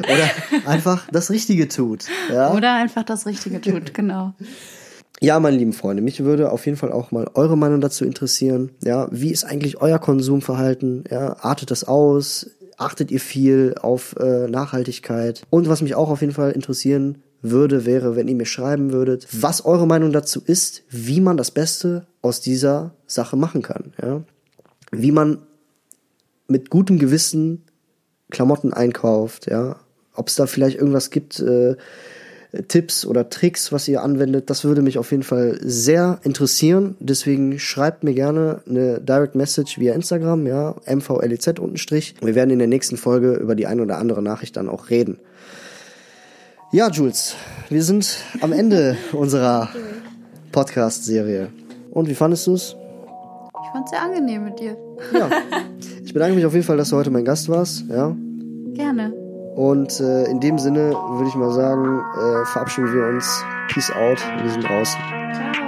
oder 0.00 0.70
einfach 0.70 1.06
das 1.10 1.30
Richtige 1.30 1.68
tut. 1.68 2.04
Ja? 2.30 2.52
Oder 2.52 2.74
einfach 2.74 3.04
das 3.04 3.26
Richtige 3.26 3.60
tut, 3.60 3.94
genau. 3.94 4.34
Ja, 5.20 5.40
meine 5.40 5.56
lieben 5.56 5.72
Freunde, 5.72 6.02
mich 6.02 6.22
würde 6.22 6.52
auf 6.52 6.66
jeden 6.66 6.76
Fall 6.76 6.92
auch 6.92 7.10
mal 7.10 7.30
eure 7.32 7.56
Meinung 7.56 7.80
dazu 7.80 8.04
interessieren. 8.04 8.70
Ja, 8.82 9.08
wie 9.10 9.30
ist 9.30 9.44
eigentlich 9.44 9.80
euer 9.80 9.98
Konsumverhalten? 9.98 11.04
Ja, 11.10 11.36
artet 11.40 11.70
das 11.70 11.84
aus? 11.84 12.50
Achtet 12.76 13.10
ihr 13.10 13.20
viel 13.20 13.76
auf 13.80 14.16
äh, 14.18 14.48
Nachhaltigkeit? 14.48 15.42
Und 15.48 15.68
was 15.68 15.80
mich 15.80 15.94
auch 15.94 16.10
auf 16.10 16.20
jeden 16.20 16.34
Fall 16.34 16.50
interessieren 16.50 17.22
würde, 17.44 17.84
wäre, 17.84 18.16
wenn 18.16 18.26
ihr 18.26 18.34
mir 18.34 18.46
schreiben 18.46 18.92
würdet, 18.92 19.28
was 19.30 19.64
eure 19.64 19.86
Meinung 19.86 20.12
dazu 20.12 20.42
ist, 20.44 20.82
wie 20.88 21.20
man 21.20 21.36
das 21.36 21.50
Beste 21.50 22.06
aus 22.22 22.40
dieser 22.40 22.94
Sache 23.06 23.36
machen 23.36 23.62
kann. 23.62 23.92
Ja, 24.02 24.22
wie 24.90 25.12
man 25.12 25.38
mit 26.48 26.70
gutem 26.70 26.98
Gewissen 26.98 27.62
Klamotten 28.30 28.72
einkauft. 28.72 29.50
Ja, 29.50 29.76
ob 30.14 30.28
es 30.28 30.36
da 30.36 30.46
vielleicht 30.46 30.78
irgendwas 30.78 31.10
gibt. 31.10 31.38
Äh, 31.40 31.76
Tipps 32.68 33.04
oder 33.04 33.30
Tricks, 33.30 33.72
was 33.72 33.88
ihr 33.88 34.02
anwendet, 34.02 34.48
das 34.48 34.64
würde 34.64 34.82
mich 34.82 34.98
auf 34.98 35.10
jeden 35.10 35.22
Fall 35.22 35.58
sehr 35.62 36.20
interessieren. 36.22 36.96
Deswegen 37.00 37.58
schreibt 37.58 38.04
mir 38.04 38.14
gerne 38.14 38.62
eine 38.68 39.00
Direct 39.00 39.34
Message 39.34 39.78
via 39.78 39.94
Instagram, 39.94 40.46
ja, 40.46 40.76
mvlez 40.86 41.48
untenstrich. 41.58 42.14
Wir 42.22 42.34
werden 42.34 42.50
in 42.50 42.58
der 42.58 42.68
nächsten 42.68 42.96
Folge 42.96 43.34
über 43.34 43.54
die 43.54 43.66
ein 43.66 43.80
oder 43.80 43.98
andere 43.98 44.22
Nachricht 44.22 44.56
dann 44.56 44.68
auch 44.68 44.90
reden. 44.90 45.18
Ja, 46.74 46.90
Jules, 46.90 47.36
wir 47.68 47.84
sind 47.84 48.18
am 48.40 48.52
Ende 48.52 48.96
unserer 49.12 49.68
Podcast-Serie. 50.50 51.50
Und 51.92 52.08
wie 52.08 52.16
fandest 52.16 52.48
du 52.48 52.54
es? 52.54 52.74
Ich 53.62 53.70
fand's 53.70 53.92
sehr 53.92 54.02
angenehm 54.02 54.46
mit 54.46 54.58
dir. 54.58 54.76
Ja. 55.12 55.30
Ich 56.04 56.12
bedanke 56.12 56.34
mich 56.34 56.44
auf 56.44 56.52
jeden 56.52 56.64
Fall, 56.64 56.76
dass 56.76 56.90
du 56.90 56.96
heute 56.96 57.12
mein 57.12 57.24
Gast 57.24 57.48
warst, 57.48 57.84
ja. 57.88 58.16
Gerne. 58.72 59.12
Und 59.54 60.00
äh, 60.00 60.24
in 60.24 60.40
dem 60.40 60.58
Sinne 60.58 60.90
würde 60.90 61.28
ich 61.28 61.36
mal 61.36 61.52
sagen, 61.52 62.00
äh, 62.16 62.44
verabschieden 62.46 62.92
wir 62.92 63.06
uns. 63.06 63.44
Peace 63.68 63.92
out. 63.92 64.18
Wir 64.42 64.50
sind 64.50 64.64
draußen. 64.64 64.98
Ciao. 65.32 65.63